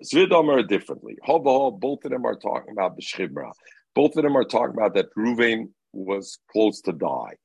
Zvidam 0.04 0.54
are 0.54 0.62
differently. 0.62 1.16
Both 1.26 2.04
of 2.04 2.10
them 2.10 2.26
are 2.26 2.36
talking 2.36 2.72
about 2.72 2.96
the 2.96 3.02
shchibra. 3.02 3.52
Both 3.94 4.16
of 4.16 4.24
them 4.24 4.36
are 4.36 4.44
talking 4.44 4.74
about 4.74 4.92
that 4.94 5.14
Ruvain 5.16 5.70
was 5.94 6.38
close 6.52 6.82
to 6.82 6.92
die, 6.92 7.36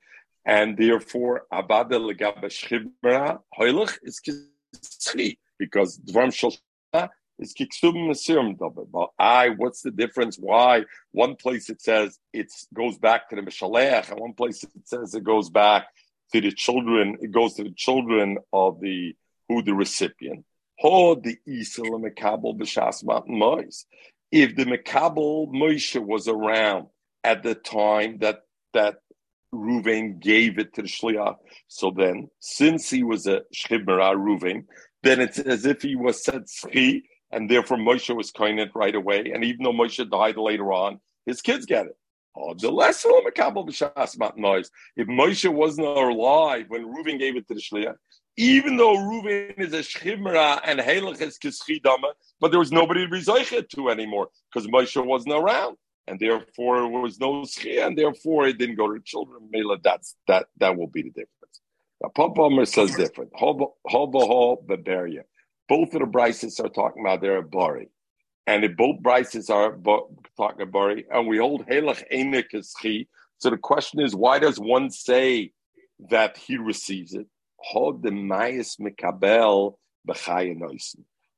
and 0.46 0.78
therefore 0.78 1.44
abada 1.54 2.00
legaba 2.00 2.46
shchibra 2.46 3.40
is 4.04 4.22
kitzchi 4.26 5.38
because 5.58 6.00
dvarim 6.00 6.34
shal 6.34 6.56
is 7.42 7.54
kiksum 7.54 7.96
mesirim 8.08 8.56
But 8.92 9.10
I, 9.18 9.50
what's 9.50 9.82
the 9.82 9.92
difference? 9.92 10.38
Why 10.38 10.86
one 11.12 11.36
place 11.36 11.70
it 11.70 11.82
says 11.82 12.20
it 12.32 12.52
goes 12.74 12.98
back 12.98 13.30
to 13.30 13.36
the 13.36 13.42
mishalech, 13.42 14.10
and 14.12 14.20
one 14.20 14.34
place 14.34 14.64
it 14.64 14.70
says 14.86 15.16
it 15.16 15.24
goes 15.24 15.50
back 15.50 15.88
to 16.34 16.40
the 16.40 16.52
children. 16.52 17.18
It 17.22 17.32
goes 17.32 17.56
to 17.56 17.64
the 17.64 17.74
children 17.74 18.38
of 18.54 18.80
the 18.80 19.16
who 19.50 19.62
the 19.64 19.74
recipient. 19.74 20.46
Ho 20.80 21.16
the 21.16 21.38
isel 21.48 22.00
mekabel 22.00 22.58
b'shas 22.58 23.04
mois. 23.28 23.86
If 24.32 24.56
the 24.56 24.66
mekabel 24.66 25.52
Moshe 25.52 26.00
was 26.00 26.28
around 26.28 26.88
at 27.24 27.44
the 27.44 27.56
time 27.56 28.20
that 28.20 28.42
that 28.74 29.01
Ruvain 29.54 30.20
gave 30.20 30.60
it 30.60 30.74
to 30.76 30.82
the 30.82 30.88
shliach, 30.88 31.36
so 31.68 31.92
then 31.92 32.30
since 32.40 32.90
he 32.90 33.04
was 33.04 33.28
a 33.28 33.42
shchibra 33.54 34.16
Ruvain, 34.16 34.66
then 35.04 35.20
it's 35.20 35.40
as 35.40 35.66
if 35.66 35.82
he 35.82 35.96
was 35.96 36.24
said 36.24 36.46
tzchi, 36.46 37.04
and 37.32 37.50
therefore 37.50 37.78
Moshe 37.78 38.16
was 38.16 38.32
koined 38.32 38.70
right 38.76 38.96
away. 38.96 39.32
And 39.34 39.44
even 39.44 39.64
though 39.64 39.74
Moshe 39.74 40.10
died 40.10 40.38
later 40.38 40.72
on, 40.72 41.00
his 41.26 41.42
kids 41.42 41.66
get 41.66 41.88
it. 41.88 41.98
Oh, 42.36 42.54
the 42.54 42.72
lesser 42.72 43.10
noise. 44.38 44.72
If 44.96 45.08
Moshe 45.08 45.50
wasn't 45.54 45.88
alive 45.88 46.66
when 46.70 46.86
Reuven 46.86 47.20
gave 47.20 47.36
it 47.36 47.48
to 47.48 47.54
the 47.54 47.62
shliach, 47.62 47.96
even 48.38 48.78
though 48.78 48.96
Reuven 48.96 49.60
is 49.60 49.74
a 49.74 49.80
shchimra 49.80 50.62
and 50.64 50.80
Halach 50.80 51.22
is 51.22 51.38
kischidama, 51.38 52.14
but 52.40 52.52
there 52.52 52.60
was 52.60 52.72
nobody 52.72 53.06
to 53.06 53.14
rezoich 53.14 53.70
to 53.70 53.90
anymore 53.90 54.30
because 54.54 54.68
Moshe 54.70 55.06
wasn't 55.06 55.34
around, 55.34 55.76
and 56.08 56.20
therefore 56.20 56.82
there 56.82 56.88
was 56.88 57.20
no 57.20 57.42
schia, 57.44 57.88
and 57.88 57.98
therefore 57.98 58.48
it 58.48 58.58
didn't 58.58 58.76
go 58.76 58.92
to 58.92 59.00
children. 59.02 59.50
Mela, 59.52 59.78
that's 59.84 60.16
that 60.28 60.48
that 60.58 60.78
will 60.78 60.88
be 60.88 61.04
the 61.04 61.10
difference. 61.10 61.62
Now, 62.02 62.10
Papa 62.10 62.66
says 62.66 62.96
different. 62.96 63.32
Hobo 63.36 63.76
ho 63.86 64.64
beberia 64.68 65.24
both 65.72 65.94
of 65.94 66.02
the 66.02 66.06
Bryces 66.06 66.60
are 66.60 66.68
talking 66.68 67.02
about 67.02 67.22
they're 67.22 67.42
Bari. 67.42 67.88
And 68.46 68.66
if 68.66 68.76
both 68.76 69.00
Bryces 69.00 69.50
are 69.50 69.72
talking 70.36 70.64
about 70.64 70.72
Bari, 70.74 71.06
and 71.10 71.30
we 71.30 71.38
hold 71.38 71.66
Helach 71.66 72.04
Enik 72.12 72.54
is 72.54 72.74
Chi. 72.74 73.06
So 73.38 73.50
the 73.50 73.58
question 73.58 74.02
is, 74.02 74.14
why 74.14 74.40
does 74.40 74.60
one 74.60 74.90
say 74.90 75.54
that 76.10 76.36
he 76.36 76.58
receives 76.58 77.14
it? 77.14 77.26
Hold 77.56 78.04
the 78.04 78.12
Mayas 78.12 78.76
Mikabel 78.82 79.76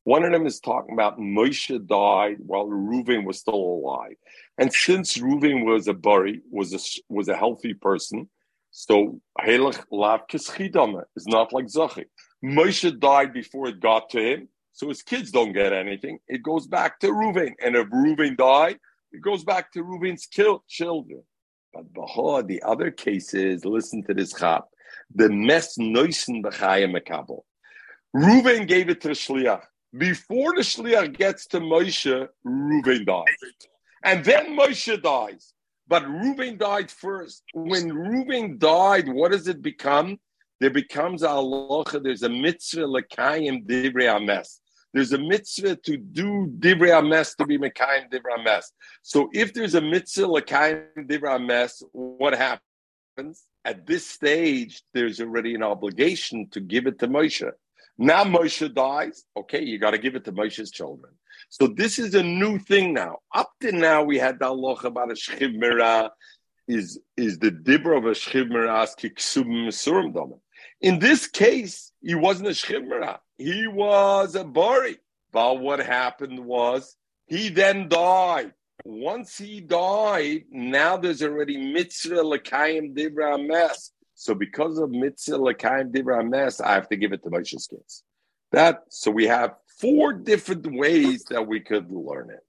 One 0.06 0.24
of 0.24 0.32
them 0.32 0.46
is 0.46 0.60
talking 0.60 0.94
about 0.94 1.18
Moshe 1.18 1.70
died 1.88 2.38
while 2.40 2.68
Reuven 2.68 3.26
was 3.26 3.40
still 3.40 3.56
alive. 3.56 4.16
And 4.58 4.72
since 4.74 5.18
Reuven 5.18 5.66
was 5.66 5.88
a 5.88 5.94
Bari, 5.94 6.42
was 6.52 6.74
a, 6.74 6.80
was 7.14 7.30
a 7.30 7.38
healthy 7.38 7.74
person, 7.74 8.30
so 8.72 9.22
Helach 9.40 9.84
Lav 9.92 10.22
is 10.32 11.28
not 11.28 11.54
like 11.54 11.68
Zachi. 11.68 12.06
Moshe 12.44 13.00
died 13.00 13.32
before 13.32 13.70
it 13.70 13.80
got 13.80 14.10
to 14.10 14.20
him, 14.20 14.50
so 14.74 14.90
his 14.90 15.04
kids 15.04 15.32
don't 15.32 15.54
get 15.54 15.72
anything. 15.72 16.20
It 16.28 16.44
goes 16.44 16.68
back 16.68 17.00
to 17.00 17.08
Reuven. 17.08 17.54
And 17.64 17.76
if 17.76 17.88
Reuven 17.90 18.36
died, 18.36 18.80
It 19.12 19.22
goes 19.22 19.44
back 19.44 19.72
to 19.74 19.84
Reuven's 19.84 20.26
killed 20.26 20.64
children. 20.68 21.22
But 21.72 21.94
Baha, 21.94 22.44
the 22.44 22.64
other 22.64 22.90
cases, 22.92 23.64
listen 23.64 24.04
to 24.04 24.14
this 24.14 24.34
chap. 24.34 24.66
The 25.14 25.30
mes 25.30 25.78
noisen 25.78 26.44
b'chayim 26.44 26.98
mekabel. 26.98 27.44
Reuven 28.16 28.68
gave 28.68 28.90
it 28.90 29.02
to 29.02 29.10
shliach. 29.10 29.62
Before 29.98 30.54
the 30.56 30.62
shliach 30.62 31.18
gets 31.18 31.46
to 31.48 31.60
Moshe, 31.60 32.28
Reuven 32.46 33.06
dies. 33.06 33.26
And 34.04 34.26
then 34.26 34.58
Moshe 34.58 35.02
dies. 35.02 35.54
But 35.88 36.04
Reuven 36.04 36.58
died 36.58 36.90
first. 36.90 37.44
When 37.54 37.92
Reuven 37.92 38.58
died, 38.58 39.08
what 39.08 39.32
does 39.32 39.48
it 39.48 39.62
become? 39.62 40.20
There 40.60 40.70
becomes 40.70 41.24
a 41.24 41.28
halacha, 41.28 42.02
there's 42.02 42.24
a 42.24 42.30
mitzvah 42.30 42.88
lekayim 42.88 43.68
divrei 43.68 44.10
ames. 44.16 44.62
There's 44.94 45.12
a 45.12 45.18
mitzvah 45.18 45.76
to 45.76 45.98
do 45.98 46.48
divrei 46.58 46.98
ames 46.98 47.36
to 47.36 47.46
be 47.46 47.58
mekayim 47.58 48.10
divrei 48.10 48.40
ames. 48.40 48.72
So 49.02 49.30
if 49.34 49.54
there's 49.54 49.76
a 49.76 49.82
mitzvah 49.82 50.28
lekayim 50.28 51.08
divrei 51.08 51.36
ames, 51.36 51.84
what 51.92 52.34
happens? 52.34 53.44
At 53.66 53.86
this 53.86 54.08
stage, 54.08 54.84
there's 54.94 55.20
already 55.22 55.54
an 55.54 55.64
obligation 55.64 56.50
to 56.52 56.60
give 56.60 56.88
it 56.88 56.98
to 57.00 57.08
Moshe. 57.08 57.52
Now 57.98 58.24
Moshe 58.24 58.74
dies. 58.74 59.26
Okay, 59.38 59.64
you 59.64 59.78
got 59.80 59.92
to 59.92 59.98
give 59.98 60.16
it 60.16 60.26
to 60.26 60.32
Moshe's 60.32 60.72
children. 60.72 61.14
So 61.50 61.68
this 61.68 62.00
is 62.00 62.16
a 62.16 62.24
new 62.24 62.58
thing 62.58 62.94
now. 62.94 63.18
Up 63.34 63.52
to 63.62 63.72
now, 63.72 64.04
we 64.04 64.18
had 64.18 64.40
the 64.40 64.46
halacha 64.46 64.86
about 64.86 65.12
a 65.12 65.14
shchiv 65.14 65.56
mirah 65.56 66.12
is 66.68 67.00
is 67.18 67.40
the 67.40 67.52
dibra 67.52 67.98
of 67.98 68.06
a 68.06 68.12
shchiv 68.12 68.50
mirah 68.50 68.88
domen. 70.14 70.40
In 70.82 71.00
this 71.00 71.28
case, 71.28 71.92
he 72.02 72.16
wasn't 72.16 72.50
a 72.50 72.52
shchiv 72.52 72.88
mirah. 72.88 73.20
He 73.38 73.68
was 73.68 74.36
a 74.36 74.44
bari. 74.44 74.98
But 75.32 75.60
what 75.60 75.80
happened 75.80 76.40
was 76.40 76.96
he 77.28 77.50
then 77.50 77.90
died. 77.90 78.54
Once 78.86 79.38
he 79.38 79.62
died, 79.62 80.44
now 80.52 80.98
there's 80.98 81.24
already 81.24 81.58
mitzvah 81.72 82.16
lekayim 82.16 82.96
dibra 82.96 83.44
mes. 83.46 83.93
So 84.24 84.34
because 84.34 84.78
of 84.78 84.90
mitzvah 84.90 85.38
lekayim 85.38 85.92
dibra 85.92 86.26
mes, 86.26 86.62
I 86.62 86.76
have 86.76 86.88
to 86.88 86.96
give 86.96 87.12
it 87.12 87.22
to 87.24 87.30
Moshe's 87.30 87.68
kids. 87.68 88.04
That 88.54 88.84
so 88.88 89.12
we 89.12 89.26
have 89.28 89.56
four 89.82 90.14
different 90.14 90.66
ways 90.74 91.26
that 91.26 91.46
we 91.46 91.60
could 91.60 91.92
learn 91.92 92.30
it. 92.30 92.40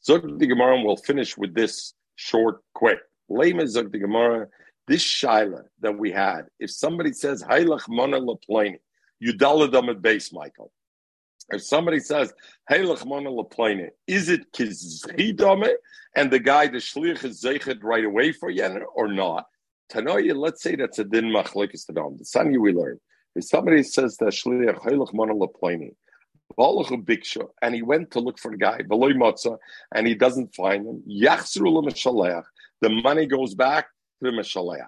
So 0.00 0.18
the 0.18 0.48
Gemara, 0.48 0.82
we'll 0.82 0.96
finish 0.96 1.38
with 1.38 1.54
this 1.54 1.94
short, 2.16 2.62
quick. 2.74 2.98
Lema 3.30 3.68
Zog 3.68 3.92
the 3.92 4.00
Gemara, 4.00 4.48
this 4.88 5.04
shaila 5.04 5.62
that 5.78 5.96
we 5.96 6.10
had, 6.10 6.46
if 6.58 6.72
somebody 6.72 7.12
says, 7.12 7.44
Hailach 7.44 7.88
Mona 7.88 8.18
Laplani, 8.18 8.80
you 9.20 9.32
daladam 9.32 9.88
at 9.88 10.02
base, 10.02 10.32
Michael. 10.32 10.72
If 11.50 11.62
somebody 11.62 12.00
says, 12.00 12.34
Hailach 12.68 13.06
Mona 13.06 13.30
Laplani, 13.30 13.90
is 14.08 14.30
it 14.30 14.52
kizchidame? 14.52 15.74
And 16.16 16.28
the 16.28 16.40
guy, 16.40 16.66
the 16.66 16.78
shliach 16.78 17.22
is 17.22 17.40
zeichet 17.40 17.84
right 17.84 18.04
away 18.04 18.32
for 18.32 18.50
you 18.50 18.64
or 18.96 19.06
not? 19.06 19.46
Tanoya, 19.90 20.36
let's 20.36 20.62
say 20.62 20.76
that's 20.76 20.98
a 20.98 21.04
din 21.04 21.26
machlekes 21.26 21.86
tadam. 21.86 22.18
The 22.18 22.24
Sanya 22.24 22.58
we 22.60 22.72
learn. 22.72 23.00
If 23.34 23.44
somebody 23.44 23.82
says 23.82 24.16
that 24.18 24.26
shliach 24.26 24.80
Hailach 24.80 25.12
Mona 25.12 25.34
Laplani, 25.34 25.94
and 27.62 27.74
he 27.74 27.82
went 27.82 28.10
to 28.10 28.20
look 28.20 28.38
for 28.38 28.50
the 28.50 28.56
guy, 28.56 28.80
and 29.94 30.06
he 30.06 30.14
doesn't 30.14 30.54
find 30.54 30.86
him. 30.86 31.02
The 31.06 32.88
money 32.88 33.26
goes 33.26 33.54
back 33.54 33.86
to 34.22 34.30
the 34.30 34.36
Meshaleach. 34.36 34.84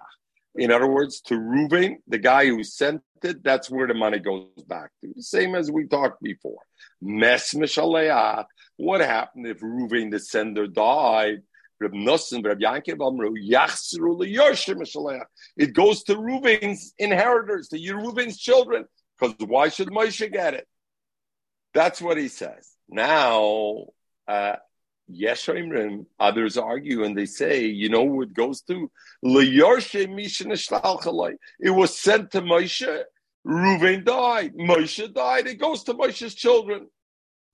In 0.55 0.71
other 0.71 0.87
words, 0.87 1.21
to 1.21 1.35
Reuven, 1.35 1.95
the 2.07 2.17
guy 2.19 2.47
who 2.47 2.63
sent 2.63 3.01
it, 3.23 3.43
that's 3.43 3.71
where 3.71 3.87
the 3.87 3.93
money 3.93 4.19
goes 4.19 4.49
back 4.67 4.91
to. 5.01 5.13
The 5.15 5.23
same 5.23 5.55
as 5.55 5.71
we 5.71 5.87
talked 5.87 6.21
before. 6.21 6.59
Mes 7.01 7.53
Meshaleach. 7.53 8.45
What 8.77 9.01
happened 9.01 9.47
if 9.47 9.61
Reuven, 9.61 10.11
the 10.11 10.19
sender, 10.19 10.67
died? 10.67 11.43
It 15.57 15.73
goes 15.73 16.03
to 16.03 16.15
Reuven's 16.15 16.93
inheritors, 16.97 17.67
to 17.69 17.77
Reuven's 17.77 18.37
children. 18.37 18.85
Because 19.19 19.35
why 19.45 19.69
should 19.69 19.89
Moshe 19.89 20.31
get 20.31 20.53
it? 20.53 20.67
That's 21.73 22.01
what 22.01 22.17
he 22.17 22.27
says. 22.27 22.69
Now, 22.89 23.85
uh, 24.27 24.57
Yeshayimrim, 25.11 26.05
others 26.19 26.57
argue 26.57 27.03
and 27.03 27.17
they 27.17 27.25
say, 27.25 27.65
you 27.65 27.89
know 27.89 28.21
it 28.21 28.33
goes 28.33 28.61
to? 28.63 28.91
It 29.21 29.63
was 31.69 31.99
sent 31.99 32.31
to 32.31 32.41
Moshe. 32.41 33.03
Reuven 33.45 34.05
died. 34.05 34.53
Moshe 34.55 35.13
died. 35.13 35.47
It 35.47 35.59
goes 35.59 35.83
to 35.83 35.93
Moshe's 35.93 36.35
children. 36.35 36.87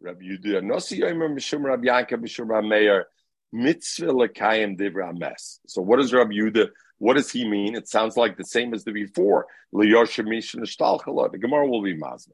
Rabbi 0.02 0.24
Yehuda, 0.24 0.64
Nasi 0.64 1.00
Yomer 1.00 1.30
Mishum 1.30 1.64
Rabbi 1.64 1.88
Yankov 1.88 2.24
Mishum 2.24 2.70
Meir, 2.70 3.08
Mitzvah 3.52 4.08
Lekayim 4.08 4.78
Divra 4.78 5.18
Mes. 5.18 5.60
So 5.68 5.82
what 5.82 5.98
does 5.98 6.14
Rabbi 6.14 6.32
Yehuda, 6.32 6.70
what 6.98 7.16
does 7.16 7.32
he 7.32 7.48
mean? 7.48 7.76
It 7.76 7.88
sounds 7.88 8.18
like 8.18 8.38
the 8.38 8.44
same 8.44 8.74
as 8.74 8.84
the 8.84 8.92
before. 8.92 9.48
The 9.72 11.38
Gemara 11.40 11.68
will 11.68 11.84
be 11.84 11.96
Mazda. 11.96 12.34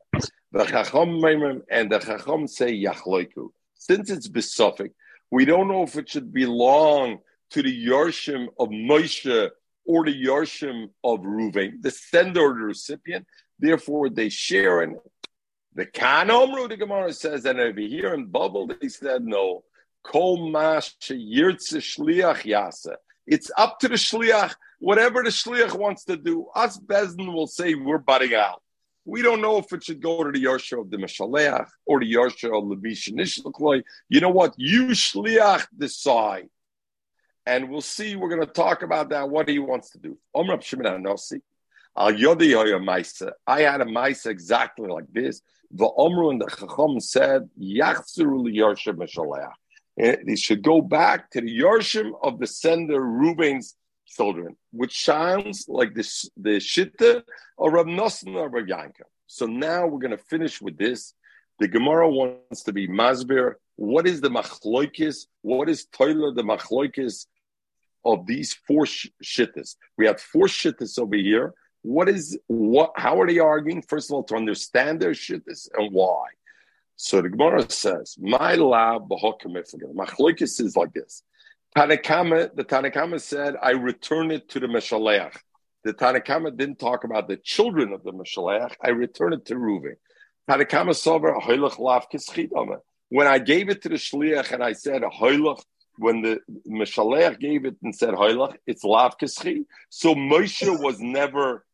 The 0.52 0.66
Chacham 0.66 1.24
and 1.70 1.92
the 1.92 2.00
Chacham 2.00 2.48
say 2.48 2.74
Yachloiku. 2.74 3.50
Since 3.76 4.10
it's 4.10 4.28
besophic, 4.28 4.92
we 5.30 5.44
don't 5.46 5.68
know 5.68 5.84
if 5.84 5.98
it 5.98 6.10
should 6.10 6.32
belong 6.34 7.20
to 7.52 7.62
the 7.62 7.88
Yarshim 7.88 8.48
of 8.58 8.70
Moshe 8.70 9.52
or 9.86 10.06
the 10.06 10.26
Yarshim 10.26 10.90
of 11.04 11.20
Ruvain, 11.20 11.82
the 11.82 11.92
sender 11.92 12.42
or 12.42 12.54
the 12.54 12.62
recipient. 12.62 13.28
Therefore, 13.60 14.10
they 14.10 14.30
share 14.30 14.82
in 14.82 14.92
it. 14.94 15.12
The 15.76 15.86
Kan 15.86 16.30
Omru, 16.30 16.70
the 16.70 16.78
Gemara 16.78 17.12
says, 17.12 17.44
and 17.46 17.60
over 17.60 17.82
here 17.82 18.14
in 18.14 18.28
Bubble, 18.28 18.68
they 18.68 18.88
said 18.88 19.26
no. 19.26 19.65
It's 23.28 23.52
up 23.58 23.80
to 23.80 23.88
the 23.88 23.96
shliach. 23.96 24.56
Whatever 24.80 25.24
the 25.24 25.30
shliach 25.30 25.78
wants 25.78 26.06
to 26.06 26.18
do, 26.18 26.48
us 26.56 26.78
Bezdin 26.78 27.34
will 27.34 27.48
say 27.48 27.76
we're 27.76 27.98
butting 27.98 28.36
out. 28.36 28.62
We 29.06 29.22
don't 29.22 29.42
know 29.42 29.58
if 29.58 29.72
it 29.72 29.84
should 29.84 30.02
go 30.02 30.24
to 30.24 30.32
the 30.32 30.44
Yarsha 30.44 30.82
of 30.82 30.90
the 30.90 30.98
Meshaleach 30.98 31.68
or 31.86 32.00
the 32.00 32.12
Yarsha 32.12 32.52
of 32.58 32.70
the 32.70 32.76
Bishanishlichloi. 32.76 33.84
You 34.10 34.20
know 34.20 34.30
what? 34.30 34.56
You 34.58 34.88
Shliach 34.88 35.68
decide. 35.78 36.50
And 37.46 37.70
we'll 37.70 37.82
see. 37.82 38.16
We're 38.16 38.30
going 38.30 38.42
to 38.42 38.48
talk 38.48 38.82
about 38.82 39.10
that, 39.10 39.30
what 39.30 39.48
he 39.48 39.60
wants 39.60 39.92
to 39.92 40.00
do. 40.00 40.18
I 41.96 42.12
had 43.62 43.82
a 43.82 43.86
mice 43.86 44.26
exactly 44.26 44.90
like 44.90 45.06
this. 45.12 45.42
The 45.72 45.86
Omru 45.86 46.32
and 46.32 46.42
the 46.42 46.48
Chacham 46.48 47.00
said, 47.00 47.48
Yachzuru 47.60 48.52
Yarsha 48.52 48.94
Meshaleach. 48.94 49.54
It 49.98 50.40
should 50.40 50.62
go 50.62 50.82
back 50.82 51.32
to 51.32 51.42
the 51.42 51.60
Yarshim 51.60 52.12
of 52.22 52.40
the 52.40 52.48
sender 52.48 53.00
Reuben's 53.00 53.76
children, 54.06 54.56
which 54.72 55.04
sounds 55.04 55.66
like 55.70 55.94
this, 55.94 56.30
the 56.36 56.58
Shitta 56.60 57.24
or 57.58 57.72
Rab 57.72 57.88
Nosson 57.88 58.36
or 58.36 58.50
Rab 58.50 58.68
Yanka. 58.68 59.04
So 59.28 59.46
now 59.46 59.88
we're 59.88 60.00
going 60.00 60.12
to 60.12 60.18
finish 60.18 60.62
with 60.62 60.78
this. 60.78 61.14
The 61.60 61.68
Gemara 61.68 62.10
wants 62.10 62.64
to 62.64 62.74
be 62.74 62.88
Masbir. 62.88 63.56
What 63.78 64.06
is 64.06 64.20
the 64.20 64.30
machloikis? 64.30 65.28
What 65.42 65.70
is 65.70 65.86
Toiler 65.86 66.34
the 66.34 66.44
machloikis 66.44 67.26
of 68.04 68.26
these 68.26 68.54
four 68.54 68.86
sh- 68.86 69.08
shittas? 69.24 69.76
We 69.98 70.06
have 70.06 70.20
four 70.20 70.48
shittas 70.48 71.00
over 71.00 71.16
here. 71.16 71.54
What 71.82 72.10
is 72.10 72.38
what? 72.48 72.92
How 72.96 73.22
are 73.22 73.28
they 73.28 73.40
arguing? 73.40 73.82
First 73.82 74.10
of 74.10 74.16
all, 74.16 74.24
to 74.24 74.36
understand 74.36 75.00
their 75.00 75.12
shittas 75.12 75.70
and 75.78 75.94
why. 75.94 76.26
So 76.98 77.22
the 77.22 77.30
Gemara 77.30 77.70
says, 77.70 78.16
"My 78.20 78.56
lab 78.56 79.10
Machloikis 79.10 80.62
is 80.62 80.76
like 80.76 80.94
this. 80.94 81.24
Tanakama, 81.76 82.56
the 82.56 82.64
Tanakama 82.64 83.20
said, 83.20 83.56
I 83.62 83.72
return 83.72 84.32
it 84.32 84.48
to 84.50 84.62
the 84.62 84.68
Meshaleach. 84.68 85.36
The 85.84 85.94
Tanakama 85.94 86.56
didn't 86.56 86.80
talk 86.80 87.04
about 87.04 87.28
the 87.28 87.36
children 87.36 87.92
of 87.92 88.02
the 88.04 88.14
Meshaleach. 88.14 88.74
I 88.82 88.90
return 88.90 89.34
it 89.34 89.46
to 89.48 89.56
Reuven. 89.56 89.96
Tanakama 90.50 90.92
sover 90.92 91.38
hoylach 91.42 91.78
lav. 91.78 92.06
When 93.10 93.28
I 93.28 93.40
gave 93.40 93.70
it 93.70 93.82
to 93.82 93.90
the 93.90 93.96
Shliach 93.96 94.54
and 94.54 94.64
I 94.64 94.72
said 94.72 95.02
hoylach, 95.02 95.62
when 95.98 96.22
the 96.22 96.40
Meshaleach 96.66 97.40
gave 97.40 97.66
it 97.66 97.76
and 97.84 97.94
said 97.94 98.14
hoylach, 98.14 98.56
it's 98.66 98.86
lav 98.86 99.18
kischi. 99.18 99.66
So 99.90 100.16
Moshe 100.16 100.82
was 100.82 101.02
never 101.02 101.66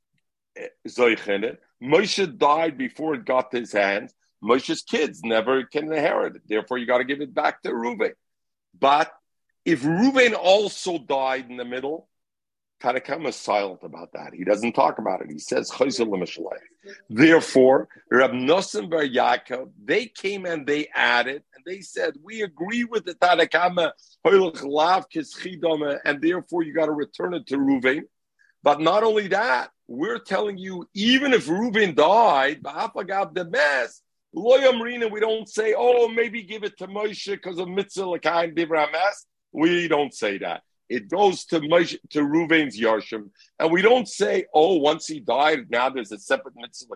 eh, 0.57 0.67
zoich 0.87 1.27
it. 1.27 1.59
Moshe 1.81 2.37
died 2.39 2.75
before 2.75 3.13
it 3.15 3.25
got 3.25 3.51
to 3.51 3.59
his 3.59 3.71
hands. 3.71 4.15
Moshe's 4.41 4.81
kids 4.81 5.21
never 5.23 5.63
can 5.63 5.91
inherit 5.91 6.35
it. 6.35 6.41
Therefore, 6.47 6.77
you 6.77 6.85
got 6.85 6.99
to 6.99 7.03
give 7.03 7.21
it 7.21 7.33
back 7.33 7.61
to 7.61 7.69
Reuven. 7.69 8.13
But 8.79 9.11
if 9.65 9.83
Reuven 9.83 10.33
also 10.33 10.97
died 10.97 11.49
in 11.49 11.57
the 11.57 11.65
middle, 11.65 12.07
Tanakam 12.81 13.27
is 13.27 13.35
silent 13.35 13.81
about 13.83 14.13
that. 14.13 14.33
He 14.33 14.43
doesn't 14.43 14.73
talk 14.73 14.97
about 14.97 15.21
it. 15.21 15.29
He 15.31 15.37
says 15.37 15.71
Therefore, 17.09 17.87
Rab 18.09 18.31
Nosson 18.31 18.89
Bar 18.89 19.03
Yaakov, 19.03 19.69
they 19.83 20.07
came 20.07 20.47
and 20.47 20.65
they 20.65 20.87
added, 20.95 21.43
and 21.53 21.63
they 21.63 21.81
said, 21.81 22.15
"We 22.23 22.41
agree 22.41 22.85
with 22.85 23.05
the 23.05 23.13
Tanakama 23.13 23.91
and 26.05 26.21
therefore 26.21 26.63
you 26.63 26.73
got 26.73 26.87
to 26.87 26.91
return 26.91 27.35
it 27.35 27.45
to 27.47 27.57
Reuven." 27.57 28.01
But 28.63 28.79
not 28.79 29.03
only 29.03 29.27
that, 29.27 29.69
we're 29.87 30.19
telling 30.19 30.57
you, 30.57 30.87
even 30.93 31.33
if 31.33 31.47
Reuven 31.47 31.95
died, 31.95 32.63
the 32.63 33.45
mess. 33.45 34.01
Loyam 34.35 34.81
Rina, 34.81 35.07
we 35.07 35.19
don't 35.19 35.49
say, 35.49 35.73
oh, 35.77 36.07
maybe 36.07 36.43
give 36.43 36.63
it 36.63 36.77
to 36.77 36.87
Moshe 36.87 37.31
because 37.31 37.59
of 37.59 37.67
mitzvah 37.67 38.05
l'kaim 38.05 38.55
divra 38.55 38.87
We 39.51 39.87
don't 39.87 40.13
say 40.13 40.37
that. 40.37 40.61
It 40.87 41.09
goes 41.09 41.45
to 41.45 41.59
Moshe, 41.59 41.97
to 42.09 42.19
Ruvain's 42.19 42.79
Yarshim, 42.79 43.29
and 43.59 43.71
we 43.71 43.81
don't 43.81 44.07
say, 44.07 44.45
"Oh, 44.53 44.75
once 44.75 45.07
he 45.07 45.21
died, 45.21 45.69
now 45.69 45.89
there's 45.89 46.11
a 46.11 46.19
separate 46.19 46.55
mitzvah." 46.57 46.95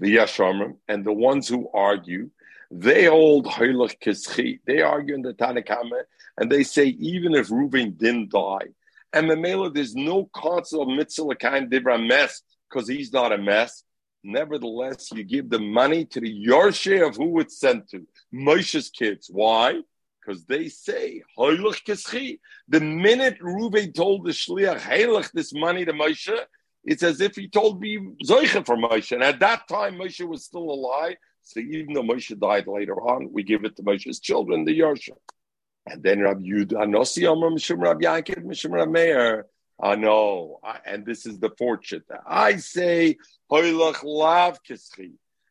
The 0.00 0.16
Yashamim 0.16 0.78
and 0.88 1.04
the 1.04 1.12
ones 1.12 1.48
who 1.48 1.68
argue, 1.74 2.30
they 2.70 3.04
hold 3.04 3.46
Hailach 3.46 4.00
Kischi. 4.00 4.60
They 4.66 4.80
argue 4.80 5.14
in 5.14 5.20
the 5.20 5.34
Tanakama, 5.34 6.04
and 6.38 6.50
they 6.50 6.62
say 6.62 6.86
even 6.86 7.34
if 7.34 7.48
Ruvain 7.48 7.98
didn't 7.98 8.30
die, 8.30 8.68
and 9.12 9.30
the 9.30 9.34
Mamela, 9.34 9.72
there's 9.74 9.94
no 9.94 10.30
concept 10.34 10.80
of 10.80 10.88
mitzvah 10.88 11.34
kind 11.34 11.70
divra 11.70 12.04
mess 12.06 12.40
because 12.70 12.88
he's 12.88 13.12
not 13.12 13.32
a 13.32 13.38
mess. 13.38 13.84
Nevertheless, 14.24 15.10
you 15.12 15.24
give 15.24 15.50
the 15.50 15.58
money 15.58 16.04
to 16.06 16.20
the 16.20 16.46
Yarshe 16.46 17.06
of 17.06 17.16
who 17.16 17.40
it's 17.40 17.58
sent 17.58 17.88
to. 17.90 18.06
Moshe's 18.32 18.88
kids. 18.88 19.28
Why? 19.30 19.80
Because 20.20 20.44
they 20.44 20.68
say, 20.68 21.22
The 21.36 22.80
minute 22.80 23.40
Reuven 23.40 23.92
told 23.92 24.24
the 24.24 24.30
Shliach, 24.30 24.78
Heilach, 24.78 25.32
this 25.32 25.52
money 25.52 25.84
to 25.84 25.92
Moshe, 25.92 26.36
it's 26.84 27.02
as 27.02 27.20
if 27.20 27.34
he 27.34 27.48
told 27.48 27.80
me 27.80 27.98
Zoicha 28.24 28.64
for 28.64 28.76
Moshe. 28.76 29.12
And 29.12 29.22
at 29.22 29.40
that 29.40 29.66
time, 29.68 29.96
Moshe 29.96 30.26
was 30.26 30.44
still 30.44 30.70
alive. 30.70 31.16
So 31.42 31.58
even 31.58 31.92
though 31.94 32.02
Moshe 32.02 32.38
died 32.38 32.68
later 32.68 33.00
on, 33.00 33.32
we 33.32 33.42
give 33.42 33.64
it 33.64 33.76
to 33.76 33.82
Moshe's 33.82 34.20
children, 34.20 34.64
the 34.64 34.78
Yarsha. 34.78 35.16
And 35.86 36.02
then 36.02 36.20
Rabbi 36.20 36.42
Yudah, 36.42 36.84
Anosi 36.84 37.30
Amr 37.30 37.50
Mishum 37.50 37.82
Rabbi 37.82 38.04
Yankid 38.04 38.44
Mishum 38.44 38.70
Rabbi 38.70 38.90
Meir. 38.90 39.46
I 39.82 39.96
know, 39.96 40.60
and 40.86 41.04
this 41.04 41.26
is 41.26 41.40
the 41.40 41.50
fortune. 41.58 42.04
I 42.24 42.56
say 42.56 43.16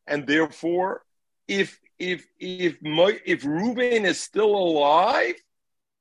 and 0.07 0.25
therefore, 0.25 1.01
if 1.47 1.79
if 1.99 2.25
if 2.39 2.77
if 2.81 3.45
Reuben 3.45 4.05
is 4.05 4.21
still 4.21 4.55
alive, 4.55 5.35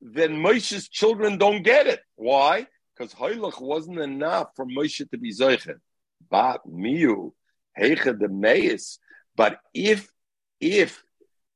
then 0.00 0.36
Moshe's 0.36 0.88
children 0.88 1.38
don't 1.38 1.62
get 1.62 1.88
it. 1.88 2.00
Why? 2.14 2.66
Because 2.96 3.12
hoylach 3.12 3.60
wasn't 3.60 3.98
enough 3.98 4.50
for 4.54 4.64
Moshe 4.64 5.10
to 5.10 5.18
be 5.18 5.32
zeichet. 5.34 5.80
But 6.30 6.60
miu 6.68 7.32
heicha 7.78 8.16
the 8.16 8.28
meis. 8.28 9.00
But 9.36 9.58
if 9.74 10.08
if 10.60 11.02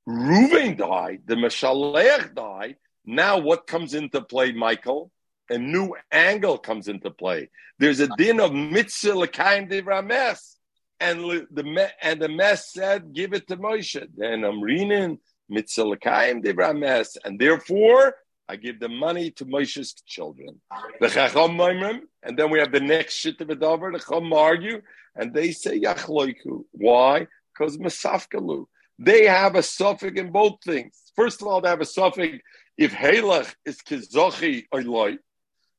Reuven 0.09 0.77
died, 0.77 1.23
the 1.25 1.37
Meshalech 1.37 2.35
died. 2.35 2.77
Now, 3.07 3.39
what 3.39 3.67
comes 3.67 3.95
into 3.95 4.21
play, 4.23 4.53
Michael? 4.53 5.11
A 5.51 5.59
new 5.59 5.95
angle 6.11 6.59
comes 6.59 6.89
into 6.89 7.11
play. 7.11 7.51
There's 7.79 8.01
a 8.01 8.09
din 8.17 8.41
of 8.41 8.53
mitzvah 8.53 9.15
l'kaim 9.15 9.69
rames, 9.87 10.57
and 11.01 11.21
the 11.51 11.91
and 12.01 12.21
the 12.21 12.29
mess 12.29 12.73
said, 12.73 13.13
"Give 13.13 13.33
it 13.33 13.49
to 13.49 13.57
Moshe." 13.57 14.07
Then 14.17 14.45
I'm 14.45 14.61
reading 14.61 15.19
mitzvah 15.49 15.85
l'kaim 15.85 16.43
rames, 16.57 17.17
and 17.25 17.39
therefore 17.39 18.17
I 18.49 18.57
give 18.57 18.81
the 18.81 18.89
money 18.89 19.31
to 19.33 19.47
Moshe's 19.47 19.95
children. 20.07 20.61
The 21.01 21.09
chacham 21.09 21.61
and 21.61 22.39
then 22.39 22.51
we 22.51 22.59
have 22.59 22.73
the 22.73 22.81
next 22.81 23.15
shit 23.15 23.41
of. 23.41 23.49
The 23.49 23.55
chacham 23.55 24.33
argue, 24.33 24.83
and 25.15 25.33
they 25.33 25.53
say 25.53 25.81
yachloiku. 25.81 26.65
Why? 26.73 27.27
Because 27.53 27.79
masafkalu. 27.79 28.67
They 28.99 29.27
have 29.27 29.57
a 29.57 29.63
suffix 29.63 30.21
in 30.21 30.31
both 30.31 30.63
things. 30.65 31.13
First 31.17 31.43
of 31.43 31.49
all, 31.49 31.61
they 31.61 31.69
have 31.69 31.81
a 31.81 31.87
suffix 31.87 32.39
if 32.77 32.93
halach 32.93 33.55
is 33.65 33.79
kizochi 33.79 34.67
oiloi, 34.73 35.19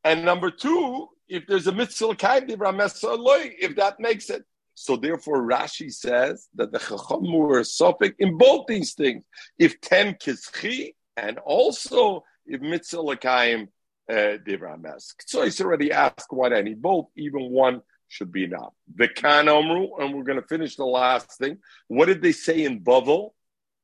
and 0.05 0.23
number 0.23 0.51
two, 0.51 1.09
if 1.27 1.47
there's 1.47 1.65
a 1.65 1.71
mitzvah 1.71 2.15
if 2.19 3.75
that 3.75 3.95
makes 3.99 4.29
it. 4.29 4.43
So 4.75 4.97
therefore, 4.97 5.41
Rashi 5.41 5.91
says 5.91 6.47
that 6.55 6.71
the 6.71 6.79
chacham 6.79 7.33
were 7.33 7.61
sophic 7.61 8.13
in 8.19 8.37
both 8.37 8.67
these 8.67 8.93
things. 8.93 9.23
If 9.57 9.81
ten 9.81 10.13
kischi, 10.13 10.93
and 11.17 11.39
also 11.39 12.23
if 12.45 12.61
mitzvah 12.61 12.97
lekayim 12.97 13.69
uh, 14.07 14.37
divrames. 14.45 15.15
So 15.25 15.43
he's 15.43 15.59
already 15.59 15.91
asked 15.91 16.27
why 16.29 16.49
need 16.61 16.81
both. 16.81 17.07
Even 17.15 17.49
one 17.49 17.81
should 18.07 18.31
be 18.31 18.43
enough. 18.43 18.73
The 18.95 19.07
kan 19.07 19.47
omru, 19.47 19.87
and 19.99 20.13
we're 20.13 20.23
going 20.23 20.41
to 20.41 20.47
finish 20.47 20.75
the 20.75 20.85
last 20.85 21.37
thing. 21.39 21.57
What 21.87 22.05
did 22.05 22.21
they 22.21 22.31
say 22.31 22.63
in 22.63 22.81
Bavel? 22.81 23.31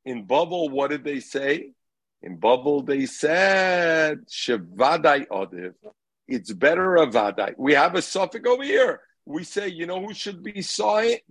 In 0.05 0.27
Bavel, 0.27 0.69
what 0.69 0.91
did 0.91 1.03
they 1.03 1.19
say? 1.19 1.71
In 2.21 2.37
Bavel, 2.37 2.85
they 2.85 3.07
said 3.07 4.27
shevadai 4.27 5.27
odiv 5.29 5.73
it's 6.27 6.51
better 6.51 6.95
a 6.97 7.07
vadai. 7.07 7.53
We 7.57 7.73
have 7.73 7.95
a 7.95 8.01
suffix 8.01 8.47
over 8.47 8.63
here. 8.63 9.01
We 9.25 9.43
say, 9.43 9.67
you 9.67 9.85
know 9.85 10.05
who 10.05 10.13
should 10.13 10.43
be 10.43 10.53
decide? 10.53 11.21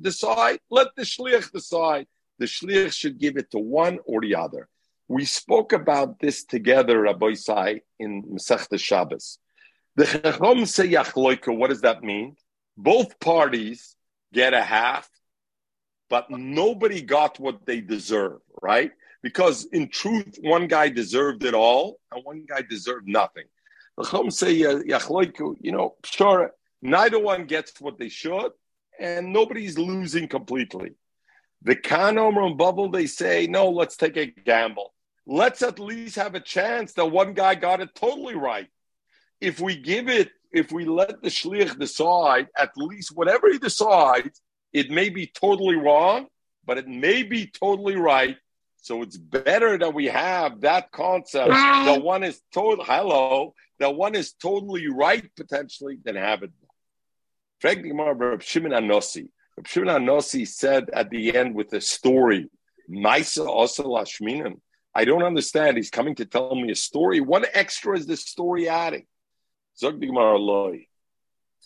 Let 0.70 0.88
the 0.96 1.02
shliach 1.02 1.52
decide. 1.52 2.06
The 2.38 2.46
shliach 2.46 2.92
should 2.92 3.18
give 3.18 3.36
it 3.36 3.50
to 3.50 3.58
one 3.58 3.98
or 4.04 4.20
the 4.20 4.36
other. 4.36 4.68
We 5.08 5.24
spoke 5.24 5.72
about 5.72 6.20
this 6.20 6.44
together, 6.44 7.00
Rabbi 7.00 7.34
Sai, 7.34 7.80
in 7.98 8.22
Masech 8.22 8.78
Shabbos. 8.78 9.38
The 9.96 10.06
Chacham 10.06 10.64
say 10.66 10.88
yachloika. 10.88 11.56
What 11.56 11.70
does 11.70 11.80
that 11.80 12.02
mean? 12.02 12.36
Both 12.76 13.18
parties 13.18 13.96
get 14.32 14.54
a 14.54 14.62
half, 14.62 15.10
but 16.08 16.30
nobody 16.30 17.02
got 17.02 17.40
what 17.40 17.66
they 17.66 17.80
deserve, 17.80 18.40
right? 18.62 18.92
Because 19.22 19.66
in 19.72 19.88
truth, 19.88 20.38
one 20.40 20.68
guy 20.68 20.88
deserved 20.88 21.44
it 21.44 21.54
all 21.54 21.98
and 22.12 22.24
one 22.24 22.46
guy 22.48 22.62
deserved 22.62 23.08
nothing. 23.08 23.44
The 24.00 24.08
Chum 24.08 24.30
say, 24.30 24.52
you 24.52 25.72
know, 25.72 25.96
sure, 26.04 26.52
neither 26.80 27.18
one 27.18 27.44
gets 27.44 27.78
what 27.80 27.98
they 27.98 28.08
should, 28.08 28.52
and 28.98 29.32
nobody's 29.32 29.78
losing 29.78 30.26
completely. 30.26 30.92
The 31.62 31.76
Kanomer 31.76 32.46
and 32.46 32.58
Bavel, 32.58 32.90
they 32.90 33.06
say, 33.06 33.46
no, 33.46 33.68
let's 33.68 33.96
take 33.98 34.16
a 34.16 34.26
gamble. 34.26 34.94
Let's 35.26 35.60
at 35.60 35.78
least 35.78 36.16
have 36.16 36.34
a 36.34 36.40
chance 36.40 36.94
that 36.94 37.10
one 37.10 37.34
guy 37.34 37.54
got 37.54 37.80
it 37.80 37.94
totally 37.94 38.34
right. 38.34 38.68
If 39.40 39.60
we 39.60 39.76
give 39.76 40.08
it, 40.08 40.30
if 40.50 40.72
we 40.72 40.86
let 40.86 41.20
the 41.22 41.28
Shliach 41.28 41.78
decide, 41.78 42.48
at 42.56 42.70
least 42.76 43.14
whatever 43.14 43.52
he 43.52 43.58
decides, 43.58 44.40
it 44.72 44.90
may 44.90 45.10
be 45.10 45.26
totally 45.26 45.76
wrong, 45.76 46.26
but 46.64 46.78
it 46.78 46.88
may 46.88 47.22
be 47.22 47.46
totally 47.46 47.96
right. 47.96 48.36
So 48.82 49.02
it's 49.02 49.16
better 49.16 49.76
that 49.78 49.92
we 49.92 50.06
have 50.06 50.62
that 50.62 50.90
concept 50.90 51.50
that 51.50 52.02
one 52.02 52.24
is 52.24 52.40
total. 52.52 52.84
Hello, 52.84 53.54
that 53.78 53.94
one 53.94 54.14
is 54.14 54.32
totally 54.32 54.88
right 54.88 55.28
potentially 55.36 55.98
than 56.02 56.16
have 56.16 56.42
it. 56.42 56.50
Frank 57.60 57.84
Reb 57.84 58.42
Shimon 58.42 58.72
Anossi. 58.72 59.28
Reb 59.56 59.66
Shimon 59.66 60.02
Anossi 60.02 60.48
said 60.48 60.88
at 60.94 61.10
the 61.10 61.36
end 61.36 61.54
with 61.54 61.72
a 61.74 61.80
story, 61.80 62.48
Maisa 62.90 63.46
Osel 63.46 64.56
I 64.94 65.04
don't 65.04 65.22
understand. 65.22 65.76
He's 65.76 65.90
coming 65.90 66.14
to 66.16 66.24
tell 66.24 66.54
me 66.54 66.72
a 66.72 66.74
story. 66.74 67.20
What 67.20 67.48
extra 67.52 67.96
is 67.96 68.06
this 68.06 68.24
story 68.24 68.68
adding? 68.68 69.06
Zog 69.78 70.00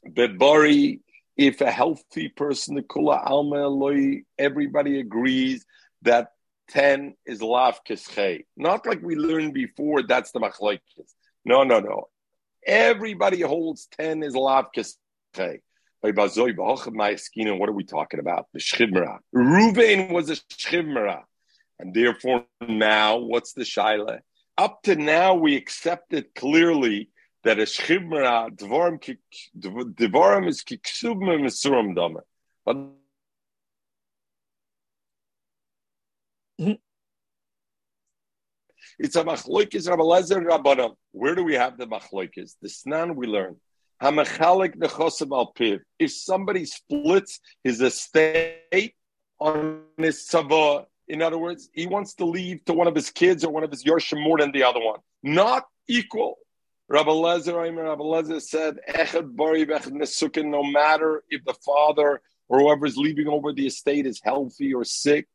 Bebari, 0.06 1.00
if 1.36 1.60
a 1.60 1.70
healthy 1.70 2.28
person, 2.28 2.74
the 2.74 2.82
Kula 2.82 3.24
Alma 3.24 4.20
everybody 4.38 5.00
agrees 5.00 5.64
that 6.02 6.33
10 6.68 7.14
is 7.26 7.42
Lav 7.42 7.80
Kischei. 7.88 8.44
Not 8.56 8.86
like 8.86 9.02
we 9.02 9.16
learned 9.16 9.54
before, 9.54 10.02
that's 10.02 10.32
the 10.32 10.40
Machlaikis. 10.40 11.12
No, 11.44 11.62
no, 11.62 11.80
no. 11.80 12.08
Everybody 12.66 13.42
holds 13.42 13.88
10 14.00 14.22
is 14.22 14.34
lav 14.34 14.68
kesche. 14.74 15.60
What 16.00 17.68
are 17.68 17.72
we 17.72 17.84
talking 17.84 18.20
about? 18.20 18.46
The 18.52 18.60
shchimra. 18.60 19.18
Ruvain 19.34 20.10
was 20.10 20.30
a 20.30 20.36
shchimra. 20.36 21.22
And 21.78 21.92
therefore, 21.94 22.46
now, 22.66 23.18
what's 23.18 23.52
the 23.52 23.64
shaila? 23.64 24.20
Up 24.56 24.82
to 24.84 24.96
now, 24.96 25.34
we 25.34 25.56
accepted 25.56 26.34
clearly 26.34 27.10
that 27.42 27.58
a 27.58 27.62
shchimra, 27.62 28.50
dvarim 28.56 28.98
is 30.48 30.62
kiksubma 30.62 31.38
misuram 31.40 31.94
dama. 31.94 32.20
But 32.64 32.76
It's 38.98 39.16
a 39.16 39.24
machloikis 39.24 39.88
Rabbi 39.88 40.02
Rabbanam. 40.02 40.94
Where 41.10 41.34
do 41.34 41.42
we 41.42 41.54
have 41.54 41.76
the 41.78 41.86
machloikis? 41.86 42.54
The 42.62 42.68
snan 42.68 43.16
we 43.16 43.26
learn. 43.26 43.56
Hamachalik 44.02 44.76
nechosim 44.76 45.32
al 45.32 45.52
piv. 45.52 45.80
If 45.98 46.12
somebody 46.12 46.64
splits 46.64 47.40
his 47.62 47.80
estate 47.80 48.94
on 49.40 49.82
his 49.98 50.28
tzava, 50.30 50.84
in 51.08 51.22
other 51.22 51.38
words, 51.38 51.68
he 51.72 51.86
wants 51.86 52.14
to 52.14 52.24
leave 52.24 52.64
to 52.66 52.72
one 52.72 52.86
of 52.86 52.94
his 52.94 53.10
kids 53.10 53.44
or 53.44 53.52
one 53.52 53.64
of 53.64 53.70
his 53.70 53.84
yorshim 53.84 54.22
more 54.22 54.38
than 54.38 54.52
the 54.52 54.62
other 54.62 54.80
one, 54.80 55.00
not 55.22 55.64
equal. 55.88 56.38
Rabbi 56.88 57.10
Lezer, 57.10 57.54
Rabbi 57.54 58.02
Lezer 58.02 58.40
said, 58.40 58.78
Echad 58.88 59.34
bari 59.34 59.66
nesukin, 59.66 60.46
no 60.46 60.62
matter 60.62 61.24
if 61.30 61.44
the 61.44 61.54
father 61.64 62.20
or 62.48 62.60
whoever 62.60 62.86
is 62.86 62.96
leaving 62.96 63.26
over 63.26 63.52
the 63.52 63.66
estate 63.66 64.06
is 64.06 64.20
healthy 64.22 64.74
or 64.74 64.84
sick, 64.84 65.26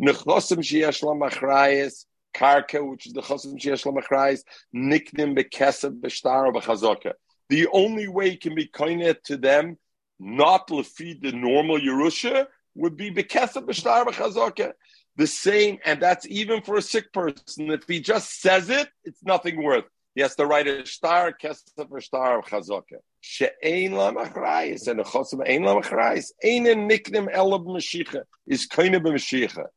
nechosim 0.00 0.58
sheyesh 0.58 1.02
lamachrayis, 1.02 2.04
karka, 2.34 2.88
which 2.88 3.06
is 3.06 3.12
the 3.12 3.22
chasam 3.22 3.58
sheyesh 3.58 3.84
lamachrais, 3.84 4.42
niknim 4.74 5.36
bekesed 5.36 6.00
b'shtar 6.00 6.52
b'chazaka. 6.54 7.12
The 7.48 7.68
only 7.68 8.08
way 8.08 8.30
you 8.30 8.38
can 8.38 8.54
be 8.54 8.66
koinet 8.66 9.22
to 9.24 9.36
them, 9.36 9.78
not 10.18 10.68
lefi 10.68 11.20
the 11.20 11.32
normal 11.32 11.78
Yerusha, 11.78 12.46
would 12.74 12.96
be 12.96 13.10
bekesed 13.10 13.64
b'shtar 13.64 14.04
b'chazaka. 14.04 14.72
The 15.16 15.26
same, 15.26 15.78
and 15.84 16.00
that's 16.00 16.26
even 16.26 16.60
for 16.60 16.76
a 16.76 16.82
sick 16.82 17.10
person. 17.12 17.70
If 17.70 17.84
he 17.88 18.00
just 18.00 18.40
says 18.42 18.68
it, 18.68 18.88
it's 19.02 19.22
nothing 19.22 19.62
worth. 19.62 19.84
He 20.14 20.20
has 20.20 20.34
to 20.36 20.46
write 20.46 20.66
a 20.66 20.84
star, 20.86 21.32
kesef 21.32 21.90
or 21.90 22.00
star 22.00 22.38
of 22.38 22.46
chazaka. 22.46 22.98
She'ein 23.20 23.92
la 23.92 24.12
machrayis, 24.12 24.88
and 24.88 25.00
a 25.00 25.04
chosim 25.04 25.46
ein 25.46 25.62
la 25.62 25.80
machrayis. 25.80 26.32
Ein 26.44 26.64
niknim 26.64 27.32
elab 27.34 27.66
mashicha, 27.66 28.22
is 28.46 28.66
koine 28.66 29.00
b'mashicha. 29.00 29.64
V'chachomim 29.66 29.66
oimrim, 29.66 29.75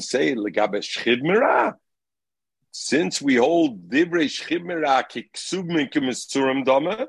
say, 0.00 0.34
legabe 0.34 0.80
shchid 0.80 1.74
Since 2.72 3.22
we 3.22 3.36
hold 3.36 3.88
divrei 3.88 4.26
shchid 4.26 4.62
kiksub 5.10 6.64
dama, 6.64 7.06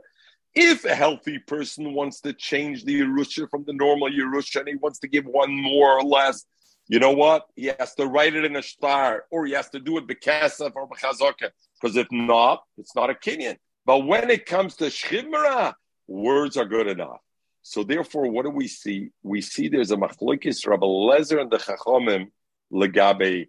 if 0.54 0.86
a 0.86 0.96
healthy 0.96 1.40
person 1.40 1.94
wants 1.94 2.22
to 2.22 2.34
change 2.34 2.84
the 2.84 3.02
Yerusha 3.02 3.50
from 3.50 3.64
the 3.66 3.74
normal 3.74 4.10
Yerusha 4.10 4.60
and 4.60 4.70
he 4.70 4.76
wants 4.76 5.00
to 5.00 5.08
give 5.08 5.26
one 5.26 5.56
more 5.56 6.00
or 6.00 6.04
less, 6.04 6.46
you 6.88 7.00
know 7.00 7.12
what? 7.12 7.46
He 7.56 7.72
has 7.78 7.94
to 7.96 8.08
write 8.08 8.36
it 8.36 8.46
in 8.46 8.56
a 8.56 8.64
star 8.64 9.26
or 9.32 9.46
he 9.46 9.54
has 9.54 9.70
to 9.70 9.80
do 9.80 9.98
it 9.98 10.08
bekesef 10.08 10.72
or 10.76 10.90
bechazaka. 10.90 11.52
Because 11.80 11.96
if 11.96 12.08
not, 12.12 12.64
it's 12.78 12.96
not 12.96 13.10
a 13.10 13.14
kinyan. 13.14 13.58
But 13.86 14.00
when 14.00 14.30
it 14.30 14.46
comes 14.46 14.76
to 14.78 14.86
shchimra, 14.86 15.74
words 16.08 16.58
are 16.58 16.66
good 16.66 16.88
enough. 16.88 17.22
So 17.62 17.84
therefore, 17.84 18.30
what 18.32 18.46
do 18.46 18.52
we 18.52 18.68
see? 18.68 19.10
We 19.24 19.42
see 19.42 19.68
there's 19.68 19.92
a 19.92 19.98
machlokes 19.98 20.66
Rabbi 20.66 20.86
Lezer 20.86 21.42
and 21.42 21.52
the 21.52 21.58
Chachomim 21.58 22.28
legabe 22.72 23.48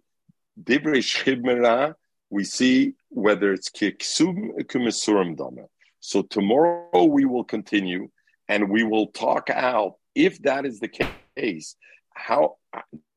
divrei 0.61 0.99
shchimra. 0.99 1.95
We 2.29 2.43
see 2.43 2.93
whether 3.09 3.51
it's 3.53 3.69
kiksum 3.69 4.51
kumisurim 4.63 5.37
dama. 5.37 5.63
So 5.99 6.21
tomorrow 6.23 7.05
we 7.05 7.25
will 7.25 7.43
continue 7.43 8.09
and 8.47 8.69
we 8.69 8.83
will 8.83 9.07
talk 9.07 9.49
out 9.49 9.95
if 10.15 10.41
that 10.43 10.65
is 10.65 10.79
the 10.79 10.89
case. 11.37 11.75
How 12.13 12.57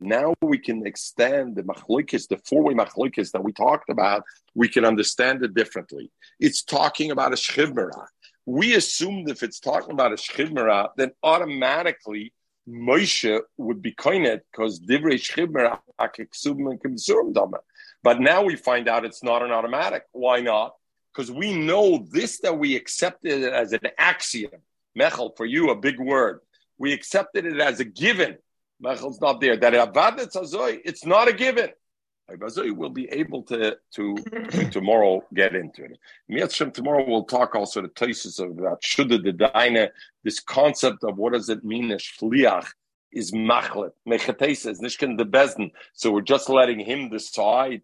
now 0.01 0.35
we 0.41 0.59
can 0.59 0.87
extend 0.87 1.57
the 1.57 1.63
machlikis, 1.63 2.29
the 2.29 2.39
four-way 2.39 2.75
machlikis 2.75 3.33
that 3.33 3.43
we 3.43 3.53
talked 3.53 3.91
about, 3.91 4.23
we 4.55 4.69
can 4.69 4.85
understand 4.85 5.43
it 5.43 5.55
differently. 5.55 6.11
It's 6.39 6.63
talking 6.63 7.11
about 7.11 7.33
a 7.33 7.37
shchivmera. 7.37 8.07
We 8.47 8.75
assumed 8.75 9.31
if 9.31 9.43
it's 9.43 9.61
talking 9.61 9.93
about 9.93 10.13
a 10.13 10.17
shchivmera, 10.17 10.91
then 10.97 11.13
automatically 11.23 12.33
Moshe 12.69 13.41
would 13.57 13.83
be 13.83 13.93
koinet 13.93 14.41
because 14.51 14.81
divrei 14.81 15.15
shchivmera 15.15 15.79
But 18.03 18.21
now 18.21 18.43
we 18.43 18.57
find 18.57 18.89
out 18.89 19.05
it's 19.05 19.23
not 19.23 19.43
an 19.43 19.51
automatic. 19.51 20.05
Why 20.13 20.41
not? 20.41 20.75
because 21.15 21.31
we 21.31 21.55
know 21.55 22.07
this 22.11 22.41
that 22.41 22.59
we 22.59 22.77
accepted 22.77 23.43
it 23.43 23.53
as 23.53 23.73
an 23.73 23.81
axiom. 23.99 24.51
Mechel, 24.99 25.37
for 25.37 25.47
you, 25.47 25.71
a 25.71 25.77
big 25.77 25.99
word. 25.99 26.41
We 26.79 26.93
accepted 26.93 27.47
it 27.47 27.61
as 27.61 27.81
a 27.81 27.85
given. 27.85 28.37
Mechel's 28.83 29.21
not 29.21 29.41
there. 29.41 29.57
That 29.57 29.75
it's 29.75 31.07
not 31.07 31.29
a 31.29 31.33
given. 31.33 31.71
Azoy 32.31 32.75
will 32.75 32.91
be 32.91 33.09
able 33.11 33.43
to, 33.45 33.77
to, 33.95 34.17
to 34.51 34.71
tomorrow 34.71 35.23
get 35.35 35.55
into 35.55 35.85
it. 35.85 35.99
Mitzvah 36.29 36.71
tomorrow 36.71 37.05
we'll 37.07 37.25
talk 37.25 37.55
also 37.55 37.83
the 37.83 37.89
places 37.89 38.39
of 38.39 38.57
that 38.57 38.79
Shuddha 38.83 39.23
the 39.23 39.33
Daina, 39.33 39.91
this 40.23 40.41
concept 40.41 41.05
of 41.05 41.19
what 41.19 41.33
does 41.33 41.49
it 41.49 41.65
mean 41.65 41.91
as 41.91 42.03
shliach 42.03 42.67
is 43.13 43.33
machlet. 43.33 43.93
Mechatesa 44.09 44.71
is 44.71 44.81
nishkan 44.81 45.19
the 45.19 45.25
bezdin. 45.25 45.71
So 45.93 46.11
we're 46.11 46.23
just 46.23 46.49
letting 46.49 46.81
him 46.81 47.11
decide 47.11 47.83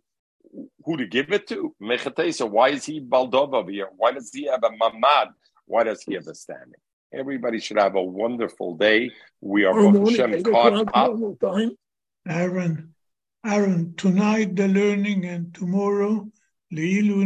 who 0.85 0.97
to 0.97 1.07
give 1.07 1.33
it 1.33 1.47
to. 1.49 1.75
Mechatesa, 1.81 2.49
why 2.49 2.71
is 2.71 2.85
he 2.85 3.01
Baldova 3.01 3.69
here? 3.71 3.89
Why 3.97 4.13
does 4.13 4.31
he 4.33 4.47
have 4.47 4.65
a 4.65 4.71
mamad? 4.71 5.29
Why 5.67 5.85
does 5.85 6.03
he 6.03 6.15
have 6.15 6.27
a 6.27 6.35
standing? 6.35 6.81
Everybody 7.13 7.61
should 7.61 7.79
have 7.79 7.97
a 7.97 8.03
wonderful 8.03 8.77
day. 8.77 9.11
We 9.41 9.65
are 9.65 9.75
Hashem 9.75 10.43
caught 10.45 10.89
up. 10.95 11.75
Aaron, 12.29 12.95
Aaron, 13.43 13.95
tonight 13.97 14.55
the 14.55 14.69
learning 14.69 15.25
and 15.25 15.55
tomorrow 15.55 16.31
Leilu. 16.71 17.25